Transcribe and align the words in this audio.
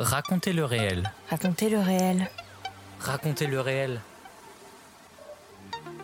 Racontez 0.00 0.54
le 0.54 0.64
réel. 0.64 1.12
Racontez 1.28 1.68
le 1.68 1.78
réel. 1.78 2.30
Racontez 3.00 3.46
le 3.46 3.60
réel. 3.60 4.00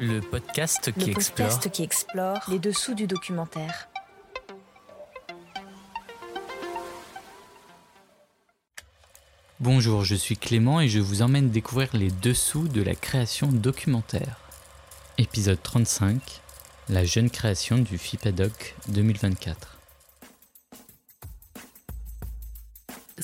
Le 0.00 0.20
podcast 0.20 0.92
qui 0.92 1.06
Le 1.06 1.12
explore 1.12 1.48
podcast 1.48 1.70
qui 1.70 1.82
explore 1.82 2.40
les 2.48 2.58
dessous 2.58 2.92
du 2.92 3.06
documentaire. 3.06 3.88
Bonjour, 9.60 10.04
je 10.04 10.14
suis 10.14 10.36
Clément 10.36 10.82
et 10.82 10.90
je 10.90 11.00
vous 11.00 11.22
emmène 11.22 11.48
découvrir 11.48 11.88
les 11.94 12.10
dessous 12.10 12.68
de 12.68 12.82
la 12.82 12.94
création 12.94 13.46
documentaire. 13.46 14.36
Épisode 15.16 15.62
35 15.62 16.42
La 16.90 17.06
jeune 17.06 17.30
création 17.30 17.78
du 17.78 17.96
FIPADOC 17.96 18.74
2024. 18.88 19.75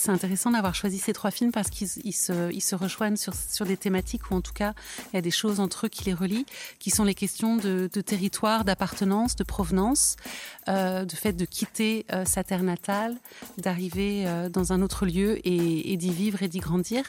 C'est 0.03 0.11
intéressant 0.11 0.51
d'avoir 0.51 0.75
choisi 0.75 0.99
ces 0.99 1.13
trois 1.13 1.31
films 1.31 1.53
parce 1.53 1.71
qu'ils 1.71 1.89
ils 2.05 2.13
se, 2.13 2.75
rejoignent 2.75 3.17
sur, 3.17 3.65
des 3.65 3.77
thématiques 3.77 4.31
ou 4.31 4.35
en 4.35 4.41
tout 4.41 4.53
cas 4.53 4.75
il 5.13 5.17
y 5.17 5.19
a 5.19 5.23
des 5.23 5.31
choses 5.31 5.61
entre 5.61 5.87
eux 5.87 5.89
qui 5.89 6.05
les 6.05 6.15
relient, 6.15 6.47
qui 6.81 6.91
sont 6.91 7.05
les 7.05 7.15
questions 7.15 7.57
de, 7.57 7.87
territoire, 7.87 8.65
d'appartenance, 8.65 9.37
de 9.37 9.45
provenance, 9.45 10.17
euh, 10.69 11.05
de 11.05 11.15
fait 11.15 11.33
de 11.33 11.45
quitter 11.45 12.05
euh, 12.13 12.25
sa 12.25 12.43
terre 12.43 12.65
natale, 12.65 13.17
d'arriver 13.59 14.27
euh, 14.27 14.49
dans 14.49 14.73
un 14.73 14.83
autre 14.83 15.07
lieu 15.07 15.39
et, 15.47 15.97
d'y 15.97 16.11
vivre 16.11 16.43
et 16.43 16.49
d'y 16.49 16.59
grandir. 16.59 17.05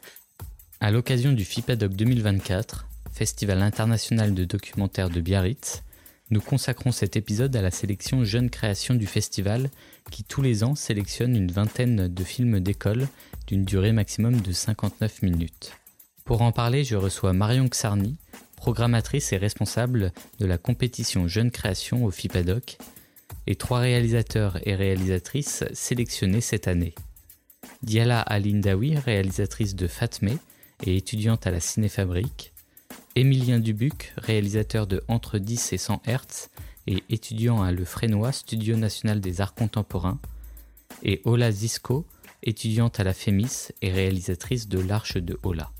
À 0.80 0.91
l'occasion 0.91 1.31
du 1.31 1.45
FIPADOC 1.45 1.94
2024, 1.94 2.86
Festival 3.12 3.62
international 3.62 4.34
de 4.34 4.45
documentaire 4.45 5.09
de 5.09 5.20
Biarritz, 5.20 5.81
nous 6.34 6.42
consacrons 6.42 6.92
cet 6.92 7.16
épisode 7.16 7.55
à 7.55 7.62
la 7.62 7.70
sélection 7.70 8.23
Jeune 8.23 8.50
Création 8.50 8.96
du 8.96 9.05
festival 9.05 9.70
qui 10.10 10.23
tous 10.23 10.42
les 10.42 10.64
ans 10.64 10.73
sélectionne 10.73 11.36
une 11.36 11.52
vingtaine 11.52 12.08
de 12.08 12.23
films 12.23 12.59
d'école 12.59 13.08
d'une 13.46 13.64
durée 13.64 13.92
maximum 13.92 14.42
de 14.42 14.52
59 14.52 15.22
minutes. 15.22 15.73
Pour 16.25 16.42
en 16.42 16.52
parler, 16.52 16.84
je 16.84 16.95
reçois 16.95 17.34
Marion 17.34 17.66
Xarni, 17.66 18.17
programmatrice 18.56 19.31
et 19.31 19.38
responsable 19.38 20.12
de 20.40 20.48
la 20.48 20.58
compétition 20.58 21.28
Jeune 21.28 21.52
Création 21.52 22.03
au 22.03 22.09
FIPADOC, 22.09 22.80
et 23.45 23.56
trois 23.56 23.80
réalisateurs 23.80 24.58
et 24.68 24.73
réalisatrices 24.73 25.64
sélectionnés 25.73 26.42
cette 26.42 26.68
année. 26.68 26.95
Diala 27.84 28.22
Alindawi, 28.22 28.97
réalisatrice 28.97 29.75
de 29.75 29.86
Fatmé 29.86 30.40
et 30.84 30.97
étudiante 30.97 31.45
à 31.45 31.52
la 31.52 31.59
Cinéfabrique, 31.59 32.53
Émilien 33.16 33.59
Dubuc, 33.59 34.11
réalisateur 34.17 34.88
de 34.88 35.03
Entre 35.08 35.38
10 35.38 35.73
et 35.73 35.78
100 35.78 36.02
Hertz 36.08 36.50
et 36.88 37.03
étudiant 37.09 37.61
à 37.61 37.72
Le 37.72 37.86
Frénois, 37.86 38.31
Studio 38.31 38.75
National 38.75 39.22
des 39.22 39.39
Arts 39.39 39.53
Contemporains, 39.53 40.19
et 41.03 41.22
Ola 41.23 41.52
Zisco, 41.52 42.08
étudiante 42.41 43.00
à 43.00 43.03
la 43.03 43.14
FEMIS 43.14 43.72
et 43.84 43.91
réalisatrice 43.91 44.67
de 44.67 44.80
L'Arche 44.80 45.17
de 45.17 45.38
Ola. 45.44 45.72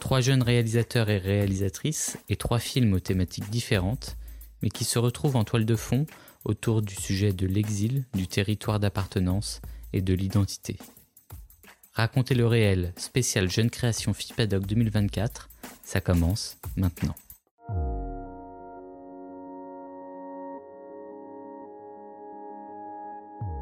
Trois 0.00 0.20
jeunes 0.20 0.42
réalisateurs 0.42 1.08
et 1.08 1.16
réalisatrices 1.16 2.18
et 2.28 2.36
trois 2.36 2.58
films 2.58 2.92
aux 2.92 3.00
thématiques 3.00 3.48
différentes, 3.48 4.18
mais 4.60 4.68
qui 4.68 4.84
se 4.84 4.98
retrouvent 4.98 5.36
en 5.36 5.44
toile 5.44 5.64
de 5.64 5.76
fond 5.76 6.04
autour 6.44 6.82
du 6.82 6.94
sujet 6.94 7.32
de 7.32 7.46
l'exil, 7.46 8.04
du 8.12 8.26
territoire 8.28 8.80
d'appartenance 8.80 9.62
et 9.94 10.02
de 10.02 10.12
l'identité. 10.12 10.76
Racontez 11.96 12.34
le 12.34 12.44
réel, 12.44 12.92
spécial 12.96 13.48
Jeune 13.48 13.70
Création 13.70 14.12
FIPADOC 14.12 14.66
2024, 14.66 15.48
ça 15.84 16.00
commence 16.00 16.56
maintenant. 16.76 17.14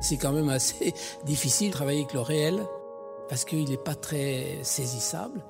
C'est 0.00 0.16
quand 0.16 0.32
même 0.32 0.48
assez 0.48 0.94
difficile 1.26 1.68
de 1.68 1.72
travailler 1.74 2.00
avec 2.00 2.14
le 2.14 2.20
réel 2.20 2.62
parce 3.28 3.44
qu'il 3.44 3.68
n'est 3.68 3.76
pas 3.76 3.94
très 3.94 4.60
saisissable. 4.62 5.44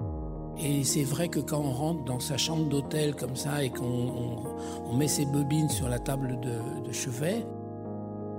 Et 0.59 0.83
c'est 0.83 1.05
vrai 1.05 1.29
que 1.29 1.39
quand 1.39 1.61
on 1.61 1.71
rentre 1.71 2.05
dans 2.05 2.19
sa 2.19 2.37
chambre 2.37 2.69
d'hôtel 2.69 3.15
comme 3.15 3.37
ça 3.37 3.63
et 3.63 3.71
qu'on 3.71 3.85
on, 3.85 4.57
on 4.87 4.97
met 4.97 5.07
ses 5.07 5.25
bobines 5.25 5.71
sur 5.71 5.89
la 5.89 6.01
table 6.01 6.41
de, 6.41 6.85
de 6.85 6.93
chevet, 6.93 7.47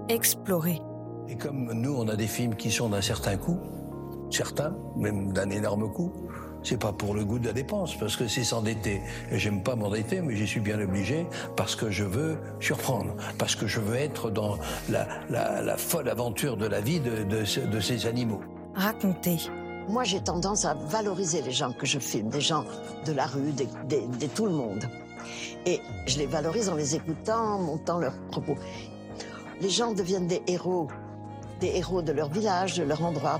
Explorer. 0.10 0.81
Et 1.30 1.38
comme 1.38 1.72
nous, 1.72 1.96
on 1.96 2.10
a 2.10 2.18
des 2.18 2.28
films 2.28 2.58
qui 2.58 2.72
sont 2.72 2.90
d'un 2.90 3.02
certain 3.02 3.38
coût, 3.38 3.58
certains, 4.34 4.76
même 4.96 5.32
d'un 5.34 5.50
énorme 5.50 5.92
coût, 5.92 6.12
c'est 6.64 6.80
pas 6.80 6.94
pour 6.94 7.14
le 7.14 7.26
goût 7.26 7.40
de 7.40 7.48
la 7.48 7.54
dépense, 7.54 7.96
parce 7.96 8.16
que 8.16 8.28
c'est 8.28 8.44
s'endetter. 8.46 9.02
Et 9.32 9.38
j'aime 9.38 9.62
pas 9.64 9.76
m'endetter, 9.76 10.22
mais 10.22 10.36
j'y 10.36 10.48
suis 10.48 10.62
bien 10.62 10.80
obligé, 10.80 11.28
parce 11.58 11.76
que 11.76 11.92
je 11.92 12.06
veux 12.06 12.38
surprendre, 12.62 13.16
parce 13.38 13.56
que 13.56 13.68
je 13.68 13.80
veux 13.82 13.96
être 13.96 14.30
dans 14.30 14.58
la, 14.90 15.06
la, 15.30 15.62
la 15.62 15.76
folle 15.78 16.08
aventure 16.08 16.56
de 16.56 16.66
la 16.66 16.80
vie 16.80 17.00
de, 17.02 17.24
de, 17.24 17.44
ce- 17.44 17.60
de 17.60 17.80
ces 17.82 18.06
animaux. 18.08 18.40
Raconter. 18.76 19.38
Moi, 19.90 20.06
j'ai 20.06 20.22
tendance 20.22 20.64
à 20.64 20.74
valoriser 20.74 21.42
les 21.42 21.52
gens 21.52 21.74
que 21.74 21.86
je 21.86 22.00
filme, 22.00 22.30
des 22.30 22.40
gens 22.40 22.64
de 23.06 23.12
la 23.12 23.26
rue, 23.26 23.52
des- 23.52 23.68
des- 23.90 24.08
de 24.08 24.28
tout 24.28 24.46
le 24.46 24.54
monde. 24.54 24.86
Et 25.66 25.82
je 26.08 26.18
les 26.18 26.26
valorise 26.28 26.70
en 26.70 26.76
les 26.76 26.96
écoutant, 26.96 27.56
en 27.56 27.60
montant 27.60 28.00
leurs 28.00 28.18
propos. 28.32 28.56
Les 29.60 29.70
gens 29.70 29.94
deviennent 29.94 30.28
des 30.28 30.42
héros, 30.48 30.88
des 31.60 31.68
héros 31.76 32.02
de 32.02 32.14
leur 32.14 32.30
village, 32.30 32.78
de 32.78 32.84
leur 32.84 33.04
endroit. 33.04 33.40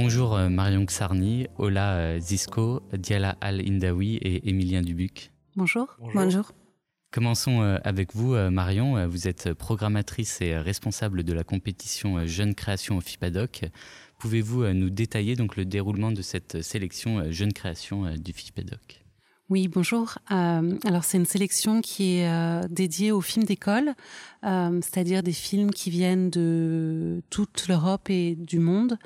Bonjour 0.00 0.36
euh, 0.36 0.48
Marion 0.48 0.84
Xarni, 0.84 1.48
Ola 1.58 1.96
euh, 1.96 2.20
Zisco, 2.20 2.82
Diala 2.92 3.36
Al-Indawi 3.40 4.14
et 4.18 4.48
Émilien 4.48 4.80
Dubuc. 4.80 5.32
Bonjour. 5.56 5.88
Bonjour. 6.14 6.52
Commençons 7.10 7.62
euh, 7.62 7.78
avec 7.82 8.14
vous, 8.14 8.36
Marion. 8.48 9.08
Vous 9.08 9.26
êtes 9.26 9.52
programmatrice 9.54 10.40
et 10.40 10.56
responsable 10.56 11.24
de 11.24 11.32
la 11.32 11.42
compétition 11.42 12.18
euh, 12.18 12.26
Jeune 12.26 12.54
Création 12.54 12.96
au 12.96 13.00
FIPADOC. 13.00 13.64
Pouvez-vous 14.20 14.68
nous 14.68 14.88
détailler 14.88 15.34
donc 15.34 15.56
le 15.56 15.64
déroulement 15.64 16.12
de 16.12 16.22
cette 16.22 16.62
sélection 16.62 17.32
Jeune 17.32 17.52
Création 17.52 18.14
du 18.16 18.32
FIPADOC? 18.32 19.04
Oui, 19.50 19.66
bonjour. 19.66 20.18
Euh, 20.30 20.76
alors 20.84 21.04
c'est 21.04 21.16
une 21.16 21.24
sélection 21.24 21.80
qui 21.80 22.18
est 22.18 22.28
euh, 22.28 22.68
dédiée 22.68 23.12
aux 23.12 23.22
films 23.22 23.46
d'école, 23.46 23.94
euh, 24.44 24.78
c'est-à-dire 24.82 25.22
des 25.22 25.32
films 25.32 25.70
qui 25.70 25.88
viennent 25.88 26.28
de 26.28 27.22
toute 27.30 27.66
l'Europe 27.66 28.10
et 28.10 28.34
du 28.34 28.58
monde, 28.58 28.98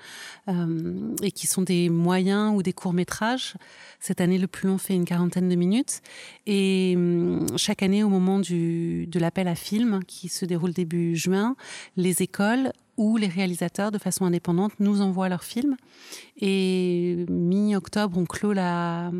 et 1.22 1.30
qui 1.30 1.47
sont 1.47 1.62
des 1.62 1.89
moyens 1.89 2.56
ou 2.56 2.65
des 2.65 2.72
courts 2.72 2.92
métrages. 2.92 3.54
Cette 4.00 4.21
année, 4.21 4.36
le 4.36 4.48
plus 4.48 4.66
long 4.66 4.78
fait 4.78 4.94
une 4.94 5.04
quarantaine 5.04 5.48
de 5.48 5.54
minutes, 5.54 6.00
et 6.47 6.94
hum, 6.97 7.47
chaque 7.56 7.84
année, 7.84 8.03
au 8.03 8.09
moment 8.09 8.41
de 8.41 9.18
l'appel 9.21 9.47
à 9.47 9.54
films 9.54 10.03
qui 10.09 10.28
se 10.28 10.44
déroule 10.44 10.72
début 10.72 11.15
juin, 11.15 11.54
les 11.97 12.21
écoles 12.21 12.72
ou 12.97 13.16
les 13.16 13.27
réalisateurs, 13.27 13.91
de 13.91 13.98
façon 13.98 14.24
indépendante, 14.24 14.72
nous 14.78 15.00
envoient 15.00 15.28
leurs 15.28 15.44
films. 15.44 15.77
Et 16.41 17.24
mi-octobre, 17.28 18.18
on 18.18 18.27
clôt 18.27 18.53
la, 18.53 19.10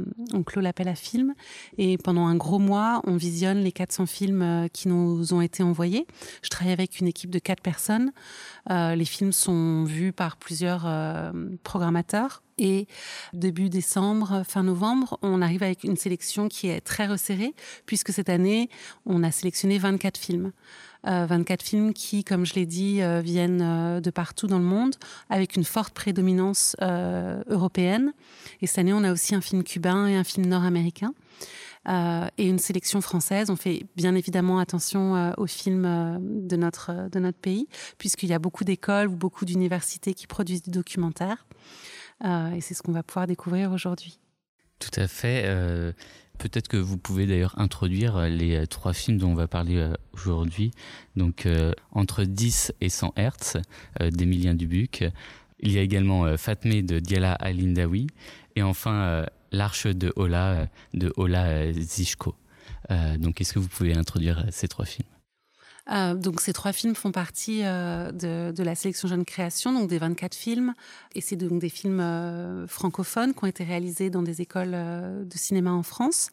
l'appel 0.56 0.88
à 0.88 0.94
films. 0.94 1.34
Et 1.78 1.98
pendant 1.98 2.26
un 2.26 2.36
gros 2.36 2.58
mois, 2.58 3.00
on 3.06 3.16
visionne 3.16 3.60
les 3.60 3.72
400 3.72 4.06
films 4.06 4.42
euh, 4.42 4.69
qui 4.69 4.88
nous 4.88 5.32
ont 5.32 5.40
été 5.40 5.62
envoyés. 5.62 6.06
Je 6.42 6.50
travaille 6.50 6.72
avec 6.72 7.00
une 7.00 7.06
équipe 7.06 7.30
de 7.30 7.38
quatre 7.38 7.62
personnes. 7.62 8.12
Euh, 8.70 8.94
les 8.94 9.04
films 9.04 9.32
sont 9.32 9.84
vus 9.84 10.12
par 10.12 10.36
plusieurs 10.36 10.84
euh, 10.86 11.32
programmateurs. 11.62 12.42
Et 12.64 12.86
début 13.32 13.68
décembre, 13.68 14.44
fin 14.46 14.62
novembre, 14.62 15.18
on 15.20 15.42
arrive 15.42 15.64
avec 15.64 15.82
une 15.82 15.96
sélection 15.96 16.48
qui 16.48 16.68
est 16.68 16.80
très 16.80 17.08
resserrée, 17.08 17.54
puisque 17.86 18.12
cette 18.12 18.28
année, 18.28 18.70
on 19.04 19.24
a 19.24 19.32
sélectionné 19.32 19.78
24 19.78 20.16
films. 20.16 20.52
24 21.04 21.62
films 21.64 21.92
qui, 21.92 22.22
comme 22.22 22.46
je 22.46 22.54
l'ai 22.54 22.64
dit, 22.64 23.00
viennent 23.24 24.00
de 24.00 24.10
partout 24.10 24.46
dans 24.46 24.60
le 24.60 24.64
monde, 24.64 24.94
avec 25.28 25.56
une 25.56 25.64
forte 25.64 25.92
prédominance 25.92 26.76
européenne. 26.80 28.12
Et 28.60 28.68
cette 28.68 28.78
année, 28.78 28.92
on 28.92 29.02
a 29.02 29.10
aussi 29.10 29.34
un 29.34 29.40
film 29.40 29.64
cubain 29.64 30.06
et 30.06 30.14
un 30.14 30.22
film 30.22 30.46
nord-américain. 30.46 31.12
Euh, 31.88 32.28
et 32.38 32.48
une 32.48 32.60
sélection 32.60 33.00
française. 33.00 33.50
On 33.50 33.56
fait 33.56 33.86
bien 33.96 34.14
évidemment 34.14 34.60
attention 34.60 35.16
euh, 35.16 35.32
aux 35.36 35.48
films 35.48 35.84
euh, 35.84 36.18
de, 36.20 36.56
notre, 36.56 37.10
de 37.10 37.18
notre 37.18 37.38
pays, 37.38 37.66
puisqu'il 37.98 38.28
y 38.28 38.32
a 38.32 38.38
beaucoup 38.38 38.62
d'écoles 38.62 39.08
ou 39.08 39.16
beaucoup 39.16 39.44
d'universités 39.44 40.14
qui 40.14 40.28
produisent 40.28 40.62
des 40.62 40.70
documentaires. 40.70 41.44
Et 42.22 42.60
c'est 42.60 42.74
ce 42.74 42.82
qu'on 42.82 42.92
va 42.92 43.02
pouvoir 43.02 43.26
découvrir 43.26 43.72
aujourd'hui. 43.72 44.19
Tout 44.78 45.00
à 45.00 45.06
fait. 45.06 45.44
Peut-être 46.38 46.69
que 46.69 46.76
vous 46.76 46.98
pouvez 46.98 47.26
d'ailleurs 47.26 47.58
introduire 47.58 48.20
les 48.28 48.66
trois 48.66 48.92
films 48.92 49.19
dont 49.19 49.30
on 49.30 49.34
va 49.34 49.48
parler 49.48 49.90
aujourd'hui. 50.12 50.72
Donc, 51.16 51.48
entre 51.92 52.24
10 52.24 52.72
et 52.80 52.88
100 52.88 53.12
Hertz 53.16 53.56
d'Emilien 54.00 54.54
Dubuc. 54.54 55.04
Il 55.60 55.72
y 55.72 55.78
a 55.78 55.82
également 55.82 56.36
Fatmé 56.36 56.82
de 56.82 56.98
Diala 56.98 57.32
Alindawi. 57.34 58.08
Et 58.56 58.62
enfin, 58.62 59.24
L'Arche 59.52 59.86
de 59.86 60.12
Ola 60.16 60.52
euh, 60.52 60.66
de 60.94 61.12
Ola 61.16 61.44
euh, 61.44 61.72
Zishko. 61.72 62.34
Euh, 62.90 63.19
donc, 63.19 63.40
est-ce 63.40 63.52
que 63.52 63.58
vous 63.58 63.69
pouvez 63.69 63.94
introduire 63.94 64.46
ces 64.50 64.66
trois 64.66 64.86
films? 64.86 65.08
Euh, 65.90 66.14
donc 66.14 66.40
ces 66.40 66.52
trois 66.52 66.73
films 66.73 66.94
font 66.94 67.11
partie 67.11 67.61
euh, 67.64 68.12
de, 68.12 68.62
la 68.62 68.75
sélection 68.75 69.08
Jeune 69.08 69.25
Création, 69.25 69.73
donc 69.73 69.88
des 69.88 69.99
24 69.99 70.34
films. 70.34 70.75
Et 71.14 71.20
c'est 71.20 71.37
donc 71.37 71.58
des 71.58 71.69
films 71.69 72.00
euh, 72.00 72.67
francophones 72.69 73.34
qui 73.34 73.44
ont 73.44 73.49
été 73.49 73.64
réalisés 73.64 74.08
dans 74.08 74.23
des 74.23 74.40
écoles 74.40 74.70
de 74.73 75.37
cinéma 75.37 75.73
en 75.73 75.82
France. 75.82 76.29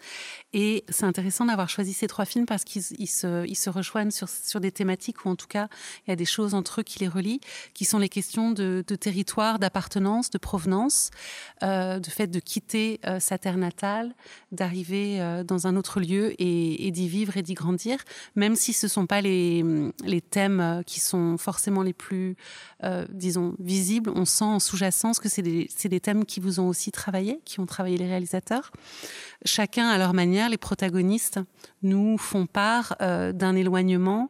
Et 0.54 0.84
c'est 0.90 1.06
intéressant 1.06 1.46
d'avoir 1.46 1.70
choisi 1.70 1.94
ces 1.94 2.08
trois 2.08 2.26
films 2.26 2.46
parce 2.46 2.64
qu'ils 2.64 2.84
se, 2.84 3.70
rejoignent 3.70 4.12
sur, 4.12 4.60
des 4.60 4.72
thématiques 4.72 5.26
ou 5.26 5.30
en 5.30 5.36
tout 5.36 5.48
cas 5.48 5.68
il 6.06 6.12
y 6.12 6.14
a 6.14 6.16
des 6.16 6.26
choses 6.26 6.54
entre 6.54 6.82
eux 6.82 6.84
qui 6.84 7.00
les 7.00 7.08
relient, 7.08 7.42
qui 7.74 7.86
sont 7.86 7.98
les 7.98 8.10
questions 8.10 8.52
de, 8.52 8.82
territoire, 8.82 9.60
d'appartenance, 9.60 10.30
de 10.30 10.38
provenance, 10.38 11.10
de 11.62 12.10
fait 12.10 12.28
de 12.28 12.40
quitter 12.40 13.00
sa 13.20 13.38
terre 13.38 13.58
natale, 13.58 14.14
d'arriver 14.52 15.44
dans 15.46 15.68
un 15.68 15.76
autre 15.76 16.00
lieu 16.00 16.34
et, 16.40 16.92
d'y 16.92 17.08
vivre 17.08 17.38
et 17.38 17.42
d'y 17.42 17.54
grandir, 17.54 18.00
même 18.36 18.56
si 18.56 18.74
ce 18.74 18.88
sont 18.88 19.06
pas 19.06 19.22
les 19.22 19.39
les, 20.04 20.22
thèmes 20.22 20.60
euh, 20.60 20.82
qui 20.84 21.00
sont 21.00 21.38
forcément 21.38 21.84
les 21.84 21.94
plus, 21.94 22.36
euh, 22.84 23.06
disons, 23.10 23.56
visibles, 23.60 24.12
on 24.16 24.26
sent 24.26 24.46
en 24.46 24.60
sous-jacence 24.60 25.20
que 25.20 25.30
c'est 25.30 25.42
des, 25.42 25.70
des, 25.84 26.00
thèmes 26.00 26.26
qui 26.26 26.40
vous 26.40 26.60
ont 26.60 26.68
aussi 26.68 26.92
travaillé, 26.92 27.40
qui 27.46 27.60
ont 27.60 27.66
travaillé 27.66 27.98
les 27.98 28.08
réalisateurs. 28.08 28.72
Chacun 29.46 29.88
à 29.88 29.98
leur 29.98 30.14
manière, 30.14 30.50
les 30.50 30.58
protagonistes 30.58 31.40
nous 31.82 32.18
font 32.18 32.46
part 32.46 32.96
euh, 33.02 33.32
d'un 33.32 33.56
éloignement 33.56 34.30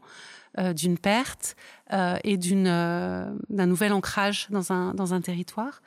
d'une 0.73 0.97
perte 0.97 1.55
euh, 1.91 2.17
et 2.23 2.37
euh, 2.37 3.33
d'un 3.49 3.65
nouvel 3.65 3.93
ancrage 3.93 4.47
dans 4.49 4.71
un 5.13 5.21
territoire. 5.21 5.81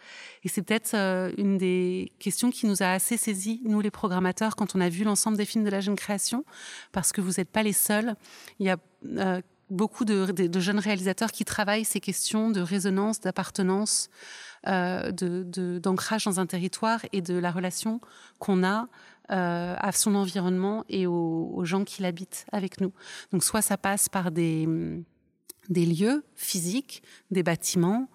Et 0.44 0.48
c'est 0.48 0.62
peut-être 0.62 0.96
une 1.38 1.58
des 1.58 2.12
questions 2.18 2.50
qui 2.50 2.66
nous 2.66 2.82
a 2.82 2.86
assez 2.86 3.16
saisi 3.16 3.60
nous 3.64 3.80
les 3.80 3.90
programmateurs 3.90 4.56
quand 4.56 4.74
on 4.74 4.80
a 4.80 4.88
vu 4.88 5.04
l'ensemble 5.04 5.36
des 5.36 5.44
films 5.44 5.64
de 5.64 5.70
la 5.70 5.80
jeune 5.80 5.96
création, 5.96 6.44
parce 6.90 7.12
que 7.12 7.20
vous 7.20 7.34
n'êtes 7.38 7.50
pas 7.50 7.62
les 7.62 7.72
seuls. 7.72 8.14
Il 8.58 8.66
y 8.66 8.70
a 8.70 8.78
beaucoup 9.70 10.04
de, 10.04 10.60
jeunes 10.60 10.78
réalisateurs 10.78 11.32
qui 11.32 11.44
travaillent 11.44 11.84
ces 11.84 12.00
questions 12.00 12.50
de 12.50 12.60
résonance, 12.60 13.20
d'appartenance, 13.20 14.10
d'ancrage 14.64 16.24
dans 16.24 16.40
un 16.40 16.46
territoire 16.46 17.00
et 17.12 17.22
de 17.22 17.34
la 17.34 17.50
relation 17.50 18.00
qu'on 18.38 18.64
a 18.64 18.88
euh, 19.32 19.74
à 19.78 19.92
son 19.92 20.14
environnement 20.14 20.84
et 20.90 21.06
aux, 21.06 21.64
gens 21.64 21.84
qui 21.84 22.02
l'habitent 22.02 22.44
avec 22.52 22.82
nous. 22.82 22.92
Donc 23.32 23.44
soit 23.44 23.62
ça 23.62 23.78
passe 23.78 24.10
par 24.10 24.30
des, 24.30 24.68
des 25.70 25.86
lieux 25.86 26.22
physiques, 26.34 27.02
des 27.30 27.42
bâtiments, 27.42 28.10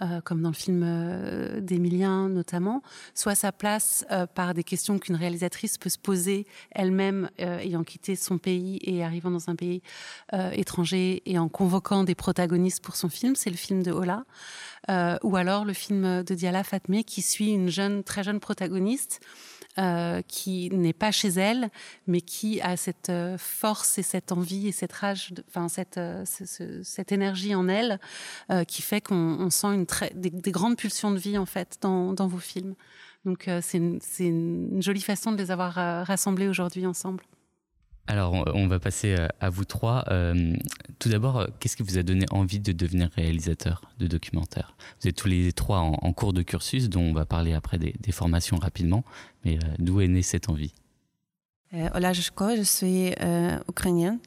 euh, 0.00 0.20
comme 0.20 0.42
dans 0.42 0.50
le 0.50 0.54
film 0.54 0.82
euh, 0.84 1.60
d'Emilien 1.60 2.28
notamment, 2.28 2.82
soit 3.16 3.34
ça 3.34 3.50
place 3.50 4.06
par 4.36 4.54
des 4.54 4.62
questions 4.62 5.00
qu'une 5.00 5.16
réalisatrice 5.16 5.76
peut 5.76 5.90
se 5.90 5.98
poser 5.98 6.46
elle-même 6.70 7.30
ayant 7.38 7.82
quitté 7.82 8.14
son 8.14 8.38
pays 8.38 8.78
et 8.82 9.02
arrivant 9.02 9.32
dans 9.32 9.50
un 9.50 9.56
pays 9.56 9.82
étranger 10.52 11.22
et 11.26 11.38
en 11.38 11.48
convoquant 11.48 12.04
des 12.04 12.14
protagonistes 12.14 12.82
pour 12.84 12.94
son 12.94 13.08
film, 13.08 13.34
c'est 13.34 13.50
le 13.50 13.56
film 13.56 13.82
de 13.82 13.90
Ola, 13.90 14.24
ou 15.24 15.36
alors 15.36 15.64
le 15.64 15.72
film 15.72 16.22
de 16.22 16.34
Diala 16.34 16.62
Fatmé 16.62 17.02
qui 17.02 17.22
suit 17.22 17.50
une 17.50 17.70
jeune, 17.70 18.04
très 18.04 18.22
jeune 18.22 18.38
protagoniste 18.40 19.20
euh, 19.78 20.20
qui 20.26 20.68
n'est 20.70 20.92
pas 20.92 21.12
chez 21.12 21.28
elle, 21.28 21.70
mais 22.08 22.20
qui 22.20 22.60
a 22.60 22.76
cette 22.76 23.08
euh, 23.08 23.38
force 23.38 23.98
et 23.98 24.02
cette 24.02 24.32
envie 24.32 24.66
et 24.66 24.72
cette 24.72 24.92
rage, 24.92 25.32
enfin 25.48 25.68
cette, 25.68 25.96
euh, 25.96 26.24
cette 26.82 27.12
énergie 27.12 27.54
en 27.54 27.68
elle, 27.68 28.00
qui 28.66 28.82
fait 28.82 29.00
qu'on 29.00 29.48
sent 29.50 29.68
une 29.68 29.86
très, 29.86 30.10
des, 30.14 30.50
grandes 30.50 30.76
pulsions 30.76 31.12
de 31.12 31.18
vie 31.18 31.38
en 31.38 31.46
fait 31.46 31.78
dans, 31.80 32.12
dans 32.12 32.26
vos 32.26 32.38
films. 32.38 32.74
Donc 33.24 33.48
c'est 33.62 33.78
une, 33.78 34.00
une, 34.18 34.82
jolie 34.82 35.02
façon 35.02 35.30
de 35.30 35.36
les 35.36 35.52
avoir 35.52 35.74
rassemblés 36.04 36.48
aujourd'hui 36.48 36.84
ensemble. 36.84 37.22
Alors, 38.10 38.44
on 38.56 38.66
va 38.66 38.80
passer 38.80 39.14
euh, 39.16 39.28
à 39.38 39.50
vous 39.50 39.64
trois. 39.64 40.04
Euh, 40.08 40.52
tout 40.98 41.08
d'abord, 41.08 41.38
euh, 41.38 41.46
qu'est-ce 41.60 41.76
qui 41.76 41.84
vous 41.84 41.96
a 41.96 42.02
donné 42.02 42.26
envie 42.32 42.58
de 42.58 42.72
devenir 42.72 43.08
réalisateur 43.14 43.82
de 44.00 44.08
documentaires? 44.08 44.74
Vous 45.00 45.06
êtes 45.08 45.14
tous 45.14 45.28
les 45.28 45.52
trois 45.52 45.78
en, 45.78 46.12
cours 46.12 46.32
de 46.32 46.42
cursus, 46.42 46.88
dont 46.88 47.02
on 47.02 47.12
va 47.12 47.24
parler 47.24 47.52
après 47.52 47.78
des, 47.78 47.94
formations 48.10 48.56
rapidement. 48.56 49.04
Mais 49.44 49.60
d'où 49.78 50.00
est 50.00 50.08
née 50.08 50.22
cette 50.22 50.48
envie? 50.48 50.72
Hola, 51.94 52.12
je 52.12 52.20
suis 52.64 53.14
ukrainienne. 53.68 54.18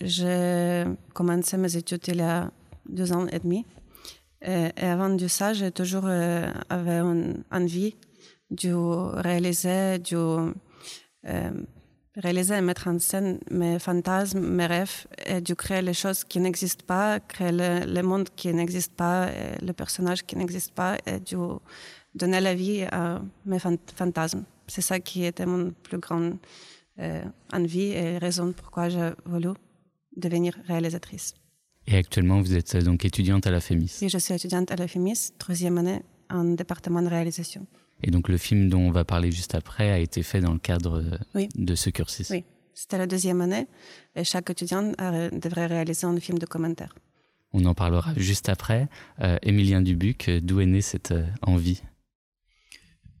j'ai 0.00 0.84
commencé 1.14 1.56
mes 1.58 1.76
études 1.76 2.08
il 2.08 2.16
y 2.16 2.22
a 2.22 2.50
deux 2.88 3.12
ans 3.12 3.28
et 3.28 3.38
demi. 3.38 3.64
Et, 4.42 4.72
avant 4.82 5.10
de 5.10 5.28
ça, 5.28 5.52
j'ai 5.52 5.70
toujours 5.70 6.06
une 6.06 7.44
envie 7.52 7.94
de 8.50 8.72
réaliser, 9.20 9.98
euh, 10.12 10.52
réaliser 12.16 12.54
et 12.56 12.60
mettre 12.60 12.88
en 12.88 12.98
scène 12.98 13.38
mes 13.50 13.78
fantasmes, 13.78 14.40
mes 14.40 14.66
rêves, 14.66 15.06
et 15.26 15.40
de 15.40 15.54
créer 15.54 15.82
les 15.82 15.94
choses 15.94 16.24
qui 16.24 16.40
n'existent 16.40 16.84
pas, 16.86 17.20
créer 17.20 17.52
le, 17.52 18.02
monde 18.02 18.28
qui 18.34 18.52
n'existe 18.52 18.92
pas, 18.94 19.30
le 19.62 19.72
personnage 19.72 20.24
qui 20.24 20.36
n'existe 20.36 20.72
pas, 20.72 20.96
et 21.06 21.20
de 21.20 21.36
donner 22.14 22.40
la 22.40 22.54
vie 22.54 22.82
à 22.90 23.22
mes 23.46 23.58
fantasmes. 23.58 24.44
C'est 24.66 24.82
ça 24.82 25.00
qui 25.00 25.24
était 25.24 25.46
mon 25.46 25.70
plus 25.82 25.98
grand 25.98 26.32
euh, 26.98 27.24
envie 27.52 27.92
et 27.92 28.18
raison 28.18 28.52
pourquoi 28.52 28.88
j'ai 28.88 29.10
voulu 29.24 29.50
devenir 30.16 30.58
réalisatrice. 30.66 31.34
Et 31.86 31.96
actuellement, 31.96 32.40
vous 32.42 32.54
êtes 32.54 32.76
donc 32.76 33.04
étudiante 33.04 33.46
à 33.46 33.50
la 33.50 33.60
FEMIS 33.60 33.98
Oui, 34.02 34.08
je 34.08 34.18
suis 34.18 34.34
étudiante 34.34 34.70
à 34.70 34.76
la 34.76 34.88
FEMIS, 34.88 35.32
troisième 35.38 35.78
année 35.78 36.02
en 36.28 36.44
département 36.44 37.00
de 37.00 37.08
réalisation. 37.08 37.66
Et 38.02 38.10
donc 38.10 38.28
le 38.28 38.38
film 38.38 38.68
dont 38.68 38.80
on 38.80 38.90
va 38.90 39.04
parler 39.04 39.32
juste 39.32 39.54
après 39.54 39.90
a 39.90 39.98
été 39.98 40.22
fait 40.22 40.40
dans 40.40 40.52
le 40.52 40.58
cadre 40.58 41.04
de 41.34 41.74
ce 41.74 41.90
cursus. 41.90 42.30
Oui, 42.30 42.44
c'était 42.74 42.98
la 42.98 43.06
deuxième 43.06 43.40
année 43.40 43.66
et 44.14 44.24
chaque 44.24 44.50
étudiant 44.50 44.92
devrait 45.32 45.66
réaliser 45.66 46.06
un 46.06 46.18
film 46.20 46.38
de 46.38 46.46
commentaire. 46.46 46.94
On 47.52 47.64
en 47.64 47.74
parlera 47.74 48.12
juste 48.16 48.48
après. 48.48 48.88
Euh, 49.20 49.38
Émilien 49.42 49.80
Dubuc, 49.80 50.30
d'où 50.42 50.60
est 50.60 50.66
née 50.66 50.82
cette 50.82 51.12
euh, 51.12 51.26
envie? 51.42 51.82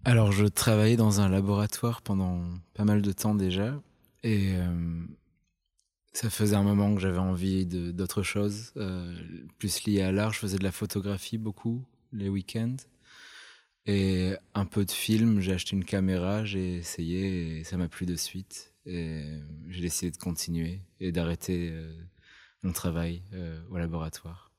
Alors 0.04 0.32
je 0.32 0.44
travaillais 0.44 0.96
dans 0.96 1.20
un 1.20 1.28
laboratoire 1.28 2.02
pendant 2.02 2.42
pas 2.74 2.84
mal 2.84 3.02
de 3.02 3.12
temps 3.12 3.34
déjà 3.34 3.80
et 4.22 4.52
euh, 4.54 5.02
ça 6.12 6.30
faisait 6.30 6.56
un 6.56 6.62
moment 6.62 6.94
que 6.94 7.00
j'avais 7.00 7.18
envie 7.18 7.66
d'autre 7.66 8.22
chose, 8.22 8.72
plus 9.58 9.84
lié 9.84 10.02
à 10.02 10.12
l'art. 10.12 10.32
Je 10.32 10.38
faisais 10.38 10.58
de 10.58 10.64
la 10.64 10.72
photographie 10.72 11.36
beaucoup 11.36 11.84
les 12.12 12.28
week-ends. 12.28 12.76
Et 13.88 14.34
un 14.52 14.66
peu 14.66 14.84
de 14.84 14.90
film, 14.90 15.40
j'ai 15.40 15.54
acheté 15.54 15.74
une 15.74 15.84
caméra, 15.84 16.44
j'ai 16.44 16.76
essayé 16.76 17.56
et 17.56 17.64
ça 17.64 17.78
m'a 17.78 17.88
plu 17.88 18.04
de 18.04 18.16
suite. 18.16 18.74
Et 18.84 19.24
j'ai 19.70 19.80
décidé 19.80 20.10
de 20.10 20.18
continuer 20.18 20.82
et 21.00 21.10
d'arrêter 21.10 21.70
euh, 21.72 21.90
mon 22.62 22.72
travail 22.72 23.22
euh, 23.32 23.58
au 23.70 23.78
laboratoire. 23.78 24.52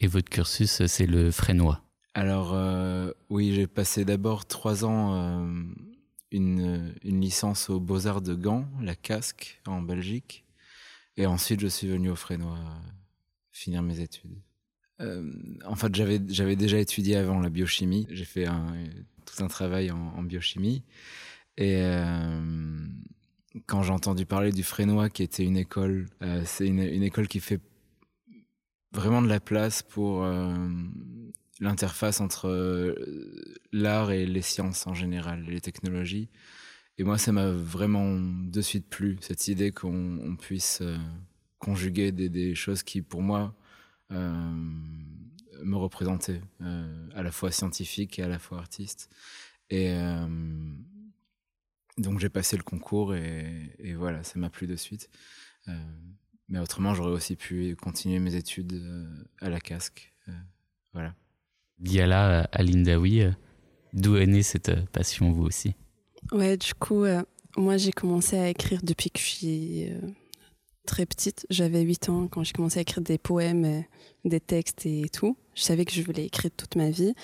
Et 0.00 0.08
votre 0.08 0.28
cursus, 0.30 0.84
c'est 0.84 1.06
le 1.06 1.30
frénois 1.30 1.84
Alors, 2.14 2.54
euh, 2.54 3.12
oui, 3.30 3.54
j'ai 3.54 3.68
passé 3.68 4.04
d'abord 4.04 4.46
trois 4.46 4.84
ans 4.84 5.14
une, 6.32 6.92
une, 7.04 7.20
licence 7.20 7.70
aux 7.70 7.78
Beaux-Arts 7.78 8.20
de 8.20 8.34
Gand, 8.34 8.68
la 8.80 8.96
Casque, 8.96 9.60
en 9.64 9.80
Belgique. 9.80 10.44
Et 11.16 11.26
ensuite, 11.26 11.60
je 11.60 11.68
suis 11.68 11.86
venu 11.86 12.10
au 12.10 12.16
frénois 12.16 12.58
finir 13.52 13.80
mes 13.82 14.00
études. 14.00 14.42
Euh, 15.00 15.32
en 15.64 15.74
fait, 15.74 15.94
j'avais, 15.94 16.56
déjà 16.56 16.78
étudié 16.78 17.16
avant 17.16 17.40
la 17.40 17.50
biochimie. 17.50 18.06
J'ai 18.10 18.24
fait 18.24 18.46
tout 19.24 19.42
un 19.42 19.48
travail 19.48 19.90
en, 19.90 20.22
biochimie. 20.22 20.82
Et 21.56 21.76
euh, 21.78 22.86
quand 23.66 23.82
j'ai 23.82 23.92
entendu 23.92 24.26
parler 24.26 24.52
du 24.52 24.62
Frénois, 24.62 25.08
qui 25.10 25.22
était 25.22 25.44
une 25.44 25.56
école, 25.56 26.06
euh, 26.22 26.42
c'est 26.44 26.66
une, 26.66 26.80
école 26.80 27.28
qui 27.28 27.40
fait 27.40 27.60
vraiment 28.92 29.22
de 29.22 29.28
la 29.28 29.40
place 29.40 29.82
pour 29.82 30.24
l'interface 31.60 32.20
entre 32.20 32.96
l'art 33.72 34.12
et 34.12 34.26
les 34.26 34.42
sciences 34.42 34.86
en 34.86 34.94
général, 34.94 35.44
les 35.48 35.60
technologies. 35.60 36.28
Et 36.96 37.02
moi, 37.02 37.18
ça 37.18 37.32
m'a 37.32 37.50
vraiment 37.50 38.16
de 38.16 38.60
suite 38.60 38.88
plu, 38.88 39.18
cette 39.20 39.48
idée 39.48 39.72
qu'on 39.72 40.36
puisse 40.38 40.80
conjuguer 41.58 42.12
des, 42.12 42.54
choses 42.54 42.84
qui, 42.84 43.02
pour 43.02 43.22
moi, 43.22 43.54
me 44.10 45.76
représentaient, 45.76 46.40
à 46.60 47.22
la 47.22 47.30
fois 47.30 47.50
scientifique 47.50 48.18
et 48.18 48.22
à 48.22 48.28
la 48.28 48.38
fois 48.38 48.58
artiste. 48.58 49.10
Et 49.70 49.94
donc 51.98 52.18
j'ai 52.18 52.28
passé 52.28 52.56
le 52.56 52.62
concours 52.62 53.14
et, 53.14 53.94
voilà, 53.96 54.22
ça 54.24 54.38
m'a 54.38 54.50
plu 54.50 54.66
de 54.66 54.76
suite. 54.76 55.08
mais 56.48 56.58
autrement, 56.58 56.94
j'aurais 56.94 57.12
aussi 57.12 57.36
pu 57.36 57.76
continuer 57.76 58.18
mes 58.18 58.34
études 58.34 58.82
à 59.40 59.48
la 59.48 59.60
casque. 59.60 60.12
voilà. 60.92 61.14
Diala 61.78 62.48
Alindawi, 62.52 63.24
d'où 63.92 64.16
est 64.16 64.26
née 64.26 64.42
cette 64.42 64.88
passion, 64.90 65.32
vous 65.32 65.44
aussi? 65.44 65.74
Ouais, 66.32 66.56
du 66.56 66.74
coup, 66.74 67.04
moi 67.56 67.76
j'ai 67.76 67.92
commencé 67.92 68.36
à 68.38 68.48
écrire 68.48 68.80
depuis 68.82 69.10
que 69.10 69.18
je 69.18 69.24
suis 69.24 69.88
très 70.86 71.06
petite. 71.06 71.46
J'avais 71.50 71.82
8 71.82 72.08
ans 72.08 72.28
quand 72.28 72.44
j'ai 72.44 72.52
commencé 72.52 72.78
à 72.78 72.82
écrire 72.82 73.02
des 73.02 73.18
poèmes, 73.18 73.84
des 74.24 74.40
textes 74.40 74.86
et 74.86 75.08
tout. 75.12 75.36
Je 75.54 75.62
savais 75.62 75.84
que 75.84 75.92
je 75.92 76.02
voulais 76.02 76.26
écrire 76.26 76.50
toute 76.56 76.76
ma 76.76 76.90
vie. 76.90 77.14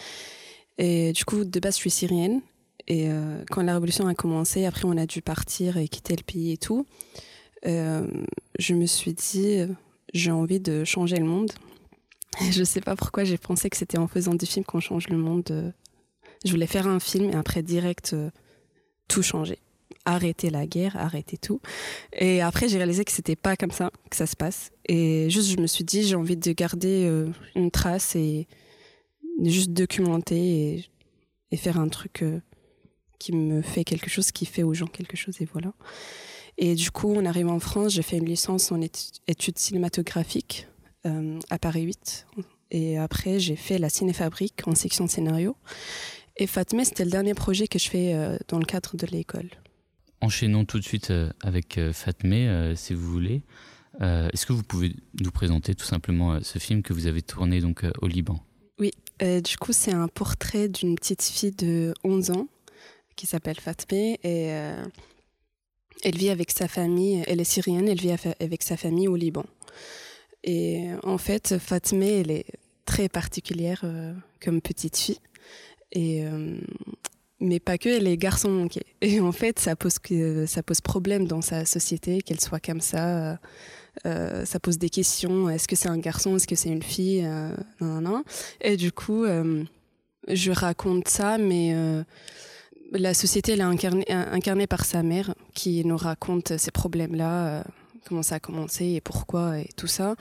Et 0.78 1.12
du 1.12 1.24
coup, 1.24 1.44
de 1.44 1.60
base, 1.60 1.74
je 1.74 1.80
suis 1.80 1.90
syrienne. 1.90 2.40
Et 2.86 3.10
euh, 3.10 3.44
quand 3.50 3.62
la 3.62 3.74
révolution 3.74 4.06
a 4.06 4.14
commencé, 4.14 4.64
après 4.64 4.84
on 4.86 4.96
a 4.96 5.06
dû 5.06 5.22
partir 5.22 5.76
et 5.76 5.86
quitter 5.86 6.16
le 6.16 6.22
pays 6.22 6.52
et 6.52 6.56
tout, 6.56 6.86
euh, 7.66 8.06
je 8.58 8.74
me 8.74 8.86
suis 8.86 9.12
dit, 9.12 9.58
j'ai 10.14 10.30
envie 10.30 10.60
de 10.60 10.84
changer 10.84 11.16
le 11.16 11.26
monde. 11.26 11.52
Je 12.50 12.62
sais 12.62 12.80
pas 12.80 12.94
pourquoi 12.94 13.24
j'ai 13.24 13.38
pensé 13.38 13.68
que 13.68 13.76
c'était 13.76 13.98
en 13.98 14.06
faisant 14.06 14.34
des 14.34 14.46
films 14.46 14.64
qu'on 14.64 14.80
change 14.80 15.08
le 15.08 15.16
monde. 15.16 15.72
Je 16.44 16.50
voulais 16.50 16.66
faire 16.66 16.86
un 16.86 17.00
film 17.00 17.30
et 17.30 17.34
après 17.34 17.62
direct 17.62 18.12
euh, 18.14 18.30
tout 19.08 19.22
changer. 19.22 19.58
Arrêter 20.10 20.50
la 20.50 20.66
guerre, 20.66 20.96
arrêter 20.96 21.36
tout. 21.36 21.60
Et 22.12 22.40
après 22.40 22.68
j'ai 22.68 22.78
réalisé 22.78 23.04
que 23.04 23.12
c'était 23.12 23.36
pas 23.36 23.56
comme 23.56 23.70
ça 23.70 23.90
que 24.10 24.16
ça 24.16 24.26
se 24.26 24.36
passe. 24.36 24.70
Et 24.86 25.28
juste 25.30 25.50
je 25.50 25.60
me 25.60 25.66
suis 25.66 25.84
dit, 25.84 26.02
j'ai 26.02 26.16
envie 26.16 26.36
de 26.36 26.52
garder 26.52 27.10
une 27.54 27.70
trace 27.70 28.16
et 28.16 28.48
juste 29.42 29.70
documenter 29.70 30.84
et, 31.52 31.56
faire 31.56 31.78
un 31.78 31.88
truc 31.88 32.24
qui 33.18 33.32
me 33.32 33.62
fait 33.62 33.84
quelque 33.84 34.08
chose, 34.08 34.32
qui 34.32 34.46
fait 34.46 34.62
aux 34.62 34.74
gens 34.74 34.86
quelque 34.86 35.16
chose, 35.16 35.40
et 35.40 35.48
voilà. 35.52 35.72
Et 36.62 36.74
du 36.74 36.90
coup, 36.90 37.12
on 37.14 37.24
arrive 37.24 37.48
en 37.48 37.60
France, 37.60 37.92
j'ai 37.92 38.02
fait 38.02 38.18
une 38.18 38.26
licence 38.26 38.70
en 38.70 38.80
études 38.80 39.58
cinématographiques 39.58 40.66
euh, 41.06 41.38
à 41.48 41.58
Paris 41.58 41.82
8. 41.82 42.26
Et 42.70 42.98
après, 42.98 43.38
j'ai 43.38 43.56
fait 43.56 43.78
la 43.78 43.88
Cinéfabrique 43.88 44.60
en 44.66 44.74
section 44.74 45.06
scénario. 45.06 45.56
Et 46.36 46.46
Fatme, 46.46 46.84
c'était 46.84 47.04
le 47.04 47.10
dernier 47.10 47.34
projet 47.34 47.66
que 47.66 47.78
je 47.78 47.88
fais 47.88 48.14
euh, 48.14 48.36
dans 48.48 48.58
le 48.58 48.66
cadre 48.66 48.96
de 48.96 49.06
l'école. 49.06 49.48
Enchaînons 50.20 50.64
tout 50.64 50.78
de 50.78 50.84
suite 50.84 51.10
euh, 51.10 51.30
avec 51.42 51.78
Fatme, 51.92 52.74
si 52.76 52.94
vous 52.94 53.10
voulez. 53.10 53.42
Est-ce 54.00 54.46
que 54.46 54.52
vous 54.52 54.62
pouvez 54.62 54.94
nous 55.20 55.30
présenter 55.30 55.74
tout 55.74 55.84
simplement 55.84 56.40
ce 56.42 56.58
film 56.58 56.82
que 56.82 56.94
vous 56.94 57.06
avez 57.06 57.20
tourné 57.20 57.60
donc 57.60 57.84
au 58.00 58.06
Liban? 58.06 58.40
Oui, 58.78 58.92
du 59.20 59.58
coup, 59.58 59.72
c'est 59.72 59.92
un 59.92 60.08
portrait 60.08 60.68
d'une 60.70 60.94
petite 60.94 61.22
fille 61.22 61.52
de 61.52 61.92
11 62.02 62.30
ans 62.30 62.48
qui 63.20 63.26
s'appelle 63.26 63.60
Fatme 63.60 63.94
et 63.94 64.18
euh, 64.26 64.82
elle 66.02 66.16
vit 66.16 66.30
avec 66.30 66.50
sa 66.50 66.68
famille, 66.68 67.22
elle 67.26 67.38
est 67.38 67.44
syrienne, 67.44 67.86
elle 67.86 68.00
vit 68.00 68.14
avec 68.40 68.62
sa 68.62 68.78
famille 68.78 69.08
au 69.08 69.16
Liban. 69.16 69.44
Et 70.42 70.88
en 71.02 71.18
fait, 71.18 71.58
Fatme, 71.58 72.00
elle 72.00 72.30
est 72.30 72.46
très 72.86 73.10
particulière 73.10 73.82
euh, 73.84 74.14
comme 74.42 74.62
petite 74.62 74.96
fille. 74.96 75.20
Et, 75.92 76.24
euh, 76.24 76.58
mais 77.40 77.60
pas 77.60 77.78
que, 77.78 77.88
elle 77.88 78.06
est 78.06 78.16
garçon 78.16 78.50
manqué. 78.50 78.82
Et 79.00 79.20
en 79.20 79.32
fait, 79.32 79.58
ça 79.58 79.76
pose, 79.76 79.96
ça 80.46 80.62
pose 80.62 80.80
problème 80.80 81.26
dans 81.26 81.40
sa 81.40 81.64
société 81.64 82.22
qu'elle 82.22 82.40
soit 82.40 82.60
comme 82.60 82.80
ça. 82.80 83.38
ça 84.04 84.60
pose 84.60 84.78
des 84.78 84.90
questions. 84.90 85.48
Est-ce 85.48 85.66
que 85.68 85.76
c'est 85.76 85.88
un 85.88 85.98
garçon 85.98 86.36
Est-ce 86.36 86.46
que 86.46 86.56
c'est 86.56 86.70
une 86.70 86.82
fille 86.82 87.22
non, 87.80 88.00
non, 88.00 88.00
non. 88.00 88.24
Et 88.60 88.76
du 88.76 88.92
coup, 88.92 89.24
je 90.28 90.50
raconte 90.50 91.08
ça, 91.08 91.38
mais 91.38 91.74
la 92.92 93.14
société 93.14 93.52
elle 93.52 93.60
est 93.60 94.04
incarnée, 94.12 94.66
par 94.66 94.84
sa 94.84 95.02
mère 95.02 95.34
qui 95.54 95.84
nous 95.84 95.96
raconte 95.96 96.56
ces 96.58 96.70
problèmes-là, 96.70 97.46
euh, 97.46 97.62
comment 98.06 98.22
ça 98.22 98.36
a 98.36 98.40
commencé 98.40 98.86
et 98.86 99.00
pourquoi 99.00 99.58
et 99.58 99.68
tout 99.76 99.86
ça. 99.86 100.16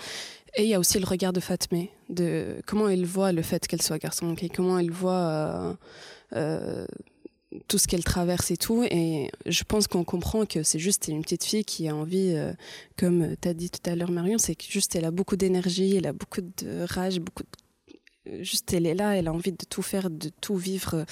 Et 0.55 0.63
il 0.63 0.69
y 0.69 0.73
a 0.73 0.79
aussi 0.79 0.99
le 0.99 1.05
regard 1.05 1.33
de 1.33 1.39
Fatme, 1.39 1.85
de 2.09 2.61
comment 2.65 2.89
elle 2.89 3.05
voit 3.05 3.31
le 3.31 3.41
fait 3.41 3.67
qu'elle 3.67 3.81
soit 3.81 3.99
garçon, 3.99 4.35
comment 4.55 4.79
elle 4.79 4.91
voit 4.91 5.13
euh, 5.13 5.73
euh, 6.33 6.85
tout 7.67 7.77
ce 7.77 7.87
qu'elle 7.87 8.03
traverse 8.03 8.51
et 8.51 8.57
tout. 8.57 8.83
Et 8.83 9.31
je 9.45 9.63
pense 9.63 9.87
qu'on 9.87 10.03
comprend 10.03 10.45
que 10.45 10.63
c'est 10.63 10.79
juste 10.79 11.07
une 11.07 11.21
petite 11.21 11.43
fille 11.43 11.65
qui 11.65 11.87
a 11.87 11.95
envie, 11.95 12.35
comme 12.97 13.35
tu 13.41 13.47
as 13.47 13.53
dit 13.53 13.69
tout 13.69 13.89
à 13.89 13.95
l'heure 13.95 14.11
Marion, 14.11 14.37
c'est 14.37 14.55
que 14.55 14.65
juste 14.67 14.95
elle 14.95 15.05
a 15.05 15.11
beaucoup 15.11 15.35
d'énergie, 15.35 15.95
elle 15.95 16.07
a 16.07 16.13
beaucoup 16.13 16.41
de 16.41 16.85
rage, 16.87 17.19
beaucoup 17.19 17.43
de 17.43 17.49
juste 18.41 18.73
elle 18.73 18.85
est 18.85 18.93
là, 18.93 19.15
elle 19.15 19.27
a 19.27 19.33
envie 19.33 19.51
de 19.51 19.65
tout 19.69 19.81
faire, 19.81 20.09
de 20.09 20.29
tout 20.41 20.55
vivre. 20.55 21.05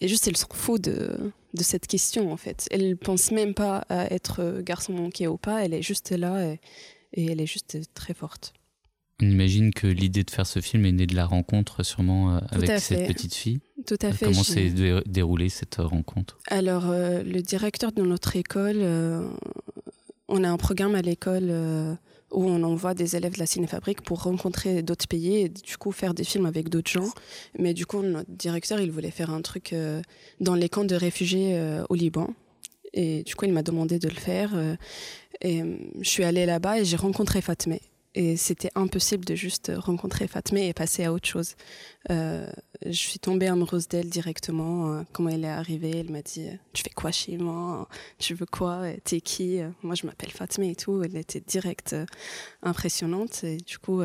Et 0.00 0.08
juste 0.08 0.28
elle 0.28 0.36
s'en 0.36 0.48
fout 0.52 0.80
de, 0.80 1.32
de 1.54 1.62
cette 1.62 1.86
question 1.86 2.32
en 2.32 2.36
fait. 2.36 2.66
Elle 2.70 2.96
pense 2.96 3.30
même 3.30 3.54
pas 3.54 3.78
à 3.88 4.12
être 4.12 4.60
garçon 4.62 4.92
manqué 4.92 5.26
ou 5.26 5.36
pas, 5.36 5.64
elle 5.64 5.74
est 5.74 5.82
juste 5.82 6.10
là 6.10 6.52
et, 6.52 6.60
elle 7.16 7.40
est 7.40 7.46
juste 7.46 7.78
très 7.94 8.14
forte. 8.14 8.52
On 9.20 9.28
imagine 9.28 9.72
que 9.72 9.86
l'idée 9.86 10.22
de 10.22 10.30
faire 10.30 10.46
ce 10.46 10.60
film 10.60 10.84
est 10.84 10.92
née 10.92 11.06
de 11.06 11.16
la 11.16 11.26
rencontre 11.26 11.82
sûrement 11.82 12.36
euh, 12.36 12.40
avec 12.50 12.78
cette 12.78 13.06
petite 13.08 13.34
fille. 13.34 13.60
Tout 13.88 13.98
à 14.02 14.12
fait. 14.12 14.26
Comment 14.26 14.44
s'est 14.44 14.72
déroulée 15.06 15.48
cette 15.48 15.76
rencontre? 15.76 16.38
Alors, 16.48 16.90
euh, 16.90 17.22
le 17.22 17.40
directeur 17.40 17.90
de 17.90 18.02
notre 18.02 18.36
école, 18.36 18.76
euh, 18.78 19.26
on 20.28 20.44
a 20.44 20.48
un 20.48 20.58
programme 20.58 20.94
à 20.94 21.02
l'école 21.02 21.50
où 22.30 22.44
on 22.44 22.62
envoie 22.62 22.94
des 22.94 23.16
élèves 23.16 23.34
de 23.34 23.38
la 23.38 23.46
cinéfabrique 23.46 24.02
pour 24.02 24.22
rencontrer 24.22 24.82
d'autres 24.82 25.08
pays 25.08 25.36
et 25.36 25.48
du 25.48 25.76
coup 25.78 25.92
faire 25.92 26.14
des 26.14 26.24
films 26.24 26.46
avec 26.46 26.68
d'autres 26.68 26.90
gens. 26.90 27.08
Mais 27.58 27.74
du 27.74 27.86
coup, 27.86 28.02
notre 28.02 28.30
directeur, 28.30 28.80
il 28.80 28.90
voulait 28.90 29.10
faire 29.10 29.30
un 29.30 29.40
truc 29.40 29.72
euh, 29.72 30.02
dans 30.40 30.54
les 30.54 30.68
camps 30.68 30.84
de 30.84 30.94
réfugiés 30.94 31.56
euh, 31.56 31.84
au 31.88 31.94
Liban. 31.94 32.28
Et 32.92 33.22
du 33.22 33.34
coup, 33.34 33.44
il 33.44 33.52
m'a 33.52 33.62
demandé 33.62 33.98
de 33.98 34.08
le 34.08 34.14
faire. 34.14 34.50
Euh, 34.54 34.76
et 35.40 35.62
je 36.00 36.08
suis 36.08 36.24
allée 36.24 36.46
là-bas 36.46 36.80
et 36.80 36.84
j'ai 36.84 36.96
rencontré 36.96 37.40
Fatme. 37.40 37.76
Et 38.18 38.36
c'était 38.36 38.72
impossible 38.74 39.24
de 39.24 39.36
juste 39.36 39.70
rencontrer 39.76 40.26
Fatme 40.26 40.56
et 40.56 40.72
passer 40.72 41.04
à 41.04 41.12
autre 41.12 41.28
chose. 41.28 41.54
Euh, 42.10 42.50
je 42.84 42.90
suis 42.90 43.20
tombée 43.20 43.46
amoureuse 43.46 43.86
d'elle 43.86 44.10
directement. 44.10 44.92
Euh, 44.92 45.02
comment 45.12 45.28
elle 45.28 45.44
est 45.44 45.48
arrivée, 45.48 45.98
elle 45.98 46.10
m'a 46.10 46.22
dit 46.22 46.48
Tu 46.72 46.82
fais 46.82 46.90
quoi 46.90 47.12
chez 47.12 47.36
moi? 47.36 47.88
Tu 48.18 48.34
veux 48.34 48.44
quoi? 48.44 48.82
T'es 49.04 49.20
qui 49.20 49.60
Moi, 49.84 49.94
je 49.94 50.04
m'appelle 50.04 50.32
Fatme 50.32 50.64
et 50.64 50.74
tout. 50.74 51.00
Elle 51.04 51.16
était 51.16 51.38
directe, 51.38 51.92
euh, 51.92 52.06
impressionnante. 52.64 53.44
Et 53.44 53.58
du 53.58 53.78
coup, 53.78 54.02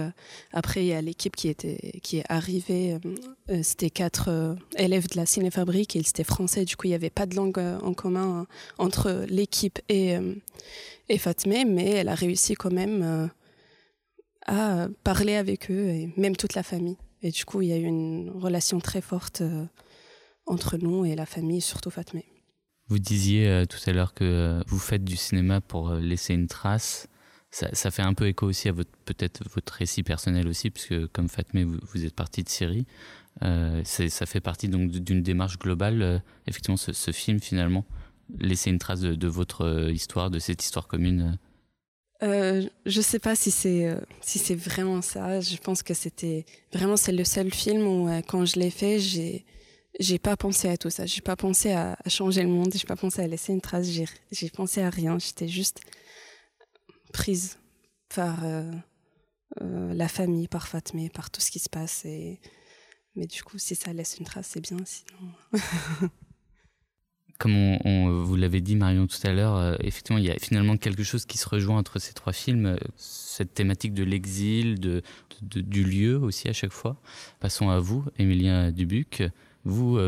après, 0.52 0.84
il 0.84 0.90
y 0.90 0.94
a 0.94 1.02
l'équipe 1.02 1.36
qui, 1.36 1.56
qui 2.04 2.18
est 2.18 2.26
arrivée. 2.30 3.00
c'était 3.64 3.90
quatre 3.90 4.56
élèves 4.78 5.08
de 5.08 5.16
la 5.16 5.26
cinéfabrique 5.26 5.96
ils 5.96 6.08
étaient 6.08 6.24
français. 6.24 6.66
Du 6.66 6.76
coup, 6.76 6.86
il 6.86 6.92
n'y 6.92 6.96
avait 6.96 7.10
pas 7.10 7.26
de 7.26 7.36
langue 7.36 7.58
en 7.58 7.96
commun 7.96 8.46
entre 8.78 9.26
l'équipe 9.28 9.80
et, 9.90 10.18
et 11.10 11.18
Fatme, 11.18 11.64
mais 11.66 11.90
elle 11.90 12.10
a 12.10 12.16
réussi 12.16 12.54
quand 12.54 12.72
même 12.72 13.32
à 14.46 14.88
parler 15.04 15.36
avec 15.36 15.72
eux 15.72 15.88
et 15.88 16.14
même 16.18 16.36
toute 16.36 16.56
la 16.56 16.64
famille. 16.64 16.98
Et 17.24 17.32
du 17.32 17.46
coup, 17.46 17.62
il 17.62 17.70
y 17.70 17.74
a 17.74 17.78
eu 17.78 17.86
une 17.86 18.32
relation 18.36 18.80
très 18.80 19.02
forte 19.02 19.42
euh, 19.42 19.66
entre 20.46 20.78
nous 20.78 21.06
et 21.06 21.16
la 21.16 21.26
famille, 21.26 21.62
surtout 21.62 21.90
Fatme. 21.90 22.20
Vous 22.90 23.00
disiez 23.00 23.48
euh, 23.48 23.66
tout 23.66 23.80
à 23.88 23.94
l'heure 23.94 24.14
que 24.14 24.26
euh, 24.26 24.62
vous 24.68 24.78
faites 24.78 25.06
du 25.06 25.16
cinéma 25.16 25.62
pour 25.62 25.94
laisser 25.94 26.34
une 26.34 26.48
trace. 26.48 27.08
Ça, 27.52 27.92
fait 27.92 28.02
un 28.02 28.16
peu 28.16 28.28
écho 28.28 28.48
aussi 28.48 28.68
à 28.68 28.72
votre 28.72 28.90
peut-être 29.06 29.44
votre 29.54 29.74
récit 29.74 30.02
personnel 30.02 30.48
aussi, 30.48 30.72
puisque 30.72 31.06
comme 31.12 31.30
Fatme, 31.30 31.64
vous, 31.64 32.04
êtes 32.04 32.16
parti 32.16 32.42
de 32.42 32.50
Syrie. 32.50 32.88
ça 33.42 34.26
fait 34.26 34.40
partie 34.40 34.70
donc 34.70 34.90
d'une 34.90 35.22
démarche 35.22 35.60
globale. 35.60 36.24
effectivement, 36.48 36.78
ce, 36.78 37.12
film 37.12 37.40
finalement, 37.40 37.86
laisser 38.40 38.72
une 38.72 38.80
trace 38.80 39.02
de, 39.02 39.28
votre 39.28 39.92
histoire, 39.92 40.32
de 40.32 40.40
cette 40.40 40.64
histoire 40.64 40.88
commune 40.88 41.38
euh, 42.24 42.68
je 42.86 43.02
sais 43.02 43.20
pas 43.20 43.36
si 43.36 43.52
c'est 43.52 43.88
euh, 43.88 44.00
si 44.22 44.40
c'est 44.40 44.56
vraiment 44.56 45.02
ça. 45.02 45.42
Je 45.42 45.58
pense 45.58 45.84
que 45.84 45.94
c'était 45.94 46.46
vraiment 46.72 46.96
c'est 46.98 47.12
le 47.12 47.26
seul 47.26 47.54
film 47.54 47.86
où 47.86 48.08
euh, 48.08 48.22
quand 48.22 48.46
je 48.46 48.60
l'ai 48.60 48.70
fait, 48.70 49.00
j'ai 49.00 49.46
j'ai 50.00 50.20
pas 50.20 50.38
pensé 50.38 50.70
à 50.70 50.78
tout 50.78 50.90
ça. 50.90 51.06
J'ai 51.06 51.22
pas 51.22 51.36
pensé 51.36 51.74
à, 51.74 51.98
changer 52.08 52.44
le 52.44 52.50
monde. 52.50 52.72
J'ai 52.74 52.88
pas 52.88 52.96
pensé 52.96 53.22
à 53.22 53.28
laisser 53.28 53.54
une 53.54 53.62
trace. 53.62 53.88
J'ai 53.88 54.06
j'ai 54.32 54.50
pensé 54.50 54.82
à 54.82 54.90
rien. 54.90 55.20
J'étais 55.20 55.48
juste 55.48 55.82
prise 57.12 57.58
par 58.16 58.44
la 59.60 60.08
famille, 60.08 60.48
par 60.48 60.68
Fatme, 60.68 61.10
par 61.10 61.30
tout 61.30 61.42
ce 61.42 61.52
qui 61.52 61.60
se 61.60 61.70
passe. 61.70 62.06
Et 62.06 62.40
mais 63.16 63.28
du 63.28 63.44
coup, 63.44 63.60
si 63.60 63.76
ça 63.76 63.94
laisse 63.94 64.18
une 64.18 64.26
trace, 64.26 64.48
c'est 64.54 64.62
bien. 64.62 64.78
Sinon. 64.86 65.32
comme 67.44 67.56
on, 67.56 68.24
vous 68.24 68.36
l'avez 68.36 68.62
dit 68.62 68.76
Marion 68.76 69.06
tout 69.06 69.28
à 69.28 69.34
l'heure, 69.34 69.78
effectivement, 69.84 70.18
il 70.18 70.24
y 70.24 70.32
a 70.32 70.36
finalement 70.40 70.78
quelque 70.78 71.04
chose 71.04 71.26
qui 71.26 71.38
se 71.38 71.48
rejoint 71.50 71.78
entre 71.78 72.00
ces 72.00 72.14
trois 72.14 72.32
films, 72.32 72.78
cette 72.96 73.54
thématique 73.54 73.94
de 73.94 74.04
l'exil, 74.04 74.80
de, 74.80 75.02
du 75.42 75.84
lieu 75.84 76.18
aussi 76.18 76.48
à 76.48 76.54
chaque 76.54 76.72
fois. 76.72 76.96
Passons 77.40 77.70
à 77.70 77.80
vous, 77.80 78.06
Émilien 78.18 78.72
Dubuc. 78.72 79.24
Vous, 79.66 80.00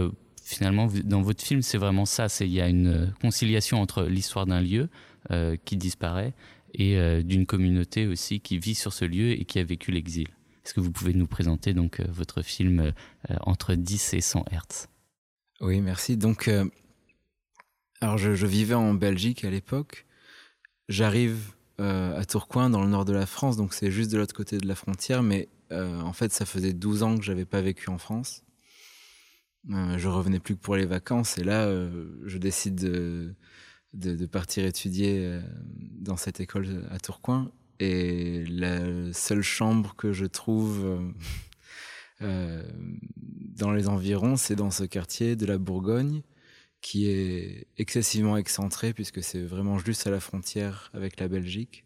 finalement, 0.44 0.88
dans 1.04 1.22
votre 1.22 1.44
film, 1.44 1.62
c'est 1.62 1.78
vraiment 1.78 2.06
ça. 2.06 2.28
Il 2.40 2.54
y 2.54 2.62
a 2.62 2.70
une 2.70 3.14
conciliation 3.22 3.82
entre 3.82 4.04
l'histoire 4.04 4.46
d'un 4.46 4.62
lieu 4.62 4.88
qui 5.66 5.76
disparaît 5.76 6.34
et 6.74 7.22
d'une 7.24 7.46
communauté 7.46 8.08
aussi 8.08 8.40
qui 8.40 8.58
vit 8.60 8.76
sur 8.76 8.94
ce 8.94 9.04
lieu 9.04 9.32
et 9.32 9.44
qui 9.46 9.60
a 9.60 9.64
vécu 9.64 9.92
l'exil. 9.92 10.28
Est-ce 10.66 10.74
que 10.74 10.80
vous 10.80 10.92
pouvez 10.92 11.14
nous 11.14 11.28
présenter 11.28 11.76
donc 11.76 12.00
euh, 12.00 12.06
votre 12.10 12.42
film 12.42 12.80
euh, 12.80 13.36
entre 13.42 13.76
10 13.76 14.16
et 14.16 14.22
100 14.22 14.46
Hertz? 14.52 14.90
Oui, 15.62 15.80
merci. 15.80 16.18
Donc, 16.18 16.48
euh, 16.48 16.66
alors 18.02 18.18
je, 18.18 18.46
vivais 18.46 18.74
en 18.74 18.94
Belgique 18.94 19.44
à 19.44 19.50
l'époque. 19.50 20.06
J'arrive 20.90 21.54
à 21.78 22.24
Tourcoing, 22.26 22.70
dans 22.70 22.84
le 22.84 22.90
nord 22.90 23.04
de 23.06 23.14
la 23.14 23.26
France, 23.26 23.58
donc 23.58 23.74
c'est 23.74 23.92
juste 23.92 24.12
de 24.12 24.18
l'autre 24.18 24.36
côté 24.36 24.58
de 24.58 24.68
la 24.68 24.76
frontière, 24.76 25.24
mais 25.24 25.50
en 25.72 26.14
fait, 26.14 26.32
ça 26.32 26.46
faisait 26.46 26.74
12 26.74 27.04
ans 27.04 27.18
que 27.18 27.24
j'avais 27.24 27.46
pas 27.46 27.62
vécu 27.62 27.90
en 27.90 27.98
France. 27.98 28.44
je 29.68 30.08
revenais 30.08 30.40
plus 30.40 30.56
que 30.56 30.62
pour 30.62 30.76
les 30.76 30.86
vacances, 30.86 31.38
et 31.38 31.44
là, 31.44 31.68
je 32.26 32.38
décide 32.38 32.76
de, 32.76 34.26
partir 34.28 34.66
étudier 34.66 35.42
dans 36.00 36.18
cette 36.18 36.40
école 36.40 36.88
à 36.92 37.00
Tourcoing. 37.00 37.52
Et 37.80 38.46
la 38.46 39.12
seule 39.14 39.42
chambre 39.42 39.96
que 39.96 40.14
je 40.14 40.26
trouve 40.26 40.86
euh, 40.86 41.12
euh, 42.22 42.64
dans 43.18 43.72
les 43.72 43.88
environs, 43.90 44.38
c'est 44.38 44.56
dans 44.56 44.72
ce 44.72 44.84
quartier 44.84 45.36
de 45.36 45.46
la 45.46 45.58
Bourgogne, 45.58 46.22
qui 46.86 47.10
est 47.10 47.68
excessivement 47.78 48.38
excentré, 48.38 48.94
puisque 48.94 49.24
c'est 49.24 49.42
vraiment 49.42 49.80
juste 49.80 50.06
à 50.06 50.12
la 50.12 50.20
frontière 50.20 50.92
avec 50.94 51.20
la 51.20 51.28
Belgique. 51.28 51.84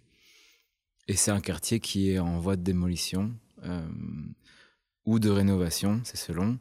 Et 1.08 1.16
c'est 1.16 1.32
un 1.32 1.40
quartier 1.40 1.80
qui 1.80 2.12
est 2.12 2.20
en 2.20 2.38
voie 2.40 2.58
de 2.58 2.64
démolition 2.64 3.34
euh, 3.64 3.88
ou 5.06 5.20
de 5.20 5.30
rénovation, 5.30 6.02
c'est 6.04 6.18
selon. 6.18 6.60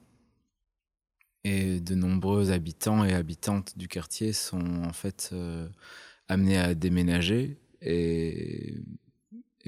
Et 1.42 1.80
de 1.80 1.94
nombreux 1.96 2.52
habitants 2.52 3.04
et 3.04 3.12
habitantes 3.12 3.76
du 3.76 3.88
quartier 3.88 4.32
sont 4.32 4.84
en 4.84 4.92
fait 4.92 5.34
amenés 6.28 6.58
à 6.58 6.74
déménager. 6.74 7.58
Et 7.82 8.76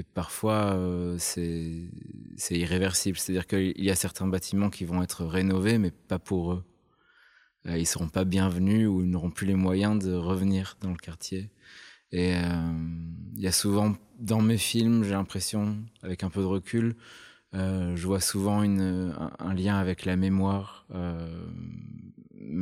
et 0.00 0.02
parfois, 0.02 0.76
euh, 0.76 1.18
c'est 1.18 2.56
irréversible. 2.56 3.18
C'est-à-dire 3.18 3.46
qu'il 3.46 3.84
y 3.84 3.90
a 3.90 3.94
certains 3.94 4.26
bâtiments 4.26 4.70
qui 4.70 4.86
vont 4.86 5.02
être 5.02 5.26
rénovés, 5.26 5.76
mais 5.76 5.90
pas 5.90 6.18
pour 6.18 6.52
eux. 6.54 6.64
Euh, 7.66 7.76
ils 7.78 7.86
seront 7.86 8.08
pas 8.08 8.24
bienvenus 8.24 8.88
ou 8.88 9.02
ils 9.02 9.10
n'auront 9.10 9.30
plus 9.30 9.46
les 9.46 9.54
moyens 9.54 10.02
de 10.02 10.14
revenir 10.14 10.76
dans 10.80 10.90
le 10.90 10.96
quartier. 10.96 11.50
Et 12.12 12.34
euh, 12.34 12.40
il 13.34 13.40
y 13.40 13.46
a 13.46 13.52
souvent, 13.52 13.94
dans 14.18 14.40
mes 14.40 14.58
films, 14.58 15.04
j'ai 15.04 15.12
l'impression, 15.12 15.78
avec 16.02 16.24
un 16.24 16.30
peu 16.30 16.40
de 16.40 16.46
recul, 16.46 16.96
je 17.52 18.06
vois 18.06 18.20
souvent 18.20 18.62
une, 18.62 19.12
un, 19.38 19.54
lien 19.54 19.76
avec 19.76 20.04
la 20.04 20.16
mémoire, 20.16 20.86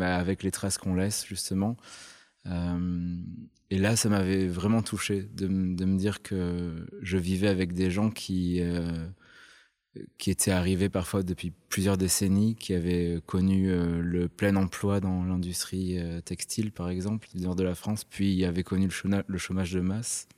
avec 0.00 0.42
les 0.42 0.50
traces 0.50 0.78
qu'on 0.78 0.94
laisse, 0.94 1.26
justement. 1.26 1.76
Et 3.70 3.78
là, 3.78 3.96
ça 3.96 4.08
m'avait 4.08 4.46
vraiment 4.46 4.82
touché 4.82 5.28
de, 5.34 5.46
me 5.46 5.98
dire 5.98 6.22
que 6.22 6.86
je 7.02 7.18
vivais 7.18 7.48
avec 7.48 7.74
des 7.74 7.90
gens 7.90 8.10
qui, 8.10 8.60
euh, 8.60 9.06
qui 10.18 10.30
étaient 10.30 10.50
arrivés 10.50 10.88
parfois 10.88 11.22
depuis 11.22 11.52
plusieurs 11.68 11.96
décennies, 11.96 12.54
qui 12.56 12.74
avaient 12.74 13.20
connu 13.26 13.70
euh, 13.70 14.00
le 14.00 14.28
plein 14.28 14.56
emploi 14.56 15.00
dans 15.00 15.24
l'industrie 15.24 15.98
euh, 15.98 16.20
textile, 16.20 16.72
par 16.72 16.88
exemple, 16.88 17.28
du 17.34 17.42
nord 17.42 17.56
de 17.56 17.62
la 17.62 17.74
France, 17.74 18.04
puis 18.04 18.44
avaient 18.44 18.64
connu 18.64 18.88
le, 18.88 19.38
chômage 19.38 19.72
de 19.72 19.80
masse. 19.80 20.28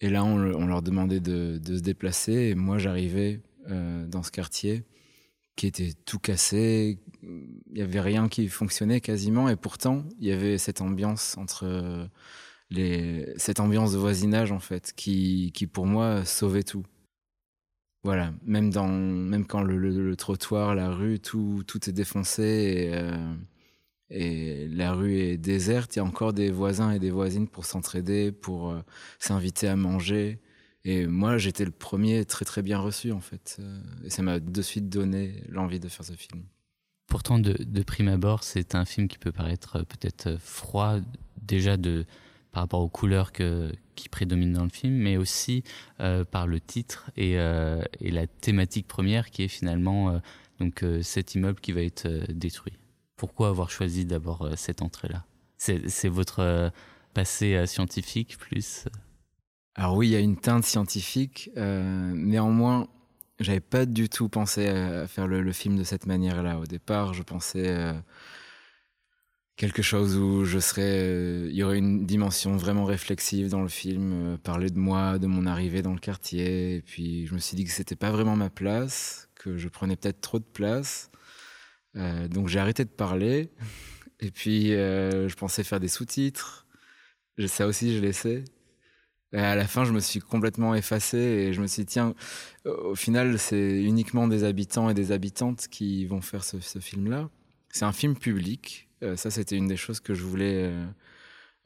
Et 0.00 0.10
là, 0.10 0.24
on, 0.24 0.36
leur 0.38 0.82
demandait 0.82 1.20
de, 1.20 1.60
se 1.64 1.80
déplacer. 1.80 2.32
Et 2.32 2.54
moi, 2.54 2.78
j'arrivais 2.78 3.40
dans 3.66 4.22
ce 4.22 4.30
quartier 4.30 4.84
qui 5.56 5.66
était 5.66 5.92
tout 6.04 6.18
cassé. 6.18 6.98
Il 7.22 7.78
y 7.78 7.82
avait 7.82 8.00
rien 8.00 8.28
qui 8.28 8.48
fonctionnait 8.48 9.00
quasiment, 9.00 9.48
et 9.48 9.56
pourtant 9.56 10.04
il 10.20 10.28
y 10.28 10.32
avait 10.32 10.58
cette 10.58 10.82
ambiance 10.82 11.36
entre 11.38 12.08
cette 13.38 13.58
ambiance 13.58 13.92
de 13.92 13.98
voisinage 13.98 14.52
en 14.52 14.60
fait, 14.60 14.92
qui 14.94 15.50
pour 15.72 15.86
moi 15.86 16.24
sauvait 16.26 16.62
tout. 16.62 16.84
Voilà, 18.06 18.32
même 18.44 18.70
dans, 18.70 18.86
même 18.86 19.44
quand 19.48 19.64
le, 19.64 20.14
trottoir, 20.14 20.76
la 20.76 20.90
rue, 20.90 21.18
tout, 21.18 21.64
tout 21.66 21.90
est 21.90 21.92
défoncé 21.92 22.44
et, 22.44 22.94
euh, 22.94 23.34
et, 24.10 24.68
la 24.68 24.92
rue 24.92 25.16
est 25.16 25.36
déserte, 25.36 25.96
il 25.96 25.98
y 25.98 26.02
a 26.02 26.04
encore 26.04 26.32
des 26.32 26.52
voisins 26.52 26.92
et 26.92 27.00
des 27.00 27.10
voisines 27.10 27.48
pour 27.48 27.66
s'entraider, 27.66 28.30
pour 28.30 28.70
euh, 28.70 28.80
s'inviter 29.18 29.66
à 29.66 29.74
manger. 29.74 30.38
Et 30.84 31.08
moi, 31.08 31.36
j'étais 31.36 31.64
le 31.64 31.72
premier 31.72 32.24
très 32.24 32.44
très 32.44 32.62
bien 32.62 32.78
reçu 32.78 33.10
en 33.10 33.20
fait. 33.20 33.58
Et 34.04 34.10
ça 34.10 34.22
m'a 34.22 34.38
de 34.38 34.62
suite 34.62 34.88
donné 34.88 35.42
l'envie 35.48 35.80
de 35.80 35.88
faire 35.88 36.04
ce 36.04 36.12
film. 36.12 36.44
Pourtant, 37.08 37.40
de, 37.40 37.82
prime 37.82 38.06
abord, 38.06 38.44
c'est 38.44 38.76
un 38.76 38.84
film 38.84 39.08
qui 39.08 39.18
peut 39.18 39.32
paraître 39.32 39.78
euh, 39.78 39.82
peut-être 39.82 40.36
froid 40.38 40.98
déjà 41.42 41.76
de, 41.76 42.06
par 42.56 42.62
rapport 42.62 42.80
aux 42.80 42.88
couleurs 42.88 43.32
qui 43.32 44.08
prédominent 44.08 44.54
dans 44.54 44.64
le 44.64 44.70
film, 44.70 44.94
mais 44.94 45.18
aussi 45.18 45.62
par 45.98 46.46
le 46.46 46.58
titre 46.58 47.10
et, 47.14 47.32
et, 47.32 48.10
la 48.10 48.26
thématique 48.26 48.88
première 48.88 49.30
qui 49.30 49.42
est 49.42 49.48
finalement 49.48 50.22
donc, 50.58 50.82
cet 51.02 51.34
immeuble 51.34 51.60
qui 51.60 51.72
va 51.72 51.82
être 51.82 52.08
détruit. 52.32 52.72
Pourquoi 53.16 53.48
avoir 53.48 53.68
choisi 53.68 54.06
d'abord 54.06 54.48
cette 54.56 54.80
entrée-là? 54.80 55.26
C'est 55.58 56.08
votre 56.08 56.72
passé 57.12 57.66
scientifique 57.66 58.38
plus 58.38 58.86
alors 59.76 59.94
oui, 59.96 60.08
il 60.08 60.10
y 60.12 60.16
a 60.16 60.20
une 60.20 60.38
teinte 60.38 60.64
scientifique. 60.64 61.50
Euh, 61.58 62.12
néanmoins, 62.14 62.88
j'avais 63.40 63.60
pas 63.60 63.84
du 63.84 64.08
tout 64.08 64.30
pensé 64.30 64.68
à 64.68 65.06
faire 65.06 65.26
le, 65.26 65.52
film 65.52 65.76
de 65.76 65.84
cette 65.84 66.06
manière-là. 66.06 66.58
Au 66.58 66.64
départ, 66.64 67.12
je 67.12 67.22
pensais 67.22 67.68
euh, 67.68 67.92
quelque 69.56 69.82
chose 69.82 70.16
où 70.16 70.44
je 70.44 70.58
serais, 70.58 70.82
euh, 70.82 71.48
il 71.50 71.56
y 71.56 71.62
aurait 71.62 71.78
une 71.78 72.06
dimension 72.06 72.56
vraiment 72.56 72.84
réflexive 72.84 73.48
dans 73.48 73.62
le 73.62 73.68
film, 73.68 74.38
parler 74.42 74.70
de 74.70 74.78
moi, 74.78 75.18
de 75.18 75.26
mon 75.26 75.46
arrivée 75.46 75.82
dans 75.82 75.94
le 75.94 75.98
quartier. 75.98 76.76
Et 76.76 76.82
puis 76.82 77.26
je 77.26 77.34
me 77.34 77.38
suis 77.38 77.56
dit 77.56 77.64
que 77.64 77.70
c'était 77.70 77.96
pas 77.96 78.10
vraiment 78.10 78.36
ma 78.36 78.50
place, 78.50 79.28
que 79.34 79.56
je 79.56 79.68
prenais 79.68 79.96
peut-être 79.96 80.20
trop 80.20 80.38
de 80.38 80.44
place. 80.44 81.10
donc 81.94 82.48
j'ai 82.48 82.58
arrêté 82.58 82.84
de 82.84 82.90
parler. 82.90 83.50
Et 84.20 84.30
puis 84.30 84.68
je 84.70 85.34
pensais 85.34 85.62
faire 85.64 85.80
des 85.80 85.88
sous-titres. 85.88 86.66
Ça 87.46 87.66
aussi, 87.66 87.94
je 87.94 88.00
laissais. 88.00 88.44
Et 89.32 89.38
à 89.38 89.54
la 89.56 89.66
fin, 89.66 89.84
je 89.84 89.92
me 89.92 90.00
suis 90.00 90.20
complètement 90.20 90.74
effacé 90.74 91.18
et 91.18 91.52
je 91.52 91.60
me 91.60 91.66
suis 91.66 91.82
dit, 91.82 91.92
tiens, 91.92 92.14
au 92.64 92.94
final, 92.94 93.38
c'est 93.38 93.82
uniquement 93.82 94.28
des 94.28 94.44
habitants 94.44 94.88
et 94.88 94.94
des 94.94 95.12
habitantes 95.12 95.68
qui 95.68 96.06
vont 96.06 96.20
faire 96.20 96.44
ce, 96.44 96.78
film-là. 96.78 97.28
C'est 97.70 97.84
un 97.84 97.92
film 97.92 98.16
public. 98.16 98.85
Euh, 99.02 99.16
ça, 99.16 99.30
c'était 99.30 99.56
une 99.56 99.68
des 99.68 99.76
choses 99.76 100.00
que 100.00 100.14
je 100.14 100.22
voulais, 100.22 100.64
euh, 100.64 100.86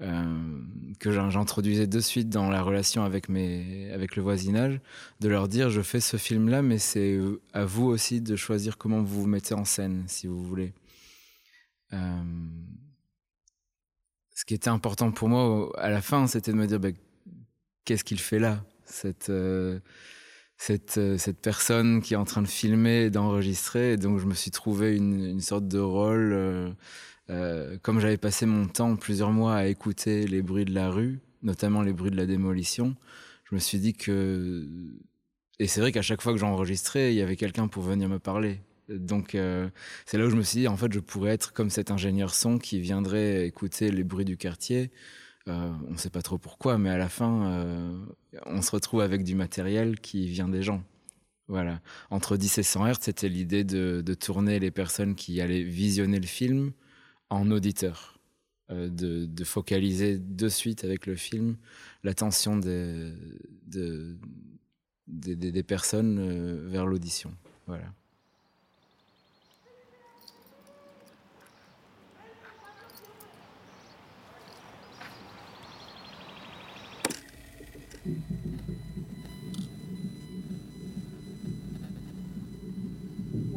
euh, 0.03 0.63
que 0.99 1.13
j'introduisais 1.13 1.87
de 1.87 2.01
suite 2.01 2.29
dans 2.29 2.51
la 2.51 2.63
relation 2.63 3.05
avec, 3.05 3.29
mes, 3.29 3.91
avec 3.93 4.17
le 4.17 4.23
voisinage, 4.23 4.81
de 5.21 5.29
leur 5.29 5.49
dire, 5.49 5.71
je 5.71 5.83
fais 5.83 6.01
ce 6.01 6.17
film-là, 6.17 6.63
mais 6.63 6.79
c'est 6.79 7.19
à 7.53 7.65
vous 7.65 7.87
aussi 7.87 8.21
de 8.21 8.37
choisir 8.37 8.79
comment 8.79 9.01
vous 9.03 9.23
vous 9.23 9.29
mettez 9.29 9.55
en 9.55 9.65
scène, 9.65 10.05
si 10.09 10.27
vous 10.27 10.43
voulez. 10.43 10.73
ce 14.33 14.45
qui 14.47 14.55
était 14.55 14.69
important 14.71 15.13
pour 15.13 15.29
moi 15.29 15.71
à 15.79 15.91
la 15.91 16.01
fin, 16.01 16.27
c'était 16.27 16.53
de 16.53 16.57
me 16.57 16.67
dire, 16.67 16.81
bah, 16.81 16.91
qu'est-ce 17.85 18.05
qu'il 18.05 18.21
fait 18.21 18.39
là 18.39 18.65
cette, 18.85 19.31
cette, 20.57 21.01
cette, 21.19 21.41
personne 21.41 22.03
qui 22.03 22.15
est 22.15 22.17
en 22.17 22.25
train 22.25 22.43
de 22.43 22.49
filmer 22.49 23.05
et 23.05 23.11
d'enregistrer. 23.11 23.97
Donc, 23.97 24.19
je 24.19 24.27
me 24.27 24.35
suis 24.35 24.51
trouvé 24.51 24.97
une, 24.97 25.41
sorte 25.41 25.69
de 25.69 25.79
rôle. 25.79 26.75
Euh, 27.31 27.79
comme 27.83 28.01
j'avais 28.01 28.17
passé 28.17 28.47
mon 28.47 28.67
temps, 28.67 28.97
plusieurs 28.97 29.33
mois, 29.33 29.55
à 29.55 29.67
écouter 29.67 30.27
les 30.27 30.43
bruits 30.43 30.65
de 30.65 30.75
la 30.75 30.91
rue, 30.91 31.21
notamment 31.43 31.83
les 31.83 31.93
bruits 31.93 32.11
de 32.11 32.17
la 32.17 32.27
démolition, 32.27 32.97
je 33.45 33.55
me 33.55 33.61
suis 33.61 33.79
dit 33.79 33.95
que. 33.95 34.67
Et 35.59 35.67
c'est 35.67 35.81
vrai 35.81 35.93
qu'à 35.93 36.03
chaque 36.03 36.23
fois 36.23 36.33
que 36.33 36.39
j'enregistrais, 36.39 37.13
il 37.13 37.17
y 37.17 37.23
avait 37.23 37.37
quelqu'un 37.37 37.69
pour 37.69 37.83
venir 37.83 38.09
me 38.09 38.19
parler. 38.19 38.61
Donc, 38.89 39.37
c'est 40.07 40.19
là 40.19 40.27
où 40.27 40.31
je 40.31 40.37
me 40.37 40.43
suis 40.43 40.61
dit, 40.61 40.69
en 40.69 40.77
fait, 40.77 40.93
je 40.93 41.01
pourrais 41.01 41.33
être 41.33 41.53
comme 41.53 41.71
cet 41.71 41.91
ingénieur 41.91 42.35
son 42.35 42.59
qui 42.59 42.81
viendrait 42.81 43.47
écouter 43.47 43.91
les 43.93 44.03
bruits 44.03 44.25
du 44.25 44.37
quartier 44.37 44.91
euh, 45.49 45.73
on 45.89 45.93
ne 45.93 45.97
sait 45.97 46.11
pas 46.11 46.23
trop 46.23 46.39
pourquoi, 46.39 46.79
mais 46.79 46.91
à 46.91 46.99
la 46.99 47.09
fin, 47.09 47.51
euh, 47.51 47.99
on 48.47 48.63
se 48.63 48.71
retrouve 48.71 49.01
avec 49.01 49.25
du 49.25 49.35
matériel 49.35 49.99
qui 50.01 50.29
vient 50.29 50.49
des 50.49 50.63
gens. 50.63 50.83
Voilà. 51.49 51.81
Entre 52.11 52.37
10 52.37 52.59
et 52.59 52.63
100 52.63 52.87
Hz, 52.87 52.97
c'était 53.01 53.29
l'idée 53.29 53.65
de, 53.65 54.03
tourner 54.15 54.61
les 54.61 54.71
personnes 54.71 55.15
qui 55.15 55.41
allaient 55.41 55.63
visionner 55.63 56.21
le 56.21 56.27
film 56.27 56.73
en 57.31 57.51
auditeurs. 57.51 58.19
Euh, 58.71 58.89
de, 58.89 59.45
focaliser 59.45 60.19
de 60.19 60.49
suite 60.49 60.85
avec 60.85 61.07
le 61.07 61.17
film 61.17 61.57
l'attention 62.05 62.57
des, 62.57 63.13
personnes 65.67 66.69
vers 66.69 66.87
l'audition. 66.87 67.35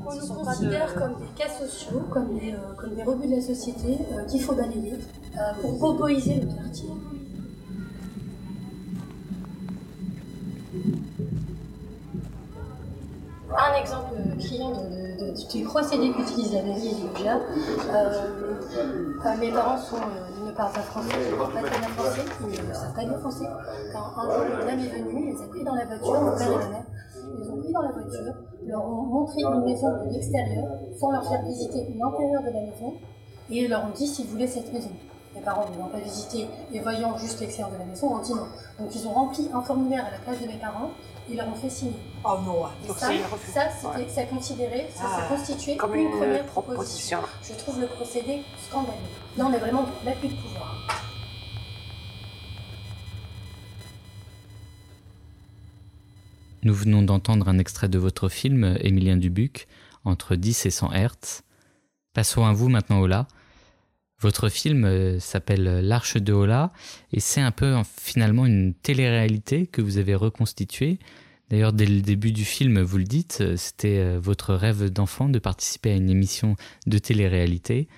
On 0.06 0.16
nous 0.16 0.44
considère 0.44 0.94
comme 0.96 1.16
des 1.20 1.34
cas 1.36 1.50
sociaux, 1.50 2.02
comme 2.12 2.38
des, 2.38 2.52
euh, 2.54 2.74
comme 2.78 2.94
des 2.96 3.04
rebuts 3.04 3.28
de 3.28 3.36
la 3.36 3.42
société 3.42 3.98
euh, 4.14 4.26
qu'il 4.26 4.42
faut 4.42 4.54
balayer 4.54 4.94
euh, 4.94 5.54
pour 5.62 5.80
popoiser 5.80 6.42
le 6.42 6.48
quartier. 6.48 6.90
Un 13.56 13.80
exemple 13.80 14.16
de, 14.36 15.20
de, 15.20 15.60
de, 15.60 15.66
procédé 15.66 16.12
qu'utilise 16.12 16.54
la 16.54 16.64
mairie 16.64 16.88
et 16.88 16.94
l'IGA. 16.94 17.40
mes 19.40 19.52
parents 19.52 19.78
sont, 19.78 19.98
ils 20.40 20.46
ne 20.46 20.52
parlent 20.52 20.74
pas 20.74 20.82
français, 20.82 21.10
ils 21.26 21.32
ne 21.32 21.38
parlent 21.38 21.54
pas 21.54 21.62
très 21.62 21.80
bien 21.80 21.90
français, 21.90 22.22
ils 22.42 22.68
ne 22.68 22.74
savent 22.74 22.94
pas 22.94 23.06
bien. 23.06 23.20
Quand 23.94 24.22
un 24.22 24.26
jour 24.26 24.60
une 24.60 24.66
dame 24.68 24.80
est 24.80 25.04
venue, 25.04 25.34
ils 25.34 25.44
a 25.44 25.48
pris 25.48 25.64
dans 25.64 25.76
la 25.76 25.86
voiture, 25.86 26.22
mon 26.22 26.38
père 26.38 26.52
et 26.52 26.58
ma 26.58 26.70
mère, 26.70 26.86
ils 27.40 27.50
ont 27.50 27.58
pris 27.58 27.72
dans 27.72 27.82
la 27.82 27.92
voiture, 27.92 28.34
leur 28.66 28.86
ont 28.86 29.06
montré 29.06 29.42
une 29.42 29.64
maison 29.66 29.88
de 29.90 30.10
l'extérieur, 30.12 30.66
sans 31.00 31.12
leur 31.12 31.28
faire 31.28 31.44
visiter 31.44 31.88
l'intérieur 31.98 32.42
de 32.42 32.48
la 32.48 32.62
maison, 32.62 32.94
et 33.50 33.68
leur 33.68 33.86
ont 33.86 33.94
dit 33.96 34.08
s'ils 34.08 34.28
voulaient 34.28 34.48
cette 34.48 34.72
maison. 34.74 34.90
Les 35.36 35.42
parents 35.42 35.70
ne 35.70 35.78
l'ont 35.78 35.90
pas 35.90 36.00
visité 36.00 36.48
et 36.72 36.80
voyant 36.80 37.18
juste 37.18 37.40
l'extérieur 37.40 37.72
de 37.72 37.80
la 37.80 37.86
maison, 37.86 38.16
ont 38.16 38.22
dit 38.22 38.34
non. 38.34 38.48
Donc 38.80 38.96
ils 38.96 39.08
ont 39.08 39.14
rempli 39.14 39.50
un 39.54 39.62
formulaire 39.62 40.06
à 40.06 40.12
la 40.12 40.18
place 40.20 40.40
de 40.42 40.48
mes 40.48 40.58
parents 40.58 40.92
et 41.32 41.36
leur 41.36 41.48
ont 41.48 41.56
fait 41.56 41.70
signer. 41.70 41.94
Oh 42.24 42.38
non, 42.46 42.66
donc 42.88 42.98
ça, 42.98 43.08
ça, 43.54 43.70
c'était, 43.72 44.10
ça 44.10 44.24
considéré, 44.26 44.88
ça 44.94 45.04
s'est 45.04 45.08
ah, 45.20 45.36
constitué 45.36 45.78
comme 45.78 45.96
une, 45.96 46.12
première 46.12 46.46
proposition. 46.46 47.20
Je 47.44 47.54
trouve 47.54 47.82
le 47.82 47.88
procédé 47.88 48.42
scandaleux. 48.68 48.94
Là, 49.38 49.46
on 49.48 49.54
est 49.54 49.58
vraiment 49.58 49.84
dans 49.84 49.90
l'appui 50.06 50.30
de 50.30 50.36
pouvoir. 50.36 51.04
Nous 56.64 56.74
venons 56.74 57.02
d'entendre 57.02 57.50
un 57.50 57.58
extrait 57.58 57.90
de 57.90 57.98
votre 57.98 58.30
film, 58.30 58.78
Émilien 58.80 59.18
Dubuc, 59.18 59.68
entre 60.06 60.36
10 60.36 60.66
et 60.66 60.70
100 60.70 60.94
Hertz. 60.94 61.44
Passons 62.14 62.46
à 62.46 62.54
vous 62.54 62.70
maintenant, 62.70 63.02
Ola. 63.02 63.28
Votre 64.24 64.48
film 64.48 64.86
euh, 64.86 65.20
s'appelle 65.20 65.82
L'Arche 65.86 66.16
de 66.16 66.32
Ola 66.32 66.72
et 67.12 67.20
c'est 67.20 67.42
un 67.42 67.52
peu 67.52 67.76
finalement 68.00 68.46
une 68.46 68.74
télé-réalité 68.74 69.68
que 69.68 69.82
vous 69.82 69.98
avez 69.98 70.16
reconstituée. 70.16 70.98
D'ailleurs, 71.50 71.74
dès 71.74 71.86
le 71.86 72.00
début 72.00 72.32
du 72.32 72.46
film, 72.46 72.82
vous 72.82 73.00
le 73.00 73.04
dites, 73.04 73.40
euh, 73.42 73.58
c'était 73.58 74.00
euh, 74.00 74.20
votre 74.22 74.54
rêve 74.54 74.90
d'enfant 74.90 75.28
de 75.28 75.40
participer 75.40 75.92
à 75.92 75.96
une 75.96 76.10
émission 76.10 76.56
de 76.88 76.98
télé-réalité. 77.00 77.90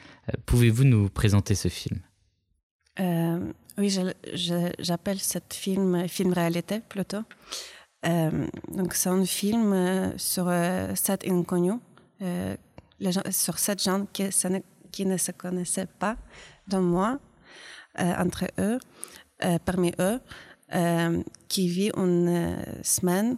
Pouvez-vous 0.48 0.84
nous 0.84 1.10
présenter 1.10 1.54
ce 1.54 1.68
film? 1.68 2.00
Oui, 3.78 3.96
j'appelle 4.80 5.20
ce 5.20 5.38
film 5.52 6.08
film-réalité 6.08 6.80
plutôt. 6.90 7.22
Donc 8.04 8.94
c'est 8.96 9.10
un 9.10 9.26
film 9.26 10.14
sur 10.18 10.52
sept 10.96 11.28
inconnus, 11.28 11.76
sur 13.30 13.60
sept 13.60 13.84
gens 13.84 14.08
qui, 14.12 14.24
qui, 14.96 15.06
ne 15.06 15.18
se 15.18 15.32
connaissaient 15.32 15.92
pas, 16.00 16.18
dont 16.68 16.82
moi, 16.82 17.20
entre 17.98 18.46
eux, 18.60 18.80
parmi 19.66 19.92
eux, 20.00 20.20
qui 21.48 21.68
vivent 21.68 21.94
une 21.98 22.58
semaine 22.84 23.38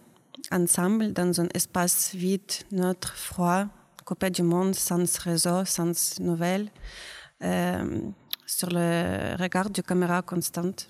ensemble 0.51 1.13
dans 1.13 1.41
un 1.41 1.47
espace 1.53 2.13
vide, 2.15 2.51
neutre, 2.71 3.15
froid, 3.15 3.65
coupé 4.05 4.29
du 4.29 4.43
monde, 4.43 4.75
sans 4.75 5.03
réseau, 5.19 5.65
sans 5.65 6.19
nouvelles, 6.19 6.69
sur 8.45 8.69
le 8.71 9.35
regard 9.41 9.69
du 9.69 9.81
caméra 9.83 10.21
constante. 10.21 10.87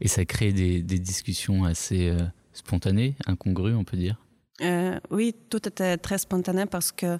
Et 0.00 0.08
ça 0.08 0.24
crée 0.24 0.52
des, 0.52 0.82
des 0.82 0.98
discussions 0.98 1.64
assez 1.64 2.10
euh, 2.10 2.20
spontanées, 2.52 3.16
incongrues, 3.26 3.74
on 3.74 3.84
peut 3.84 3.96
dire? 3.96 4.20
Euh, 4.60 4.98
Oui, 5.10 5.34
tout 5.48 5.66
était 5.68 5.96
très 5.96 6.18
spontané 6.18 6.66
parce 6.66 6.92
que 6.92 7.18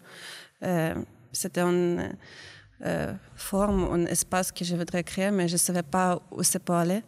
euh, 0.63 0.95
c'était 1.35 1.61
une 1.61 2.17
forme, 3.37 3.85
un 3.93 4.07
espace 4.07 4.53
que 4.53 4.65
je 4.65 4.77
voudrais 4.77 5.05
créer, 5.05 5.31
mais 5.31 5.49
je 5.49 5.55
ne 5.55 5.59
savais 5.59 5.83
pas 5.83 6.21
où 6.31 6.43
ça 6.43 6.59
peut 6.59 6.73
aller. 6.73 7.03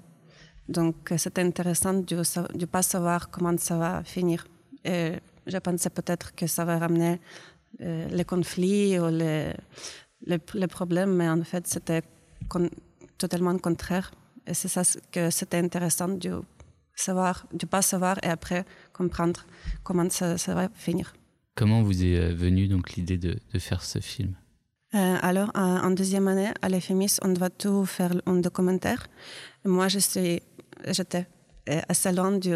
Donc 0.69 1.13
c'était 1.17 1.43
intéressant 1.43 1.95
de 1.95 2.17
ne 2.17 2.67
pas 2.67 2.83
savoir 2.83 3.31
comment 3.31 3.57
ça 3.59 3.77
va 3.77 4.03
finir. 4.05 4.47
Et 4.85 5.13
je 5.47 5.59
pensais 5.59 5.91
peut-être 5.91 6.35
que 6.35 6.47
ça 6.47 6.65
va 6.65 6.79
ramener 6.79 7.21
les 7.79 8.25
conflits 8.25 8.99
ou 8.99 9.09
les, 9.09 10.69
problèmes, 10.69 11.15
mais 11.15 11.29
en 11.29 11.45
fait 11.45 11.67
c'était 11.67 12.03
totalement 13.19 13.53
le 13.53 13.59
contraire. 13.59 14.11
Et 14.47 14.55
c'est 14.55 14.69
ça 14.69 14.83
que 15.13 15.31
c'était 15.31 15.59
intéressant 15.59 16.09
de 16.09 16.43
savoir, 16.95 17.47
de 17.53 17.67
pas 17.67 17.83
savoir 17.83 18.17
et 18.23 18.29
après 18.29 18.65
comprendre 18.93 19.45
comment 19.83 20.09
ça 20.11 20.37
va 20.55 20.69
finir. 20.75 21.13
Comment 21.57 21.83
vous 21.83 22.05
est 22.05 22.19
euh, 22.19 22.35
venue 22.35 22.69
donc 22.69 22.93
l'idée 22.93 23.19
de, 23.19 23.39
faire 23.59 23.83
ce 23.83 23.99
film? 23.99 24.35
Euh, 24.95 25.17
Alors, 25.23 25.51
en 25.55 25.91
deuxième 25.91 26.29
année, 26.29 26.51
à 26.63 26.69
l'EFEMIS, 26.69 27.19
on 27.23 27.29
doit 27.29 27.51
tout 27.51 27.85
faire 27.87 28.13
un 28.27 28.37
documentaire. 28.37 29.07
Moi, 29.65 29.89
j'étais 29.89 30.43
à 31.67 31.95
salon 31.95 32.39
du, 32.39 32.55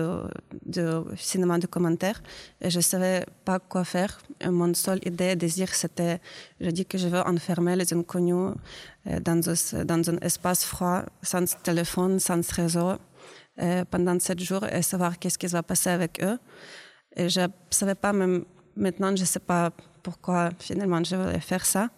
du 0.64 0.86
cinéma 1.16 1.58
documentaire 1.58 2.22
et 2.60 2.70
je 2.70 2.76
ne 2.76 2.82
savais 2.82 3.24
pas 3.44 3.58
quoi 3.58 3.84
faire. 3.84 4.20
Mon 4.44 4.72
seule 4.74 5.00
idée, 5.04 5.34
désir, 5.34 5.74
c'était, 5.74 6.20
je 6.60 6.70
dis 6.70 6.86
que 6.86 6.96
je 6.98 7.08
veux 7.08 7.20
enfermer 7.20 7.76
les 7.76 7.92
inconnus 7.92 8.54
euh, 9.06 9.20
dans 9.20 10.10
un, 10.10 10.18
espace 10.18 10.64
froid, 10.64 11.02
sans 11.22 11.44
téléphone, 11.62 12.18
sans 12.20 12.48
réseau, 12.52 12.92
euh, 13.60 13.84
pendant 13.90 14.18
sept 14.20 14.40
jours 14.40 14.64
et 14.66 14.82
savoir 14.82 15.18
qu'est-ce 15.18 15.38
qui 15.38 15.46
va 15.46 15.62
passer 15.62 15.90
avec 15.90 16.22
eux. 16.22 16.38
Et 17.16 17.28
je 17.28 17.40
ne 17.40 17.48
savais 17.70 17.96
pas, 17.96 18.12
même 18.12 18.44
maintenant, 18.80 19.14
je 19.14 19.22
ne 19.22 19.26
sais 19.26 19.40
pas 19.40 19.70
pourquoi 20.02 20.50
finalement 20.58 21.02
je 21.04 21.16
voulais 21.16 21.40
faire 21.40 21.64
ça, 21.64 21.90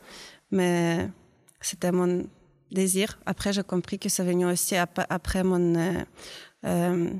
mais 0.51 1.09
c'était 1.61 1.93
mon 1.93 2.27
désir. 2.71 3.19
Après, 3.27 3.53
j'ai 3.53 3.63
compris 3.63 3.99
que 3.99 4.09
ça 4.09 4.25
venait 4.25 4.45
aussi 4.45 4.75
après 4.77 5.45
mon, 5.45 5.75
euh, 5.77 6.05
euh, 6.65 7.11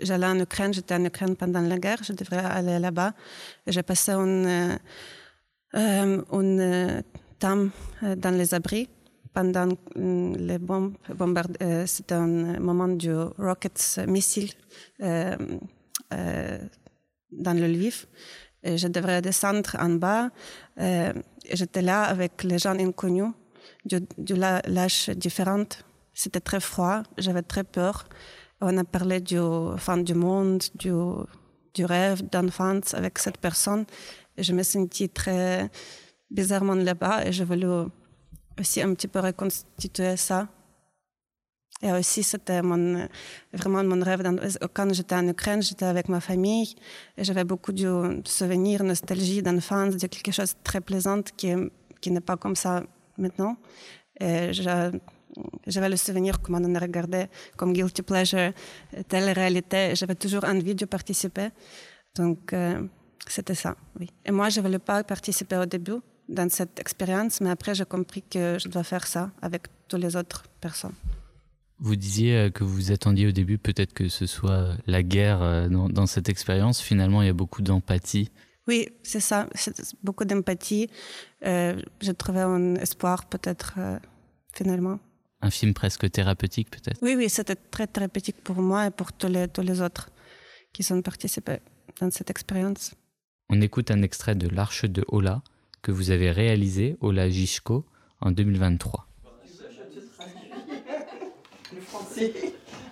j'allais 0.00 0.26
en 0.26 0.38
Ukraine, 0.38 0.72
j'étais 0.72 0.94
en 0.94 1.04
Ukraine 1.04 1.36
pendant 1.36 1.60
la 1.60 1.78
guerre, 1.78 2.02
je 2.02 2.12
devrais 2.12 2.38
aller 2.44 2.78
là-bas. 2.78 3.12
J'ai 3.66 3.82
passé 3.82 4.12
un, 4.12 4.28
euh, 4.46 4.78
euh, 5.74 7.02
temps 7.38 7.68
dans 8.16 8.34
les 8.36 8.54
abris 8.54 8.88
pendant 9.32 9.68
les 9.94 10.58
bombes. 10.58 10.94
C'était 11.86 12.14
un 12.14 12.58
moment 12.58 12.88
du 12.88 13.12
rocket 13.38 14.00
missile 14.08 14.50
dans 16.10 17.56
le 17.56 17.66
Lviv. 17.66 18.06
Et 18.62 18.76
je 18.76 18.88
devrais 18.88 19.22
descendre 19.22 19.76
en 19.78 19.90
bas. 19.90 20.30
J'étais 21.50 21.82
là 21.82 22.02
avec 22.04 22.42
les 22.44 22.58
gens 22.58 22.78
inconnus, 22.78 23.32
de 23.84 24.34
l'âge 24.34 25.10
différent. 25.10 25.64
C'était 26.12 26.40
très 26.40 26.60
froid, 26.60 27.02
j'avais 27.16 27.42
très 27.42 27.64
peur. 27.64 28.08
On 28.60 28.76
a 28.76 28.84
parlé 28.84 29.20
du 29.20 29.38
fin 29.76 29.98
du 29.98 30.14
monde, 30.14 30.64
du, 30.74 30.90
du 31.74 31.84
rêve 31.84 32.28
d'enfance 32.28 32.94
avec 32.94 33.18
cette 33.18 33.38
personne. 33.38 33.84
Et 34.36 34.42
je 34.42 34.52
me 34.52 34.62
sentis 34.62 35.08
très 35.08 35.70
bizarrement 36.30 36.74
là-bas 36.74 37.26
et 37.26 37.32
je 37.32 37.44
voulais 37.44 37.86
aussi 38.58 38.82
un 38.82 38.94
petit 38.94 39.08
peu 39.08 39.20
reconstituer 39.20 40.16
ça. 40.16 40.48
Et 41.80 41.92
aussi, 41.92 42.24
c'était 42.24 42.60
vraiment 42.60 43.84
mon 43.84 44.02
rêve. 44.02 44.22
Quand 44.74 44.92
j'étais 44.92 45.14
en 45.14 45.28
Ukraine, 45.28 45.62
j'étais 45.62 45.84
avec 45.84 46.08
ma 46.08 46.20
famille 46.20 46.74
et 47.16 47.22
j'avais 47.22 47.44
beaucoup 47.44 47.72
de 47.72 48.20
souvenirs, 48.24 48.82
nostalgie 48.82 49.42
d'enfance, 49.42 49.96
de 49.96 50.06
quelque 50.08 50.32
chose 50.32 50.54
de 50.54 50.58
très 50.64 50.80
plaisant 50.80 51.22
qui, 51.36 51.54
qui 52.00 52.10
n'est 52.10 52.20
pas 52.20 52.36
comme 52.36 52.56
ça 52.56 52.82
maintenant. 53.16 53.56
Et 54.20 54.52
j'avais 54.52 55.88
le 55.88 55.96
souvenir 55.96 56.40
comment 56.40 56.58
on 56.58 56.78
regardait 56.80 57.28
comme 57.56 57.72
guilty 57.72 58.02
pleasure 58.02 58.52
telle 59.06 59.30
réalité. 59.30 59.94
J'avais 59.94 60.16
toujours 60.16 60.44
envie 60.44 60.74
de 60.74 60.84
participer. 60.84 61.50
Donc, 62.16 62.52
euh, 62.52 62.82
c'était 63.28 63.54
ça, 63.54 63.76
oui. 64.00 64.10
Et 64.24 64.32
moi, 64.32 64.48
je 64.48 64.58
ne 64.58 64.66
voulais 64.66 64.78
pas 64.80 65.04
participer 65.04 65.56
au 65.58 65.66
début 65.66 66.00
dans 66.28 66.48
cette 66.50 66.80
expérience, 66.80 67.40
mais 67.40 67.50
après, 67.50 67.74
j'ai 67.74 67.84
compris 67.84 68.22
que 68.22 68.58
je 68.58 68.68
dois 68.68 68.82
faire 68.82 69.06
ça 69.06 69.30
avec 69.40 69.68
toutes 69.86 70.00
les 70.00 70.16
autres 70.16 70.44
personnes. 70.60 70.94
Vous 71.80 71.96
disiez 71.96 72.36
euh, 72.36 72.50
que 72.50 72.64
vous 72.64 72.90
attendiez 72.92 73.26
au 73.28 73.32
début 73.32 73.58
peut-être 73.58 73.92
que 73.92 74.08
ce 74.08 74.26
soit 74.26 74.76
la 74.86 75.02
guerre 75.02 75.42
euh, 75.42 75.68
dans, 75.68 75.88
dans 75.88 76.06
cette 76.06 76.28
expérience. 76.28 76.80
Finalement, 76.80 77.22
il 77.22 77.26
y 77.26 77.30
a 77.30 77.34
beaucoup 77.34 77.62
d'empathie. 77.62 78.30
Oui, 78.66 78.88
c'est 79.02 79.20
ça. 79.20 79.48
Beaucoup 80.02 80.24
d'empathie. 80.24 80.88
Euh, 81.46 81.80
j'ai 82.00 82.14
trouvé 82.14 82.40
un 82.40 82.74
espoir 82.74 83.26
peut-être 83.26 83.78
finalement 84.52 84.98
un 85.40 85.50
film 85.50 85.74
presque 85.74 86.10
thérapeutique 86.10 86.70
peut-être? 86.70 86.98
Oui, 87.02 87.14
oui, 87.16 87.28
c'était 87.28 87.56
très 87.56 87.86
thérapeutique 87.86 88.42
pour 88.42 88.56
moi 88.56 88.86
et 88.86 88.90
pour 88.90 89.12
tous 89.12 89.28
les, 89.28 89.48
tous 89.48 89.62
les 89.62 89.80
autres 89.80 90.10
qui 90.72 90.84
ont 90.92 91.02
participé 91.02 91.58
dans 92.00 92.10
cette 92.10 92.30
expérience. 92.30 92.94
On 93.48 93.60
écoute 93.60 93.90
un 93.90 94.02
extrait 94.02 94.34
de 94.34 94.48
L'Arche 94.48 94.84
de 94.84 95.04
Ola 95.08 95.42
que 95.82 95.92
vous 95.92 96.10
avez 96.10 96.30
réalisé, 96.30 96.96
Ola 97.00 97.30
Jishko, 97.30 97.86
en 98.20 98.32
2023. 98.32 99.07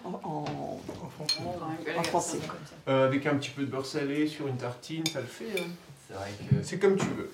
En, 0.04 0.44
En 1.98 2.02
français. 2.04 2.38
Euh, 2.88 3.06
avec 3.06 3.26
un 3.26 3.34
petit 3.36 3.50
peu 3.50 3.62
de 3.62 3.66
beurre 3.70 3.86
salé 3.86 4.26
sur 4.28 4.46
une 4.46 4.56
tartine, 4.56 5.04
ça 5.06 5.20
le 5.20 5.26
fait. 5.26 5.60
Hein. 5.60 5.64
C'est 6.06 6.14
vrai 6.14 6.30
que. 6.48 6.62
C'est 6.62 6.78
comme 6.78 6.96
tu 6.96 7.06
veux. 7.06 7.30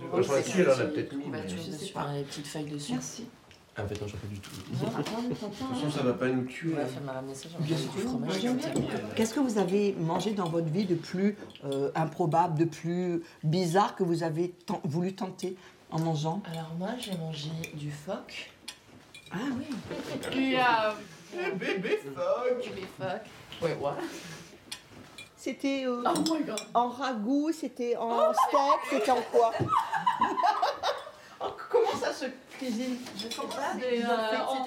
Oui, 0.00 0.22
J'aurais 0.22 0.42
c'est 0.42 0.52
pu, 0.52 0.60
elle 0.60 0.70
en 0.70 0.72
a 0.72 0.84
peut-être 0.84 1.12
mis. 1.14 1.24
Bah, 1.26 1.38
tu 1.48 1.58
sais, 1.58 1.86
je 1.86 1.92
parle 1.92 2.14
des 2.14 2.22
petites 2.22 2.46
feuilles 2.46 2.64
dessus. 2.70 2.92
Merci. 2.92 3.26
Ah, 3.74 3.84
en 3.84 3.88
fait, 3.88 4.00
non, 4.00 4.06
j'en 4.06 4.18
pas 4.18 4.26
du 4.30 4.38
tout. 4.38 4.50
Non, 4.74 4.80
De 4.80 4.86
attends, 4.86 5.00
attends, 5.00 5.48
toute 5.48 5.54
façon, 5.54 5.90
ça 5.90 6.02
va 6.02 6.12
pas 6.12 6.28
nous 6.28 6.44
tuer. 6.44 6.74
Sûr. 7.34 7.90
fromage. 8.06 8.34
Qu'est-ce 9.16 9.32
que 9.34 9.40
vous 9.40 9.58
avez 9.58 9.94
mangé 9.98 10.32
dans 10.32 10.48
votre 10.48 10.68
vie 10.68 10.84
de 10.84 10.94
plus 10.94 11.36
euh, 11.64 11.90
improbable, 11.94 12.58
de 12.58 12.66
plus 12.66 13.22
bizarre 13.42 13.96
que 13.96 14.02
vous 14.04 14.22
avez 14.24 14.54
voulu 14.84 15.14
tenter 15.14 15.56
en 15.90 16.00
mangeant? 16.00 16.42
Alors 16.52 16.74
moi, 16.78 16.90
j'ai 17.00 17.16
mangé 17.16 17.48
du 17.74 17.90
phoque. 17.90 18.50
Ah 19.32 19.38
oui. 19.56 19.64
Et 20.38 20.58
euh, 20.58 20.60
bébé 21.36 22.00
phoque. 22.14 22.64
Bébé 22.64 22.86
phoque. 22.98 23.62
Ouais, 23.62 23.74
ouais. 23.74 23.90
C'était 25.36 25.84
euh, 25.86 26.02
Oh 26.06 26.34
my 26.34 26.44
God. 26.44 26.60
en 26.74 26.88
ragoût, 26.88 27.50
c'était 27.52 27.96
en 27.96 28.32
steak, 28.32 28.80
c'était 28.90 29.10
en 29.10 29.22
quoi? 29.22 29.52
Oh, 31.40 31.46
Comment 31.68 31.96
ça 32.00 32.12
se 32.12 32.26
cuisine? 32.56 32.96
Je 33.16 33.22
sais 33.22 33.28
pas. 33.28 33.74
Des, 33.74 33.84
euh, 33.84 33.90
des 33.90 34.04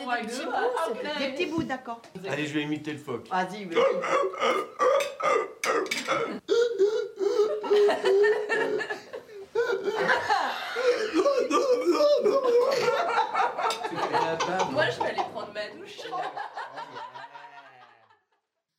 ragoût, 0.06 0.28
petits 0.28 0.42
ah, 0.52 0.62
bouts, 0.62 0.92
ok. 0.92 1.18
des 1.18 1.30
petits 1.32 1.46
bouts, 1.46 1.64
d'accord. 1.64 2.02
Allez, 2.30 2.46
je 2.46 2.54
vais 2.54 2.64
imiter 2.64 2.92
le 2.92 2.98
phoque. 2.98 3.30
Vas-y, 3.30 3.64
vas-y. 3.66 3.76
Moi, 14.72 14.90
je 14.90 15.00
vais 15.00 15.06
aller 15.10 15.22
prendre 15.32 15.54
ma 15.54 15.68
douche. 15.70 16.00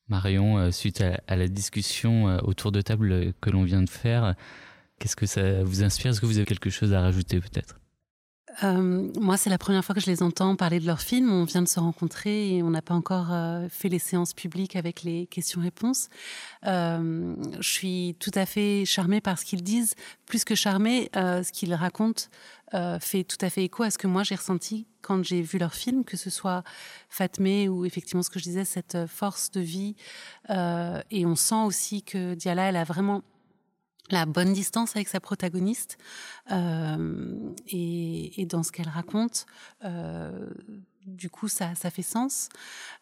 Marion, 0.08 0.58
euh, 0.58 0.70
suite 0.70 1.02
à, 1.26 1.36
la 1.36 1.48
discussion 1.48 2.28
euh, 2.28 2.38
autour 2.42 2.70
de 2.70 2.80
table 2.80 3.12
euh, 3.12 3.32
que 3.40 3.50
l'on 3.50 3.64
vient 3.64 3.82
de 3.82 3.90
faire, 3.90 4.34
qu'est-ce 4.98 5.16
que 5.16 5.26
ça 5.26 5.64
vous 5.64 5.82
inspire? 5.82 6.12
Est-ce 6.12 6.20
que 6.20 6.26
vous 6.26 6.38
avez 6.38 6.46
quelque 6.46 6.70
chose 6.70 6.92
à 6.92 7.00
rajouter 7.00 7.40
peut-être? 7.40 7.80
Euh, 8.64 9.10
moi, 9.18 9.36
c'est 9.36 9.50
la 9.50 9.58
première 9.58 9.84
fois 9.84 9.94
que 9.94 10.00
je 10.00 10.06
les 10.06 10.22
entends 10.22 10.56
parler 10.56 10.80
de 10.80 10.86
leur 10.86 11.00
film. 11.00 11.30
On 11.30 11.44
vient 11.44 11.62
de 11.62 11.68
se 11.68 11.80
rencontrer 11.80 12.56
et 12.56 12.62
on 12.62 12.70
n'a 12.70 12.82
pas 12.82 12.94
encore 12.94 13.32
euh, 13.32 13.68
fait 13.68 13.88
les 13.88 13.98
séances 13.98 14.32
publiques 14.32 14.76
avec 14.76 15.02
les 15.02 15.26
questions-réponses. 15.26 16.08
Euh, 16.66 17.34
je 17.60 17.68
suis 17.68 18.16
tout 18.18 18.30
à 18.34 18.46
fait 18.46 18.84
charmée 18.84 19.20
par 19.20 19.38
ce 19.38 19.44
qu'ils 19.44 19.62
disent. 19.62 19.94
Plus 20.26 20.44
que 20.44 20.54
charmée, 20.54 21.10
ce 21.14 21.52
qu'ils 21.52 21.74
racontent 21.74 22.24
fait 23.00 23.22
tout 23.22 23.38
à 23.40 23.48
fait 23.48 23.62
écho 23.62 23.84
à 23.84 23.90
ce 23.90 23.96
que 23.96 24.08
moi 24.08 24.24
j'ai 24.24 24.34
ressenti 24.34 24.86
quand 25.00 25.22
j'ai 25.22 25.40
vu 25.40 25.56
leur 25.56 25.72
film, 25.72 26.04
que 26.04 26.16
ce 26.16 26.30
soit 26.30 26.64
Fatmé 27.08 27.68
ou 27.68 27.84
effectivement 27.84 28.24
ce 28.24 28.28
que 28.28 28.40
je 28.40 28.44
disais, 28.44 28.64
cette 28.64 29.06
force 29.06 29.52
de 29.52 29.60
vie. 29.60 29.94
Et 30.48 31.26
on 31.26 31.36
sent 31.36 31.62
aussi 31.64 32.02
que 32.02 32.34
Diala, 32.34 32.70
elle 32.70 32.76
a 32.76 32.82
vraiment 32.82 33.22
la 34.10 34.26
bonne 34.26 34.52
distance 34.52 34.94
avec 34.96 35.08
sa 35.08 35.20
protagoniste 35.20 35.98
euh, 36.52 37.34
et, 37.68 38.40
et 38.40 38.46
dans 38.46 38.62
ce 38.62 38.72
qu'elle 38.72 38.88
raconte. 38.88 39.46
euh, 39.84 40.48
du 41.06 41.30
coup, 41.30 41.46
ça, 41.46 41.74
ça 41.76 41.90
fait 41.90 42.02
sens. 42.02 42.48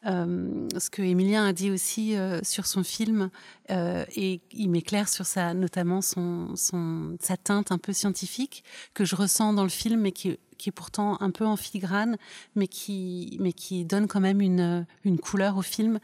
Euh, 0.07 0.69
ce 0.79 0.91
que 0.91 1.01
Emilien 1.01 1.47
a 1.47 1.55
dit 1.55 1.71
aussi 1.71 2.17
euh, 2.17 2.41
sur 2.43 2.67
son 2.67 2.85
film, 2.85 3.31
euh, 3.71 4.05
et 4.15 4.43
il 4.53 4.69
m'éclaire 4.69 5.09
sur 5.09 5.25
sa, 5.25 5.55
notamment 5.55 6.03
son, 6.03 6.55
son, 6.55 7.17
sa 7.21 7.39
teinte 7.39 7.73
un 7.73 7.79
peu 7.79 7.95
scientifique 7.95 8.63
que 8.93 9.07
je 9.07 9.17
ressens 9.17 9.55
dans 9.55 9.63
le 9.63 9.71
film, 9.71 10.03
mais 10.03 10.13
qui, 10.13 10.39
qui 10.59 10.69
est 10.69 10.73
pourtant 10.73 11.17
un 11.23 11.31
peu 11.31 11.47
en 11.47 11.57
filigrane, 11.57 12.19
mais 12.55 12.69
qui, 12.69 13.39
mais 13.41 13.55
qui 13.55 13.87
donne 13.87 14.07
quand 14.07 14.21
même 14.21 14.43
une, 14.43 14.87
une 15.05 15.19
couleur 15.19 15.57
au 15.57 15.63
film. 15.63 15.99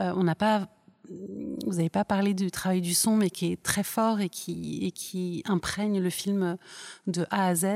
Euh, 0.00 0.12
on 0.16 0.24
n'a 0.24 0.34
pas 0.34 0.68
vous 1.66 1.74
n'avez 1.74 1.90
pas 1.90 2.04
parlé 2.04 2.34
du 2.34 2.50
travail 2.50 2.80
du 2.80 2.94
son, 2.94 3.16
mais 3.16 3.30
qui 3.30 3.52
est 3.52 3.62
très 3.62 3.82
fort 3.82 4.20
et 4.20 4.28
qui, 4.28 5.42
imprègne 5.46 6.00
le 6.00 6.10
film 6.10 6.56
de 7.06 7.26
A 7.30 7.48
à 7.48 7.54
Z. 7.54 7.66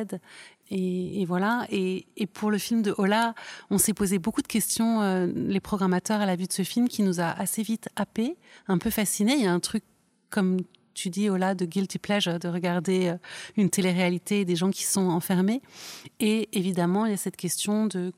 Et, 0.71 1.25
voilà. 1.27 1.66
Et, 1.71 2.07
pour 2.33 2.51
le 2.51 2.59
film 2.59 2.83
de 2.83 2.95
Ola, 2.97 3.35
on 3.71 3.79
s'est 3.79 3.95
posé 3.95 4.19
beaucoup 4.19 4.43
de 4.43 4.47
questions, 4.47 5.03
euh, 5.03 5.27
les 5.35 5.61
programmateurs, 5.61 6.21
à 6.21 6.27
la 6.27 6.37
vue 6.37 6.47
de 6.47 6.53
ce 6.53 6.62
film, 6.62 6.88
qui 6.88 7.03
nous 7.03 7.21
a 7.21 7.31
assez 7.31 7.62
vite 7.62 7.88
happé, 7.97 8.37
un 8.69 8.79
peu 8.79 8.90
fasciné. 8.90 9.35
Il 9.35 9.43
y 9.43 9.47
a 9.47 9.53
un 9.53 9.61
truc, 9.61 9.83
comme 10.31 10.59
tu 10.95 11.11
dis, 11.11 11.29
Ola, 11.29 11.55
de 11.55 11.64
guilty 11.64 11.99
pleasure, 11.99 12.38
de 12.38 12.49
regarder 12.49 13.09
euh, 13.09 13.16
une 13.57 13.71
télé-réalité 13.71 14.45
des 14.45 14.55
gens 14.55 14.71
qui 14.71 14.85
sont 14.85 15.09
enfermés. 15.09 15.61
Et 16.21 16.49
évidemment, 16.53 17.07
il 17.07 17.11
y 17.11 17.14
a 17.14 17.19
cette 17.19 17.37
question 17.37 17.87
de 17.87 18.12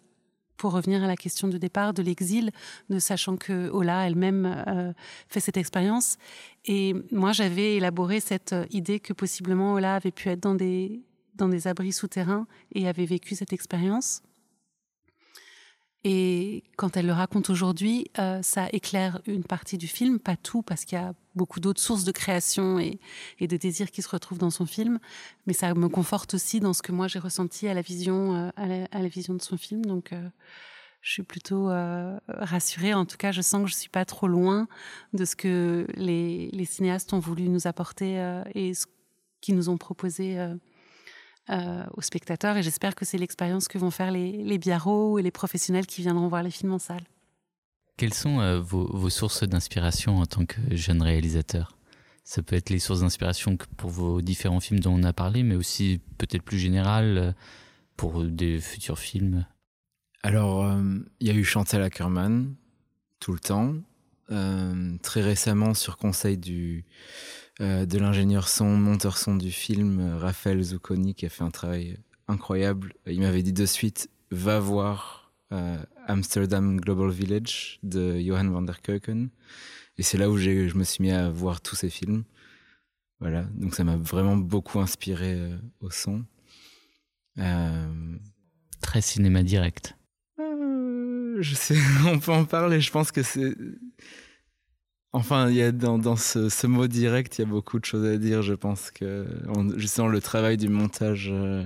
pour 0.62 0.75
revenir 0.75 1.03
à 1.03 1.09
la 1.09 1.16
question 1.16 1.48
de 1.48 1.59
départ 1.59 1.92
de 1.92 2.05
l'exil, 2.05 2.53
de 2.88 3.01
sachant 3.01 3.37
que 3.37 3.68
Ola 3.70 4.07
elle-même 4.07 4.46
euh, 4.68 4.92
fait 5.29 5.40
cette 5.40 5.57
expérience. 5.57 6.18
Et 6.66 6.94
moi, 7.11 7.33
j'avais 7.33 7.75
élaboré 7.75 8.20
cette 8.20 8.55
idée 8.70 9.01
que 9.01 9.12
possiblement 9.12 9.75
Ola 9.75 9.96
avait 9.96 10.12
pu 10.12 10.29
être 10.29 10.38
dans 10.38 10.55
des, 10.55 11.03
dans 11.35 11.48
des 11.48 11.66
abris 11.66 11.90
souterrains 11.90 12.46
et 12.77 12.87
avait 12.87 13.07
vécu 13.07 13.35
cette 13.35 13.53
expérience. 13.53 14.22
Et 16.05 16.65
quand 16.77 16.97
elle 16.97 17.07
le 17.07 17.12
raconte 17.12 17.49
aujourd'hui, 17.49 18.11
euh, 18.19 18.43
ça 18.43 18.69
éclaire 18.73 19.21
une 19.27 19.45
partie 19.45 19.79
du 19.79 19.87
film, 19.87 20.19
pas 20.19 20.37
tout, 20.37 20.62
parce 20.62 20.85
qu'il 20.85 20.99
y 20.99 21.01
a 21.01 21.15
beaucoup 21.37 21.61
d'autres 21.61 21.81
sources 21.81 22.03
de 22.03 22.11
création 22.11 22.81
et, 22.81 22.99
de 23.41 23.57
désir 23.57 23.91
qui 23.93 24.03
se 24.03 24.09
retrouvent 24.09 24.38
dans 24.38 24.51
son 24.51 24.67
film. 24.67 24.99
Mais 25.47 25.53
ça 25.53 25.73
me 25.75 25.88
conforte 25.88 26.35
aussi 26.35 26.59
dans 26.59 26.73
ce 26.73 26.83
que 26.83 26.91
moi 26.91 27.07
j'ai 27.07 27.21
ressenti 27.21 27.69
à 27.69 27.75
la 27.75 27.83
vision, 27.83 28.35
euh, 28.35 28.51
à, 28.57 28.99
la, 29.01 29.09
vision 29.09 29.35
de 29.35 29.43
son 29.43 29.57
film. 29.57 29.85
Donc, 29.85 30.12
euh, 30.12 30.29
je 31.03 31.12
suis 31.12 31.23
plutôt 31.23 31.67
rassurée. 32.29 32.95
En 32.95 33.07
tout 33.07 33.17
cas, 33.17 33.33
je 33.33 33.43
sens 33.43 33.65
que 33.65 33.69
je 33.69 33.75
suis 33.75 33.88
pas 33.88 34.05
trop 34.05 34.29
loin 34.29 34.69
de 35.12 35.25
ce 35.25 35.35
que 35.35 35.85
les, 35.97 36.65
cinéastes 36.65 37.12
ont 37.12 37.19
voulu 37.19 37.49
nous 37.49 37.67
apporter 37.67 38.41
et 38.55 38.73
ce 38.73 38.87
qu'ils 39.41 39.57
nous 39.57 39.69
ont 39.69 39.79
proposé 39.79 40.38
euh, 41.50 41.85
aux 41.94 42.02
spectateurs. 42.02 42.57
Et 42.57 42.62
j'espère 42.62 42.94
que 42.94 43.05
c'est 43.05 43.18
l'expérience 43.18 43.68
que 43.68 43.78
vont 43.78 43.90
faire 43.90 44.11
les, 44.11 44.42
les 44.42 44.59
biarros 44.59 45.18
et 45.18 45.22
les 45.22 45.31
professionnels 45.31 45.87
qui 45.87 46.02
viendront 46.02 46.28
voir 46.28 46.42
les 46.42 46.50
films 46.50 46.72
en 46.72 46.78
salle. 46.78 47.05
Quelles 47.96 48.14
sont 48.14 48.40
euh, 48.40 48.61
vos, 48.61 48.87
vos, 48.96 49.11
sources 49.11 49.44
d'inspiration 49.44 50.18
en 50.18 50.26
tant 50.26 50.46
que 50.46 50.59
jeune 50.70 51.02
réalisateur? 51.02 51.76
Ça 52.24 52.42
peut 52.42 52.57
être 52.57 52.70
les 52.70 52.78
sources 52.78 53.00
d'inspiration 53.00 53.57
pour 53.76 53.90
vos 53.90 54.22
différents 54.22 54.61
films 54.61 54.81
dont 54.81 54.94
on 54.94 55.02
a 55.02 55.12
parlé, 55.12 55.42
mais 55.42 55.57
aussi 55.57 56.00
peut-être 56.18 56.42
plus 56.42 56.59
général 56.59 57.18
euh, 57.18 57.33
pour 57.96 58.24
des 58.24 58.61
futurs 58.61 58.98
films? 58.98 59.44
Alors, 60.22 60.64
il 60.64 60.78
euh, 60.78 60.98
y 61.20 61.31
a 61.31 61.35
eu 61.35 61.44
Chantal 61.44 61.83
Ackerman 61.83 62.55
tout 63.18 63.33
le 63.33 63.40
temps. 63.40 63.74
Euh, 64.31 64.96
très 65.02 65.20
récemment, 65.20 65.74
sur 65.74 65.96
conseil 65.96 66.38
du, 66.38 66.85
euh, 67.61 67.87
de 67.87 67.99
l'ingénieur 67.99 68.49
son, 68.49 68.77
monteur 68.77 69.19
son 69.19 69.37
du 69.37 69.51
film, 69.51 70.17
Raphaël 70.17 70.62
Zucconi, 70.62 71.15
qui 71.15 71.27
a 71.27 71.29
fait 71.29 71.45
un 71.45 71.51
travail 71.51 71.99
incroyable. 72.29 72.95
Il 73.07 73.21
m'avait 73.21 73.43
dit 73.43 73.53
de 73.53 73.67
suite, 73.67 74.09
va 74.31 74.59
voir 74.59 75.23
euh, 75.53 75.77
Amsterdam 76.07 76.81
Global 76.81 77.11
Village 77.11 77.79
de 77.83 78.19
Johan 78.19 78.49
van 78.49 78.62
der 78.62 78.81
Keuken. 78.81 79.29
Et 79.99 80.03
c'est 80.03 80.17
là 80.17 80.31
où 80.31 80.38
je 80.38 80.75
me 80.75 80.85
suis 80.85 81.03
mis 81.03 81.11
à 81.11 81.29
voir 81.31 81.61
tous 81.61 81.77
ces 81.77 81.91
films. 81.91 82.25
Voilà, 83.21 83.45
donc 83.55 83.75
ça 83.75 83.85
m'a 83.85 83.97
vraiment 83.97 84.37
beaucoup 84.37 84.81
inspiré 84.81 85.35
euh, 85.35 85.57
au 85.81 85.91
son. 85.91 86.25
Euh, 87.38 88.17
Très 88.81 89.01
cinéma 89.01 89.43
direct. 89.43 89.97
je 90.38 91.55
sais, 91.55 91.77
on 92.07 92.19
peut 92.19 92.33
en 92.33 92.47
parler. 92.47 92.81
Je 92.81 92.91
pense 92.91 93.12
que 93.12 93.23
c'est. 93.23 93.55
Enfin, 95.14 95.51
il 95.51 95.57
y 95.57 95.62
a 95.62 95.72
dans, 95.72 95.98
dans 95.98 96.16
ce, 96.16 96.48
ce, 96.48 96.66
mot 96.66 96.87
direct, 96.87 97.38
il 97.38 97.42
y 97.42 97.44
a 97.44 97.48
beaucoup 97.48 97.79
de 97.79 97.85
choses 97.85 98.07
à 98.07 98.16
dire. 98.16 98.40
Je 98.42 98.55
pense 98.55 98.90
que 98.90 99.27
on, 99.48 99.77
justement 99.79 100.09
le 100.09 100.20
travail 100.22 100.57
du 100.57 100.68
montage 100.70 101.29
euh, 101.31 101.64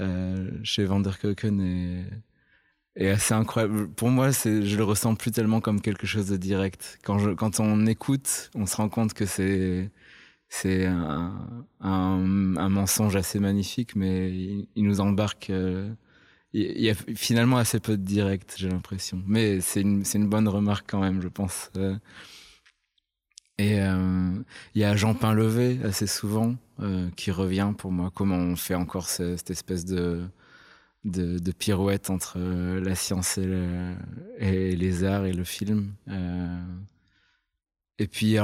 euh, 0.00 0.50
chez 0.64 0.84
Vanderkeuken 0.84 1.60
est, 1.60 3.04
est 3.04 3.10
assez 3.10 3.34
incroyable. 3.34 3.88
Pour 3.90 4.10
moi, 4.10 4.30
je 4.32 4.76
le 4.76 4.84
ressens 4.84 5.14
plus 5.14 5.30
tellement 5.30 5.60
comme 5.60 5.80
quelque 5.80 6.06
chose 6.06 6.28
de 6.28 6.36
direct. 6.36 6.98
Quand, 7.04 7.18
je, 7.18 7.30
quand 7.30 7.60
on 7.60 7.86
écoute, 7.86 8.50
on 8.56 8.66
se 8.66 8.76
rend 8.76 8.88
compte 8.88 9.14
que 9.14 9.26
c'est 9.26 9.90
c'est 10.48 10.86
un, 10.86 11.60
un, 11.80 12.56
un, 12.56 12.68
mensonge 12.68 13.16
assez 13.16 13.40
magnifique, 13.40 13.96
mais 13.96 14.30
il, 14.32 14.84
nous 14.84 15.00
embarque. 15.00 15.50
Euh, 15.50 15.92
il 16.52 16.80
y 16.80 16.90
a 16.90 16.94
finalement 16.94 17.58
assez 17.58 17.80
peu 17.80 17.96
de 17.96 18.02
direct, 18.04 18.54
j'ai 18.58 18.68
l'impression. 18.68 19.22
Mais 19.26 19.60
c'est 19.60 19.82
une, 19.82 20.04
c'est 20.04 20.18
une 20.18 20.28
bonne 20.28 20.48
remarque 20.48 20.86
quand 20.90 21.00
même, 21.00 21.20
je 21.22 21.28
pense. 21.28 21.70
Euh, 23.60 23.64
et 23.64 23.80
euh, 23.80 24.42
il 24.74 24.80
y 24.80 24.84
a 24.84 24.96
Jean 24.96 25.14
Painlevé 25.14 25.78
assez 25.84 26.06
souvent 26.06 26.56
euh, 26.80 27.08
qui 27.16 27.30
revient 27.30 27.72
pour 27.76 27.92
moi. 27.92 28.10
Comment 28.14 28.36
on 28.36 28.56
fait 28.56 28.74
encore 28.74 29.08
ce, 29.08 29.36
cette 29.36 29.50
espèce 29.50 29.84
de, 29.84 30.28
de, 31.04 31.52
pirouette 31.52 32.10
entre 32.10 32.38
la 32.38 32.94
science 32.94 33.38
et, 33.38 33.46
le, 33.46 33.94
et, 34.38 34.76
les 34.76 35.04
arts 35.04 35.26
et 35.26 35.32
le 35.32 35.44
film. 35.44 35.92
Euh, 36.08 36.58
et 37.98 38.06
puis 38.06 38.36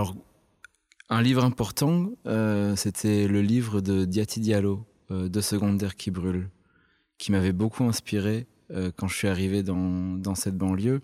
un 1.09 1.20
livre 1.20 1.44
important, 1.44 2.11
euh, 2.27 2.75
c'était 2.75 3.29
le 3.29 3.42
livre 3.42 3.83
de 3.83 4.07
Diati 4.07 4.40
Diallo, 4.40 4.87
euh, 5.11 5.29
Deux 5.29 5.42
secondes 5.42 5.77
d'air 5.77 5.96
qui 5.96 6.11
brûle, 6.11 6.48
qui 7.18 7.33
m'avait 7.33 7.53
beaucoup 7.53 7.85
inspiré 7.85 8.46
euh, 8.70 8.90
quand 8.96 9.09
je 9.09 9.16
suis 9.16 9.29
arrivé 9.29 9.62
dans, 9.62 10.16
dans 10.16 10.35
cette 10.35 10.57
banlieue 10.57 11.03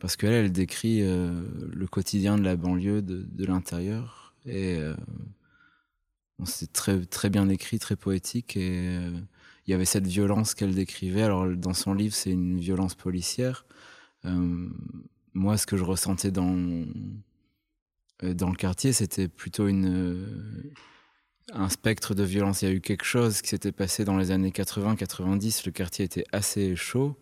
parce 0.00 0.16
qu'elle, 0.16 0.32
elle 0.32 0.52
décrit 0.52 1.02
le 1.02 1.86
quotidien 1.86 2.38
de 2.38 2.42
la 2.42 2.56
banlieue 2.56 3.02
de, 3.02 3.44
l'intérieur 3.44 4.34
et 4.46 4.80
c'est 6.44 6.72
très, 6.72 7.04
très 7.04 7.28
bien 7.28 7.48
écrit, 7.48 7.78
très 7.78 7.96
poétique 7.96 8.56
et 8.56 8.96
il 9.66 9.70
y 9.70 9.74
avait 9.74 9.84
cette 9.84 10.06
violence 10.06 10.54
qu'elle 10.54 10.74
décrivait. 10.74 11.22
Alors 11.22 11.46
dans 11.48 11.74
son 11.74 11.92
livre, 11.94 12.14
c'est 12.14 12.30
une 12.30 12.58
violence 12.58 12.94
policière. 12.94 13.66
moi, 15.34 15.58
ce 15.58 15.66
que 15.66 15.76
je 15.76 15.84
ressentais 15.84 16.30
dans 16.30 16.86
dans 18.22 18.50
le 18.50 18.56
quartier, 18.56 18.92
c'était 18.92 19.28
plutôt 19.28 19.66
un 21.52 21.68
spectre 21.68 22.14
de 22.14 22.22
violence. 22.22 22.62
Il 22.62 22.68
y 22.68 22.72
a 22.72 22.74
eu 22.74 22.80
quelque 22.80 23.04
chose 23.04 23.42
qui 23.42 23.48
s'était 23.48 23.72
passé 23.72 24.04
dans 24.04 24.16
les 24.16 24.30
années 24.30 24.50
80-90. 24.50 25.62
Le 25.66 25.72
quartier 25.72 26.04
était 26.04 26.24
assez 26.32 26.76
chaud. 26.76 27.16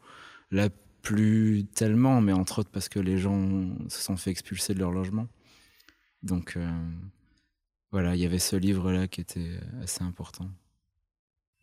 Plus 1.09 1.65
tellement, 1.75 2.21
mais 2.21 2.33
entre 2.33 2.59
autres 2.59 2.71
parce 2.71 2.91
que 2.91 3.01
les 3.01 3.17
gens 3.17 3.67
se 3.89 4.03
sont 4.03 4.19
fait 4.19 4.31
expulser 4.31 4.75
de 4.75 4.79
leur 4.79 4.91
logement. 4.91 5.27
Donc 6.23 6.59
euh, 6.59 6.71
voilà, 7.93 8.15
il 8.15 8.21
y 8.21 8.27
avait 8.27 8.39
ce 8.39 8.57
livre-là 8.57 9.09
qui 9.09 9.23
était 9.23 9.59
assez 9.83 10.05
important. 10.05 10.51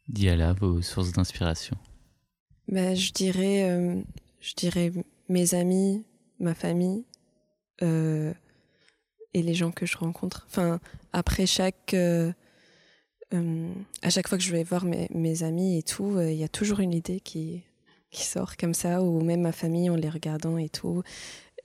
Diala, 0.08 0.53
vos 0.53 0.81
sources 0.81 1.12
d'inspiration 1.12 1.77
ben, 2.67 2.95
je, 2.95 3.12
dirais, 3.12 3.69
euh, 3.69 4.01
je 4.39 4.55
dirais 4.55 4.91
mes 5.29 5.53
amis, 5.53 6.03
ma 6.39 6.55
famille 6.55 7.05
euh, 7.84 8.34
et 9.36 9.43
les 9.43 9.53
gens 9.53 9.71
que 9.71 9.86
je 9.86 9.95
rencontre. 9.95 10.47
Enfin, 10.49 10.79
après 11.13 11.45
chaque 11.45 11.95
euh, 13.36 13.69
à 14.01 14.10
chaque 14.10 14.27
fois 14.27 14.39
que 14.39 14.43
je 14.43 14.51
vais 14.51 14.63
voir 14.63 14.86
mes, 14.86 15.08
mes 15.13 15.43
amis 15.43 15.77
et 15.77 15.84
tout, 15.84 16.15
euh, 16.15 16.31
il 16.31 16.38
y 16.38 16.43
a 16.43 16.47
toujours 16.47 16.79
une 16.79 16.93
idée 16.93 17.19
qui, 17.19 17.63
qui 18.15 18.23
sort 18.23 18.58
comme 18.58 18.73
ça, 18.73 19.01
ou 19.01 19.21
même 19.21 19.41
ma 19.41 19.51
famille 19.51 19.89
en 19.89 19.95
les 19.95 20.10
regardant 20.10 20.58
et 20.58 20.69
tout. 20.69 21.04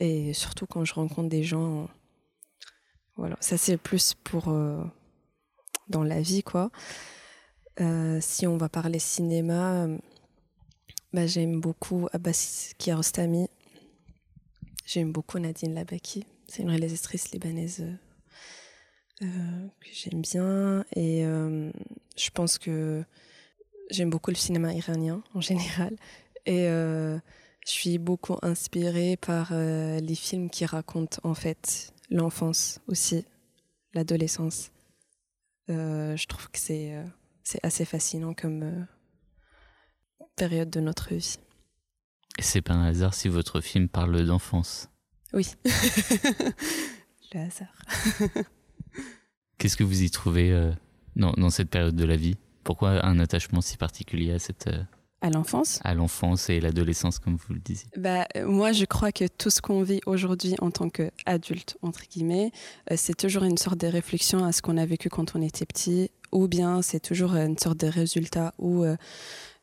Et 0.01 0.33
surtout 0.33 0.67
quand 0.67 0.85
je 0.85 0.95
rencontre 0.95 1.29
des 1.29 1.43
gens. 1.43 1.89
Voilà, 3.17 3.37
ça 3.41 3.57
c'est 3.57 3.77
plus 3.77 4.15
pour. 4.25 4.49
Euh, 4.49 4.83
dans 5.89 6.05
la 6.05 6.21
vie, 6.21 6.45
quoi. 6.45 6.71
si 8.21 8.47
on 8.47 8.57
va 8.57 8.69
parler 8.69 9.01
cinéma, 9.01 9.89
bah, 11.13 11.27
j'aime 11.27 11.61
beaucoup 11.61 12.09
Abbas 12.13 12.73
Kiarostami. 12.79 13.49
J'aime 14.87 15.11
beaucoup 15.13 15.39
Nadine 15.39 15.75
Labaki. 15.75 16.25
C'est 16.47 16.63
une 16.63 16.69
réalisatrice 16.69 17.31
libanaise 17.33 17.85
euh, 19.23 19.67
que 19.81 19.89
j'aime 19.93 20.21
bien. 20.21 20.85
Et 20.95 21.25
euh, 21.25 21.71
je 22.17 22.31
pense 22.31 22.59
que 22.59 23.05
j'aime 23.91 24.11
beaucoup 24.11 24.31
le 24.31 24.37
cinéma 24.37 24.73
iranien 24.73 25.23
en 25.35 25.41
général. 25.41 25.97
Et 26.47 26.69
euh, 26.69 27.19
je 27.67 27.71
suis 27.71 27.99
beaucoup 27.99 28.37
inspirée 28.43 29.17
par 29.17 29.53
les 29.53 30.15
films 30.15 30.51
qui 30.51 30.65
racontent 30.65 31.19
en 31.23 31.35
fait 31.35 31.93
l'enfance 32.11 32.81
aussi, 32.89 33.25
l'adolescence. 33.95 34.71
je 35.69 36.27
trouve 36.27 36.51
que 36.51 36.59
c'est 36.59 37.05
assez 37.63 37.85
fascinant 37.85 38.35
comme 38.35 38.87
période 40.37 40.71
de 40.71 40.81
notre 40.81 41.15
vie. 41.15 41.37
Et 42.39 42.43
c'est 42.43 42.63
pas 42.63 42.73
un 42.73 42.87
hasard 42.87 43.13
si 43.13 43.29
votre 43.29 43.61
film 43.61 43.89
parle 43.89 44.25
d'enfance. 44.25 44.89
Oui. 45.35 45.47
Le 47.35 47.41
hasard. 47.41 47.75
Qu'est-ce 49.59 49.77
que 49.77 49.85
vous 49.85 50.03
y 50.03 50.11
trouvez 50.11 50.51
euh, 50.51 50.73
dans, 51.17 51.51
cette 51.51 51.69
période 51.69 51.95
de 51.95 52.05
la 52.05 52.17
vie? 52.17 52.39
Pourquoi 52.65 53.05
un 53.05 53.19
attachement 53.19 53.61
si 53.61 53.77
particulier 53.77 54.33
à 54.33 54.39
cette... 54.39 54.71
Euh, 55.23 55.27
à 55.27 55.31
l'enfance 55.31 55.81
À 55.85 55.95
l'enfance 55.95 56.51
et 56.51 56.61
l'adolescence, 56.61 57.19
comme 57.19 57.37
vous 57.37 57.55
le 57.55 57.61
disiez. 57.61 57.89
Bah, 57.97 58.27
moi, 58.45 58.73
je 58.73 58.85
crois 58.85 59.13
que 59.13 59.27
tout 59.27 59.51
ce 59.51 59.61
qu'on 59.61 59.83
vit 59.83 60.01
aujourd'hui 60.07 60.55
en 60.61 60.71
tant 60.71 60.89
qu'adulte, 60.89 61.77
entre 61.83 62.03
guillemets, 62.11 62.53
euh, 62.91 62.95
c'est 62.97 63.17
toujours 63.17 63.45
une 63.45 63.59
sorte 63.59 63.79
de 63.79 63.87
réflexion 63.87 64.45
à 64.45 64.53
ce 64.53 64.63
qu'on 64.63 64.77
a 64.77 64.87
vécu 64.87 65.09
quand 65.09 65.37
on 65.37 65.43
était 65.43 65.67
petit, 65.67 66.11
ou 66.33 66.49
bien 66.49 66.83
c'est 66.83 67.01
toujours 67.01 67.35
une 67.35 67.59
sorte 67.59 67.79
de 67.79 67.87
résultat 67.87 68.55
où, 68.59 68.85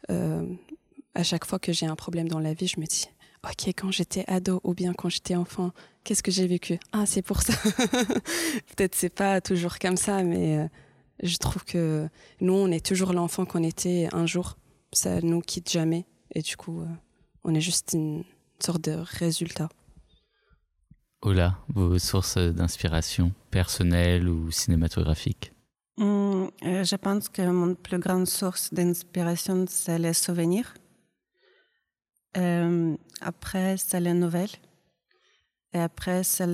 à 0.09 1.23
chaque 1.23 1.45
fois 1.45 1.59
que 1.59 1.73
j'ai 1.73 1.85
un 1.85 1.95
problème 1.95 2.27
dans 2.27 2.39
la 2.39 2.53
vie, 2.53 2.67
je 2.67 2.79
me 2.79 2.85
dis, 2.85 3.07
ok, 3.43 3.67
quand 3.69 3.91
j'étais 3.91 4.23
ado 4.27 4.61
ou 4.63 4.73
bien 4.73 4.93
quand 4.93 5.09
j'étais 5.09 5.35
enfant, 5.35 5.71
qu'est-ce 6.03 6.23
que 6.23 6.31
j'ai 6.31 6.47
vécu? 6.47 6.79
Ah, 6.91 7.05
c'est 7.05 7.21
pour 7.21 7.41
ça. 7.41 7.53
Peut-être 8.75 8.95
c'est 8.95 9.13
pas 9.13 9.41
toujours 9.41 9.79
comme 9.79 9.97
ça, 9.97 10.23
mais 10.23 10.57
euh, 10.57 10.67
je 11.23 11.37
trouve 11.37 11.63
que 11.63 12.07
nous, 12.41 12.53
on 12.53 12.71
est 12.71 12.85
toujours 12.85 13.13
l'enfant 13.13 13.45
qu'on 13.45 13.63
était 13.63 14.09
un 14.13 14.25
jour. 14.25 14.57
Ça 14.97 15.21
nous 15.21 15.41
quitte 15.41 15.69
jamais. 15.69 16.07
Et 16.33 16.41
du 16.41 16.57
coup, 16.57 16.81
euh, 16.81 16.87
on 17.43 17.53
est 17.53 17.61
juste 17.61 17.91
une 17.93 18.23
sorte 18.57 18.81
de 18.85 18.95
résultat. 19.19 19.69
Ola, 21.21 21.59
vos 21.67 21.99
sources 21.99 22.39
d'inspiration 22.39 23.31
personnelles 23.51 24.27
ou 24.27 24.49
cinématographiques 24.49 25.53
mmh, 25.97 26.03
euh, 26.03 26.83
Je 26.83 26.95
pense 26.95 27.29
que 27.29 27.43
mon 27.43 27.75
plus 27.75 27.99
grande 27.99 28.25
source 28.25 28.73
d'inspiration, 28.73 29.65
c'est 29.69 29.99
les 29.99 30.13
souvenirs. 30.13 30.73
après, 33.21 33.77
c'est 33.77 33.99
les 33.99 34.15
nouvelles. 34.15 34.57
Et 35.73 35.79
après, 35.79 36.23
c'est 36.23 36.47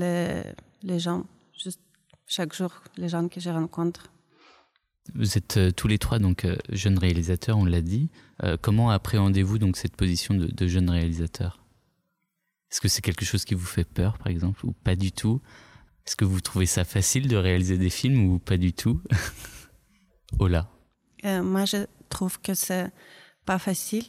les, 0.84 1.00
gens, 1.00 1.24
juste 1.54 1.80
chaque 2.26 2.54
jour, 2.54 2.74
les 2.98 3.08
gens 3.08 3.30
que 3.30 3.40
je 3.40 3.50
rencontre. 3.50 4.13
Vous 5.16 5.38
êtes 5.38 5.58
euh, 5.58 5.72
tous 5.72 5.88
les 5.88 5.98
trois 5.98 6.20
donc 6.20 6.46
euh, 6.46 6.56
jeunes 6.70 6.98
réalisateurs, 6.98 7.58
on 7.58 7.66
l'a 7.66 7.82
dit. 7.82 8.10
Euh, 8.44 8.58
comment 8.60 8.90
appréhendez-vous 8.90 9.60
donc 9.60 9.78
cette 9.78 9.96
position 9.96 10.34
de, 10.34 10.48
de 10.48 10.68
jeune 10.68 10.90
réalisateur? 10.90 11.60
Est-ce 12.72 12.82
que 12.82 12.88
c'est 12.88 13.02
quelque 13.02 13.26
chose 13.26 13.46
qui 13.46 13.54
vous 13.54 13.66
fait 13.66 13.84
peur, 13.84 14.18
par 14.18 14.28
exemple, 14.28 14.66
ou 14.66 14.72
pas 14.72 14.96
du 14.96 15.12
tout? 15.12 15.42
Est-ce 16.08 16.16
que 16.16 16.26
vous 16.26 16.42
trouvez 16.42 16.66
ça 16.66 16.86
facile 16.86 17.28
de 17.28 17.36
réaliser 17.36 17.78
des 17.78 17.90
films 17.90 18.26
ou 18.26 18.40
pas 18.40 18.58
du 18.58 18.74
tout? 18.74 19.02
Ola. 20.40 20.68
moi, 21.24 21.66
je 21.66 21.86
trouve 22.10 22.40
que 22.42 22.56
c'est 22.56 22.90
pas 23.46 23.60
facile, 23.60 24.06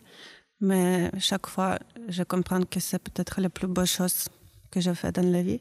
mais 0.61 1.11
chaque 1.19 1.47
fois, 1.47 1.79
je 2.09 2.23
comprends 2.23 2.63
que 2.63 2.81
c'est 2.81 2.99
peut-être 2.99 3.41
la 3.41 3.51
plus 3.51 3.69
belle 3.69 3.87
chose 3.87 4.29
que 4.71 4.81
j'ai 4.81 4.95
fait 4.95 5.13
dans 5.13 5.31
la 5.31 5.43
vie, 5.43 5.61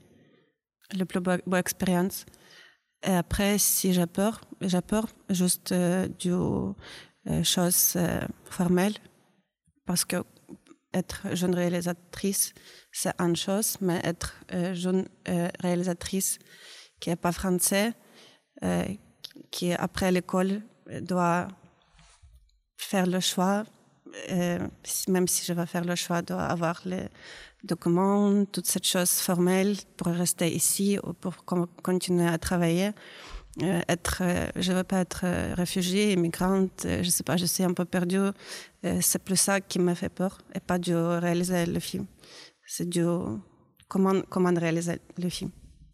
la 0.93 1.05
plus 1.05 1.19
bonne, 1.19 1.41
expérience. 1.55 2.25
Et 3.03 3.11
après, 3.11 3.57
si 3.57 3.93
j'ai 3.93 4.05
peur, 4.05 4.39
j'ai 4.61 4.81
peur 4.81 5.07
juste 5.29 5.73
euh, 5.73 6.07
du 6.07 6.31
euh, 6.31 7.43
choses 7.43 7.93
euh, 7.97 8.21
formelles, 8.45 8.95
parce 9.85 10.05
que 10.05 10.23
être 10.93 11.35
jeune 11.35 11.53
réalisatrice, 11.53 12.53
c'est 12.91 13.19
une 13.19 13.35
chose, 13.35 13.77
mais 13.81 13.99
être 14.03 14.35
jeune 14.73 15.07
réalisatrice 15.59 16.37
qui 16.99 17.09
n'est 17.09 17.15
pas 17.15 17.31
français, 17.31 17.93
qui 19.49 19.73
après 19.73 20.11
l'école 20.11 20.61
doit 21.01 21.47
faire 22.77 23.07
le 23.07 23.19
choix, 23.19 23.63
même 24.29 25.27
si 25.27 25.43
je 25.43 25.53
vais 25.53 25.65
faire 25.65 25.83
le 25.83 25.95
choix, 25.95 26.21
doit 26.21 26.43
avoir 26.45 26.79
les 26.85 27.07
documents, 27.63 28.45
toutes 28.45 28.67
ces 28.67 28.83
choses 28.83 29.11
formelles 29.11 29.77
pour 29.97 30.07
rester 30.07 30.53
ici 30.53 30.97
ou 31.03 31.13
pour 31.13 31.45
continuer 31.81 32.27
à 32.27 32.37
travailler. 32.37 32.91
Euh, 33.61 33.81
être, 33.87 34.21
euh, 34.21 34.47
je 34.55 34.71
ne 34.71 34.77
veux 34.77 34.83
pas 34.83 34.99
être 35.01 35.21
euh, 35.25 35.53
réfugiée, 35.55 36.13
immigrante, 36.13 36.81
je 36.85 36.97
ne 36.97 37.03
sais 37.03 37.23
pas, 37.23 37.37
je 37.37 37.45
suis 37.45 37.63
un 37.63 37.73
peu 37.73 37.85
perdue. 37.85 38.31
c'est 39.01 39.23
plus 39.23 39.37
ça 39.37 39.61
qui 39.61 39.79
m'a 39.79 39.95
fait 39.95 40.09
peur 40.09 40.39
et 40.55 40.59
pas 40.59 40.79
de 40.79 40.93
réaliser 40.93 41.65
le 41.65 41.79
film. 41.79 42.07
C'est 42.65 42.89
du 42.89 43.05
comment, 43.87 44.21
comment 44.29 44.53
réaliser 44.53 44.99
le 45.17 45.29
film 45.29 45.51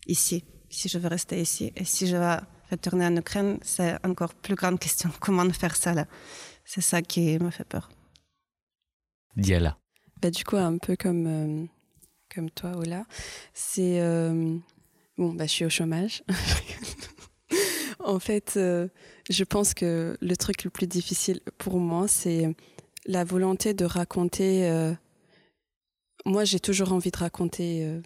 ici, 0.08 0.44
si 0.70 0.88
je 0.88 0.98
veux 0.98 1.10
rester 1.10 1.42
ici. 1.42 1.72
Et 1.76 1.86
si 1.86 2.08
je 2.08 2.16
vais 2.16 2.38
retourner 2.72 3.06
en 3.06 3.16
Ukraine, 3.16 3.60
c'est 3.62 3.98
encore 4.06 4.34
plus 4.34 4.56
grande 4.56 4.80
question. 4.80 5.10
Comment 5.20 5.50
faire 5.52 5.76
ça 5.76 5.94
là? 5.94 6.06
C'est 6.66 6.82
ça 6.82 7.02
qui 7.02 7.40
me 7.40 7.50
fait 7.50 7.64
peur. 7.64 7.90
Diala. 9.36 9.79
Bah, 10.22 10.32
du 10.32 10.44
coup, 10.44 10.58
un 10.58 10.78
peu 10.78 10.96
comme, 10.98 11.28
euh, 11.28 11.66
comme 12.34 12.50
toi, 12.50 12.76
Ola, 12.78 13.06
c'est. 13.54 14.02
Euh, 14.02 14.58
bon, 15.18 15.34
bah, 15.34 15.46
je 15.46 15.52
suis 15.52 15.66
au 15.66 15.70
chômage. 15.70 16.24
en 18.00 18.20
fait, 18.20 18.56
euh, 18.58 18.90
je 19.30 19.44
pense 19.46 19.74
que 19.74 20.18
le 20.20 20.36
truc 20.36 20.66
le 20.66 20.70
plus 20.70 20.88
difficile 20.88 21.40
pour 21.58 21.80
moi, 21.80 22.08
c'est 22.10 22.54
la 23.06 23.24
volonté 23.24 23.74
de 23.74 23.86
raconter. 23.86 24.70
moi, 26.26 26.44
j'ai 26.44 26.60
toujours 26.60 26.92
envie 26.92 27.12
de 27.12 27.17
raconter, 27.17 28.02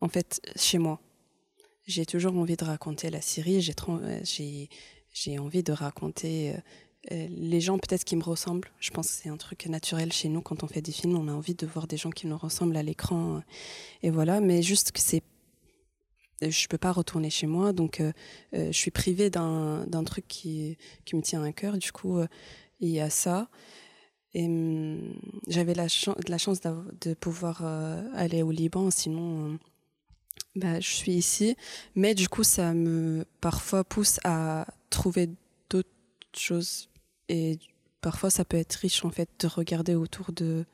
en 0.00 0.08
fait, 0.08 0.40
chez 0.56 0.78
moi. 0.78 1.00
J'ai 1.86 2.06
toujours 2.06 2.36
envie 2.36 2.56
de 2.56 2.64
raconter 2.64 3.10
la 3.10 3.20
Syrie, 3.20 3.60
j'ai 3.60 5.38
envie 5.38 5.62
de 5.62 5.72
raconter 5.72 6.56
euh, 7.12 7.28
les 7.30 7.60
gens 7.60 7.78
peut-être 7.78 8.04
qui 8.04 8.16
me 8.16 8.22
ressemblent. 8.22 8.68
Je 8.80 8.90
pense 8.90 9.08
que 9.08 9.14
c'est 9.22 9.28
un 9.28 9.36
truc 9.36 9.66
naturel 9.66 10.12
chez 10.12 10.28
nous 10.28 10.40
quand 10.40 10.62
on 10.62 10.66
fait 10.66 10.82
des 10.82 10.92
films. 10.92 11.16
On 11.16 11.28
a 11.28 11.32
envie 11.32 11.54
de 11.54 11.66
voir 11.66 11.86
des 11.86 11.96
gens 11.96 12.10
qui 12.10 12.26
nous 12.26 12.38
ressemblent 12.38 12.76
à 12.76 12.82
l'écran. 12.82 13.42
Et 14.02 14.10
voilà, 14.10 14.40
mais 14.40 14.62
juste 14.62 14.92
que 14.92 15.00
c'est 15.00 15.22
je 16.42 16.68
peux 16.68 16.76
pas 16.76 16.92
retourner 16.92 17.30
chez 17.30 17.46
moi, 17.46 17.72
donc 17.72 17.98
euh, 17.98 18.12
euh, 18.52 18.66
je 18.66 18.76
suis 18.76 18.90
privée 18.90 19.30
d'un 19.30 20.04
truc 20.04 20.28
qui, 20.28 20.76
qui 21.06 21.16
me 21.16 21.22
tient 21.22 21.42
à 21.42 21.50
cœur. 21.52 21.78
Du 21.78 21.92
coup, 21.92 22.20
il 22.80 22.90
y 22.90 23.00
a 23.00 23.08
ça. 23.08 23.48
Et 24.36 24.44
hum, 24.44 25.14
j'avais 25.48 25.72
la, 25.72 25.86
la 26.28 26.38
chance 26.38 26.60
de 26.60 27.14
pouvoir 27.14 27.62
euh, 27.64 28.02
aller 28.14 28.42
au 28.42 28.50
Liban, 28.50 28.90
sinon 28.90 29.54
euh, 29.54 29.58
bah, 30.56 30.78
je 30.78 30.90
suis 30.90 31.12
ici. 31.12 31.56
Mais 31.94 32.14
du 32.14 32.28
coup, 32.28 32.44
ça 32.44 32.74
me 32.74 33.24
parfois 33.40 33.82
pousse 33.82 34.20
à 34.24 34.66
trouver 34.90 35.30
d'autres 35.70 35.88
choses. 36.36 36.90
Et 37.28 37.58
parfois, 38.00 38.30
ça 38.30 38.44
peut 38.44 38.56
être 38.56 38.74
riche 38.74 39.04
en 39.04 39.10
fait 39.10 39.28
de 39.40 39.46
regarder 39.46 39.94
autour 39.94 40.32
de, 40.32 40.64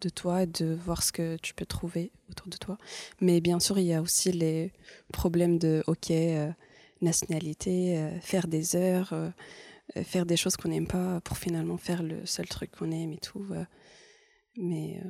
de 0.00 0.08
toi, 0.08 0.46
de 0.46 0.74
voir 0.74 1.02
ce 1.02 1.12
que 1.12 1.36
tu 1.38 1.54
peux 1.54 1.66
trouver 1.66 2.10
autour 2.30 2.48
de 2.48 2.56
toi. 2.56 2.78
Mais 3.20 3.40
bien 3.40 3.60
sûr, 3.60 3.78
il 3.78 3.86
y 3.86 3.94
a 3.94 4.02
aussi 4.02 4.32
les 4.32 4.72
problèmes 5.12 5.58
de, 5.58 5.82
ok, 5.86 6.10
euh, 6.10 6.50
nationalité, 7.00 7.98
euh, 7.98 8.20
faire 8.20 8.46
des 8.46 8.76
heures, 8.76 9.12
euh, 9.12 9.30
faire 10.04 10.26
des 10.26 10.36
choses 10.36 10.56
qu'on 10.56 10.68
n'aime 10.68 10.86
pas 10.86 11.20
pour 11.22 11.36
finalement 11.36 11.76
faire 11.76 12.02
le 12.02 12.24
seul 12.24 12.48
truc 12.48 12.70
qu'on 12.70 12.90
aime 12.92 13.12
et 13.12 13.18
tout. 13.18 13.44
mais 14.56 15.00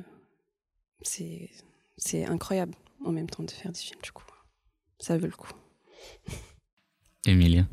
c'est 1.03 1.49
c'est 1.97 2.25
incroyable 2.25 2.73
en 3.05 3.11
même 3.11 3.29
temps 3.29 3.43
de 3.43 3.51
faire 3.51 3.71
des 3.71 3.79
films, 3.79 4.01
du 4.01 4.11
coup. 4.11 4.23
Ça 4.99 5.17
vaut 5.17 5.27
le 5.27 5.31
coup. 5.31 5.51
Emilien 7.25 7.67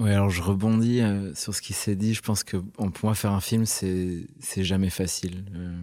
Ouais, 0.00 0.10
alors 0.12 0.28
je 0.30 0.42
rebondis 0.42 1.00
euh, 1.02 1.32
sur 1.34 1.54
ce 1.54 1.62
qui 1.62 1.72
s'est 1.72 1.94
dit. 1.96 2.14
Je 2.14 2.22
pense 2.22 2.42
que 2.42 2.56
bon, 2.56 2.90
pour 2.90 3.06
moi, 3.06 3.14
faire 3.14 3.30
un 3.32 3.40
film, 3.40 3.64
c'est 3.64 4.26
jamais 4.64 4.90
facile. 4.90 5.44
Euh, 5.54 5.78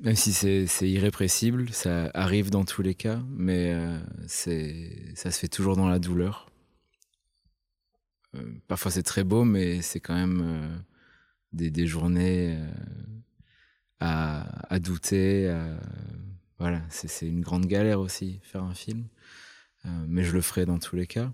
même 0.00 0.16
si 0.16 0.32
c'est 0.32 0.66
irrépressible, 0.90 1.72
ça 1.72 2.10
arrive 2.14 2.50
dans 2.50 2.64
tous 2.64 2.82
les 2.82 2.94
cas, 2.94 3.20
mais 3.30 3.72
euh, 3.72 3.98
ça 4.26 5.30
se 5.30 5.38
fait 5.38 5.48
toujours 5.48 5.76
dans 5.76 5.88
la 5.88 5.98
douleur. 6.00 6.50
Parfois 8.66 8.90
c'est 8.90 9.02
très 9.02 9.24
beau, 9.24 9.44
mais 9.44 9.82
c'est 9.82 10.00
quand 10.00 10.14
même 10.14 10.82
des, 11.52 11.70
des 11.70 11.86
journées 11.86 12.56
à, 14.00 14.72
à 14.72 14.78
douter. 14.78 15.48
à- 15.48 15.78
voilà, 16.58 16.82
c'est 16.90 17.26
une 17.26 17.40
grande 17.40 17.66
galère 17.66 17.98
aussi, 18.00 18.40
faire 18.44 18.62
un 18.62 18.74
film. 18.74 19.06
Mais 20.08 20.24
je 20.24 20.32
le 20.32 20.40
ferai 20.42 20.66
dans 20.66 20.78
tous 20.78 20.96
les 20.96 21.06
cas. 21.06 21.32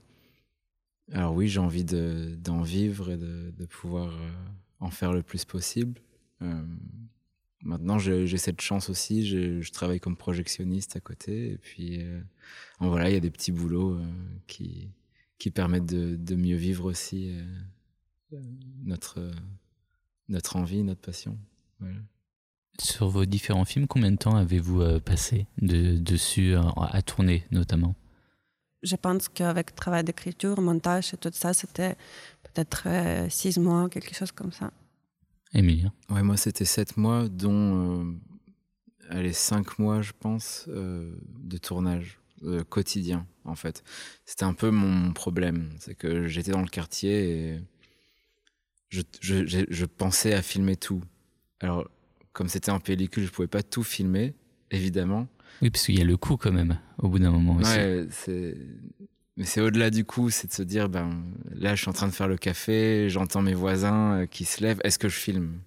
Alors 1.13 1.35
oui, 1.35 1.49
j'ai 1.49 1.61
envie 1.61 1.85
de- 1.85 2.37
d'en 2.43 2.63
vivre 2.63 3.11
et 3.11 3.17
de, 3.17 3.67
pouvoir 3.67 4.09
euh, 4.15 4.31
en 4.81 4.91
faire 4.91 5.13
le 5.13 5.23
plus 5.23 5.45
possible. 5.45 6.01
Euh, 6.43 6.63
maintenant, 7.63 7.99
j'ai 7.99 8.37
cette 8.37 8.61
chance 8.61 8.91
aussi. 8.91 9.27
Je, 9.27 9.71
travaille 9.73 10.01
comme 10.01 10.17
projectionniste 10.17 10.97
à 10.97 11.01
côté. 11.01 11.53
Et 11.53 11.59
puis, 11.59 12.03
euh, 12.03 12.21
voilà, 12.81 13.09
il 13.11 13.15
y 13.15 13.17
a 13.17 13.21
des 13.21 13.31
petits 13.31 13.53
boulots 13.53 13.95
euh, 13.95 14.07
qui, 14.47 14.91
qui 15.39 15.51
permettent 15.51 15.87
de, 15.87 16.35
mieux 16.35 16.57
vivre 16.57 16.85
aussi 16.85 17.35
notre, 18.85 19.31
notre 20.29 20.57
envie, 20.57 20.83
notre 20.83 21.01
passion. 21.01 21.39
Sur 22.81 23.09
vos 23.09 23.25
différents 23.25 23.65
films, 23.65 23.87
combien 23.87 24.13
de 24.13 24.17
temps 24.17 24.37
avez-vous 24.37 25.01
passé 25.01 25.47
de- 25.63 25.97
dessus 25.97 26.55
à 26.55 27.03
tourner 27.03 27.45
notamment? 27.51 27.97
Je 28.83 28.97
pense 28.97 29.29
qu'avec 29.29 29.71
le 29.71 29.77
travail 29.77 30.05
d'écriture, 30.05 30.61
montage 30.61 31.13
et 31.15 31.17
tout 31.17 31.31
ça, 31.33 31.53
c'était 31.53 31.97
peut-être 32.45 32.85
euh, 32.87 33.29
six 33.29 33.59
mois, 33.59 33.89
quelque 33.89 34.15
chose 34.15 34.33
comme 34.33 34.53
ça. 34.53 34.71
Emilien 35.53 35.93
Ouais, 36.11 36.23
moi, 36.23 36.37
c'était 36.37 36.65
sept 36.65 36.97
mois, 36.97 37.29
dont 37.29 38.03
euh, 38.03 38.13
allez, 39.11 39.33
cinq 39.33 39.79
mois, 39.79 40.03
je 40.03 40.13
pense, 40.19 40.67
euh, 40.69 41.13
de 41.41 41.59
tournage 41.59 42.19
euh, 42.45 42.63
quotidien, 42.65 43.27
en 43.45 43.57
fait. 43.57 43.83
C'était 44.25 44.45
un 44.45 44.55
peu 44.55 44.71
mon 44.71 45.13
problème. 45.13 45.71
C'est 45.81 45.95
que 45.97 46.29
j'étais 46.29 46.53
dans 46.53 46.61
le 46.63 46.69
quartier 46.69 47.31
et 47.55 47.61
je, 48.89 49.03
je, 49.21 49.45
j'ai- 49.47 49.67
je 49.69 49.85
pensais 49.85 50.35
à 50.35 50.43
filmer 50.43 50.77
tout. 50.77 51.03
Alors, 51.61 51.89
comme 52.33 52.49
c'était 52.49 52.71
en 52.71 52.81
pellicule, 52.81 53.25
je 53.27 53.31
pouvais 53.33 53.49
pas 53.49 53.63
tout 53.63 53.83
filmer, 53.83 54.35
évidemment. 54.71 55.27
Oui, 55.63 55.71
parce 55.71 55.85
qu'il 55.87 55.99
y 55.99 56.03
a 56.03 56.05
le 56.05 56.17
coup 56.17 56.37
quand 56.37 56.53
même, 56.53 56.79
au 56.99 57.09
bout 57.09 57.19
d'un 57.19 57.31
moment 57.31 57.57
aussi. 57.57 57.71
Ouais, 57.71 58.07
c'est... 58.11 58.57
Mais 59.37 59.45
c'est 59.45 59.61
au-delà 59.61 59.91
du 59.91 60.05
coup, 60.05 60.31
c'est 60.31 60.49
de 60.49 60.53
se 60.53 60.63
dire, 60.65 60.89
ben, 60.89 61.23
là, 61.55 61.77
je 61.77 61.83
suis 61.83 61.89
en 61.89 61.93
train 61.93 62.09
de 62.09 62.13
faire 62.13 62.27
le 62.27 62.37
café, 62.37 63.09
j'entends 63.09 63.41
mes 63.41 63.55
voisins 63.55 64.23
euh, 64.23 64.27
qui 64.27 64.45
se 64.45 64.61
lèvent, 64.65 64.81
est-ce 64.83 64.99
que 64.99 65.09
je 65.09 65.17
filme? 65.17 65.61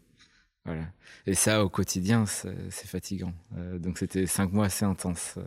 Voilà. 0.65 0.83
Et 1.25 1.35
ça, 1.35 1.63
au 1.63 1.69
quotidien, 1.69 2.25
c'est, 2.25 2.53
c'est 2.69 2.87
fatigant. 2.87 3.33
Euh, 3.57 3.79
donc 3.79 3.97
c'était 3.97 4.25
cinq 4.25 4.51
mois 4.51 4.65
assez 4.65 4.83
intenses. 4.83 5.35
euh. 5.37 5.43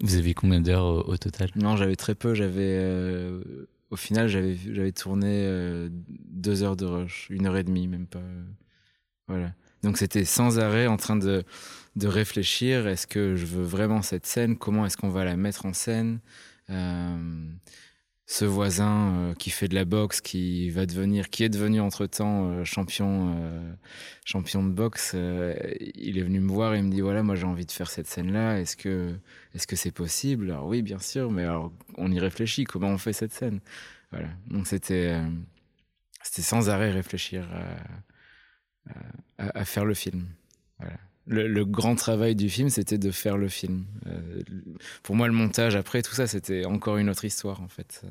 Vous 0.00 0.16
avez 0.16 0.34
combien 0.34 0.60
d'heures 0.60 0.84
au, 0.84 1.10
au 1.10 1.16
total? 1.16 1.48
Non, 1.56 1.76
j'avais 1.76 1.96
très 1.96 2.14
peu. 2.14 2.34
J'avais, 2.34 2.76
euh, 2.78 3.66
au 3.88 3.96
final, 3.96 4.28
j'avais, 4.28 4.54
j'avais 4.56 4.92
tourné 4.92 5.28
euh, 5.28 5.88
deux 5.90 6.62
heures 6.62 6.76
de 6.76 6.84
rush, 6.84 7.28
une 7.30 7.46
heure 7.46 7.56
et 7.56 7.64
demie, 7.64 7.88
même 7.88 8.06
pas. 8.06 8.22
Voilà. 9.26 9.54
Donc 9.82 9.98
c'était 9.98 10.24
sans 10.24 10.58
arrêt 10.58 10.86
en 10.86 10.96
train 10.96 11.16
de, 11.16 11.44
de 11.96 12.06
réfléchir. 12.08 12.86
Est-ce 12.86 13.06
que 13.06 13.36
je 13.36 13.46
veux 13.46 13.64
vraiment 13.64 14.02
cette 14.02 14.26
scène? 14.26 14.56
Comment 14.56 14.86
est-ce 14.86 14.96
qu'on 14.96 15.10
va 15.10 15.24
la 15.24 15.36
mettre 15.36 15.66
en 15.66 15.72
scène? 15.72 16.20
Euh, 16.70 17.48
Ce 18.26 18.46
voisin 18.46 19.14
euh, 19.14 19.34
qui 19.34 19.50
fait 19.50 19.68
de 19.68 19.74
la 19.74 19.84
boxe, 19.84 20.20
qui 20.20 20.70
va 20.70 20.86
devenir, 20.86 21.28
qui 21.28 21.44
est 21.44 21.50
devenu 21.50 21.80
entre 21.80 22.06
temps 22.06 22.64
champion, 22.64 23.34
euh, 23.36 23.74
champion 24.24 24.62
de 24.64 24.70
boxe, 24.72 25.12
euh, 25.14 25.54
il 25.96 26.16
est 26.16 26.22
venu 26.22 26.40
me 26.40 26.50
voir 26.50 26.72
et 26.74 26.80
me 26.80 26.90
dit 26.90 27.02
voilà, 27.02 27.22
moi 27.22 27.34
j'ai 27.34 27.46
envie 27.46 27.66
de 27.66 27.72
faire 27.72 27.90
cette 27.90 28.06
scène-là. 28.06 28.60
Est-ce 28.60 28.76
que, 28.76 29.12
est-ce 29.54 29.66
que 29.66 29.76
c'est 29.76 29.90
possible? 29.90 30.50
Alors 30.52 30.66
oui, 30.66 30.80
bien 30.82 31.00
sûr, 31.00 31.30
mais 31.30 31.42
alors 31.42 31.72
on 31.98 32.10
y 32.10 32.20
réfléchit. 32.20 32.64
Comment 32.64 32.88
on 32.88 32.98
fait 32.98 33.12
cette 33.12 33.32
scène? 33.32 33.60
Voilà. 34.12 34.28
Donc 34.46 34.66
c'était, 34.66 35.08
euh, 35.12 35.28
c'était 36.22 36.42
sans 36.42 36.70
arrêt 36.70 36.92
réfléchir 36.92 37.42
à, 37.52 37.64
à- 39.38 39.58
à 39.58 39.64
faire 39.64 39.84
le 39.84 39.94
film. 39.94 40.26
Voilà. 40.78 40.96
Le, 41.26 41.46
le 41.46 41.64
grand 41.64 41.94
travail 41.94 42.34
du 42.34 42.50
film, 42.50 42.68
c'était 42.68 42.98
de 42.98 43.10
faire 43.12 43.36
le 43.36 43.48
film. 43.48 43.84
Euh, 44.06 44.42
pour 45.04 45.14
moi, 45.14 45.28
le 45.28 45.32
montage 45.32 45.76
après, 45.76 46.02
tout 46.02 46.14
ça, 46.14 46.26
c'était 46.26 46.64
encore 46.64 46.96
une 46.96 47.08
autre 47.08 47.24
histoire 47.24 47.60
en 47.62 47.68
fait. 47.68 48.02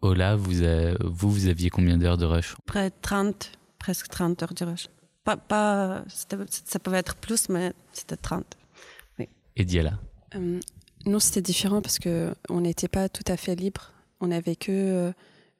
Ola, 0.00 0.34
vous, 0.34 0.64
a- 0.64 0.94
vous, 1.04 1.30
vous 1.30 1.46
aviez 1.46 1.70
combien 1.70 1.96
d'heures 1.98 2.18
de 2.18 2.24
rush? 2.24 2.56
Près 2.66 2.90
de 2.90 2.94
30, 3.00 3.52
presque 3.78 4.08
30 4.08 4.42
heures 4.42 4.54
de 4.54 4.64
rush. 4.64 4.88
Pas, 5.22 5.36
pas, 5.36 6.04
ça 6.48 6.78
pouvait 6.80 6.98
être 6.98 7.14
plus, 7.14 7.48
mais 7.48 7.72
c'était 7.92 8.16
30. 8.16 8.44
Et 9.54 9.64
Diala? 9.64 10.00
Euh, 10.34 10.58
nous, 11.06 11.20
c'était 11.20 11.42
différent 11.42 11.80
parce 11.82 11.98
que 12.00 12.34
on 12.48 12.62
n'était 12.62 12.88
pas 12.88 13.08
tout 13.08 13.22
à 13.30 13.36
fait 13.36 13.54
libre. 13.54 13.92
On 14.20 14.28
n'avait 14.28 14.56
que 14.56 14.72
euh, 14.72 15.12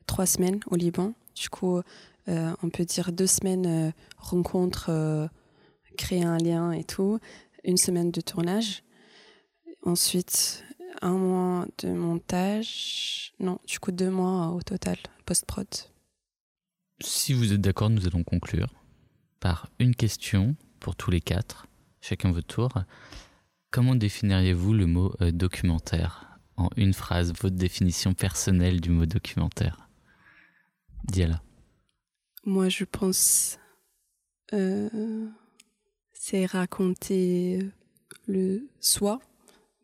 trois 0.07 0.26
semaines 0.26 0.59
au 0.66 0.74
Liban. 0.76 1.14
Du 1.36 1.49
coup, 1.49 1.80
on 2.27 2.70
peut 2.70 2.85
dire 2.85 3.12
deux 3.12 3.27
semaines 3.27 3.66
euh, 3.66 3.93
rencontre, 4.16 4.87
euh, 4.89 5.27
créer 5.97 6.23
un 6.23 6.39
lien 6.39 6.73
et 6.73 6.85
tout. 6.85 7.18
Une 7.64 7.77
semaine 7.77 8.11
de 8.11 8.20
tournage. 8.20 8.83
Ensuite, 9.85 10.64
un 11.01 11.12
mois 11.12 11.66
de 11.79 11.91
montage. 11.91 13.33
Non, 13.41 13.59
du 13.66 13.79
coup, 13.79 13.93
deux 13.93 14.11
mois 14.11 14.49
au 14.51 14.62
total, 14.62 14.97
post-prod. 15.27 15.66
Si 17.01 17.33
vous 17.33 17.53
êtes 17.53 17.61
d'accord, 17.61 17.91
nous 17.91 18.07
allons 18.07 18.25
conclure 18.25 18.73
par 19.41 19.68
une 19.79 19.95
question 19.95 20.57
pour 20.79 20.95
tous 20.95 21.11
les 21.11 21.20
quatre, 21.20 21.66
chacun 22.01 22.31
votre 22.31 22.47
tour. 22.47 22.73
Comment 23.70 23.97
définiriez-vous 23.97 24.75
le 24.75 24.87
mot 24.87 25.12
euh, 25.20 25.33
documentaire? 25.33 26.39
En 26.57 26.68
une 26.77 26.93
phrase, 26.93 27.33
votre 27.41 27.57
définition 27.57 28.12
personnelle 28.12 28.81
du 28.81 28.91
mot 28.91 29.07
documentaire. 29.07 29.89
Diala. 31.05 31.43
Moi, 32.45 32.68
je 32.68 32.84
pense 32.84 33.59
euh, 34.53 35.28
c'est 36.12 36.45
raconter 36.47 37.70
le 38.26 38.68
soi, 38.80 39.20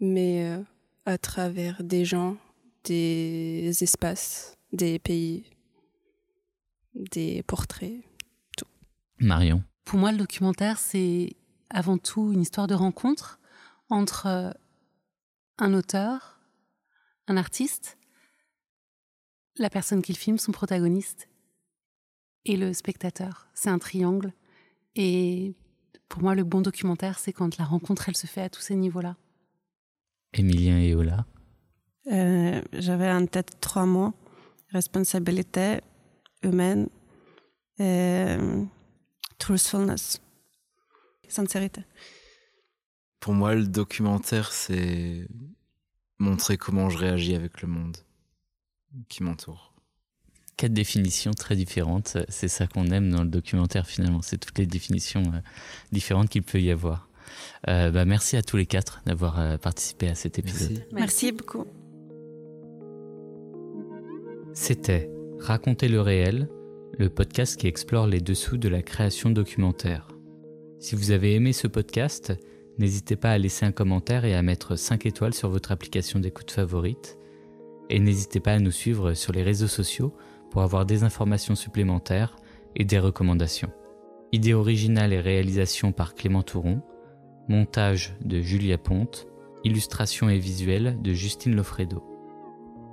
mais 0.00 0.44
euh, 0.46 0.62
à 1.06 1.18
travers 1.18 1.82
des 1.82 2.04
gens, 2.04 2.36
des 2.84 3.72
espaces, 3.82 4.56
des 4.72 4.98
pays, 4.98 5.44
des 6.94 7.42
portraits. 7.44 8.04
Marion. 9.20 9.62
Pour 9.84 9.98
moi, 9.98 10.12
le 10.12 10.18
documentaire, 10.18 10.78
c'est 10.78 11.34
avant 11.70 11.98
tout 11.98 12.32
une 12.32 12.42
histoire 12.42 12.66
de 12.66 12.74
rencontre 12.74 13.40
entre 13.88 14.26
euh, 14.26 14.50
un 15.58 15.74
auteur, 15.74 16.40
un 17.26 17.36
artiste, 17.36 17.98
la 19.56 19.70
personne 19.70 20.02
qui 20.02 20.12
le 20.12 20.18
filme, 20.18 20.38
son 20.38 20.52
protagoniste, 20.52 21.28
et 22.48 22.56
le 22.56 22.72
spectateur. 22.72 23.46
C'est 23.54 23.70
un 23.70 23.78
triangle. 23.78 24.32
Et 24.96 25.54
pour 26.08 26.22
moi, 26.22 26.34
le 26.34 26.42
bon 26.42 26.60
documentaire, 26.60 27.18
c'est 27.18 27.32
quand 27.32 27.58
la 27.58 27.64
rencontre, 27.64 28.08
elle 28.08 28.16
se 28.16 28.26
fait 28.26 28.42
à 28.42 28.48
tous 28.48 28.62
ces 28.62 28.74
niveaux-là. 28.74 29.16
Emilien 30.32 30.78
et 30.78 30.94
Ola. 30.94 31.26
Euh, 32.10 32.60
J'avais 32.72 33.10
en 33.10 33.26
tête 33.26 33.60
trois 33.60 33.86
mots 33.86 34.14
responsabilité 34.70 35.80
humaine 36.42 36.88
et 37.78 38.36
truthfulness, 39.38 40.20
sincérité. 41.28 41.82
Pour 43.20 43.34
moi, 43.34 43.54
le 43.54 43.66
documentaire, 43.66 44.52
c'est 44.52 45.26
montrer 46.18 46.56
comment 46.56 46.90
je 46.90 46.98
réagis 46.98 47.34
avec 47.34 47.62
le 47.62 47.68
monde 47.68 47.96
qui 49.08 49.22
m'entoure. 49.22 49.67
Quatre 50.58 50.74
définitions 50.74 51.30
très 51.30 51.56
différentes. 51.56 52.18
C'est 52.28 52.48
ça 52.48 52.66
qu'on 52.66 52.88
aime 52.88 53.10
dans 53.10 53.22
le 53.22 53.30
documentaire 53.30 53.86
finalement, 53.86 54.20
c'est 54.20 54.36
toutes 54.36 54.58
les 54.58 54.66
définitions 54.66 55.22
euh, 55.22 55.40
différentes 55.92 56.28
qu'il 56.28 56.42
peut 56.42 56.60
y 56.60 56.70
avoir. 56.70 57.08
Euh, 57.68 57.90
bah, 57.90 58.04
merci 58.04 58.36
à 58.36 58.42
tous 58.42 58.58
les 58.58 58.66
quatre 58.66 59.00
d'avoir 59.06 59.40
euh, 59.40 59.56
participé 59.56 60.08
à 60.08 60.14
cet 60.14 60.38
épisode. 60.38 60.84
Merci, 60.92 60.92
merci 60.92 61.32
beaucoup. 61.32 61.64
C'était 64.52 65.08
Raconter 65.38 65.86
le 65.86 66.00
réel, 66.00 66.48
le 66.98 67.08
podcast 67.08 67.56
qui 67.56 67.68
explore 67.68 68.08
les 68.08 68.20
dessous 68.20 68.56
de 68.56 68.68
la 68.68 68.82
création 68.82 69.30
documentaire. 69.30 70.08
Si 70.80 70.96
vous 70.96 71.12
avez 71.12 71.34
aimé 71.34 71.52
ce 71.52 71.68
podcast, 71.68 72.32
n'hésitez 72.76 73.14
pas 73.14 73.30
à 73.30 73.38
laisser 73.38 73.66
un 73.66 73.70
commentaire 73.70 74.24
et 74.24 74.34
à 74.34 74.42
mettre 74.42 74.74
5 74.74 75.06
étoiles 75.06 75.34
sur 75.34 75.48
votre 75.48 75.70
application 75.70 76.18
d'écoute 76.18 76.50
favorite. 76.50 77.18
Et 77.88 78.00
n'hésitez 78.00 78.40
pas 78.40 78.54
à 78.54 78.58
nous 78.58 78.72
suivre 78.72 79.14
sur 79.14 79.32
les 79.32 79.44
réseaux 79.44 79.68
sociaux 79.68 80.12
pour 80.50 80.62
avoir 80.62 80.86
des 80.86 81.04
informations 81.04 81.54
supplémentaires 81.54 82.36
et 82.76 82.84
des 82.84 82.98
recommandations. 82.98 83.70
Idée 84.32 84.54
originale 84.54 85.12
et 85.12 85.20
réalisation 85.20 85.92
par 85.92 86.14
Clément 86.14 86.42
Touron, 86.42 86.82
montage 87.48 88.14
de 88.24 88.40
Julia 88.40 88.78
Ponte, 88.78 89.26
illustration 89.64 90.28
et 90.28 90.38
visuel 90.38 90.98
de 91.02 91.12
Justine 91.12 91.56
Lofredo. 91.56 92.04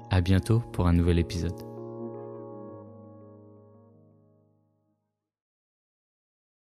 À 0.10 0.22
bientôt 0.22 0.60
pour 0.72 0.88
un 0.88 0.94
nouvel 0.94 1.20
épisode. 1.20 1.75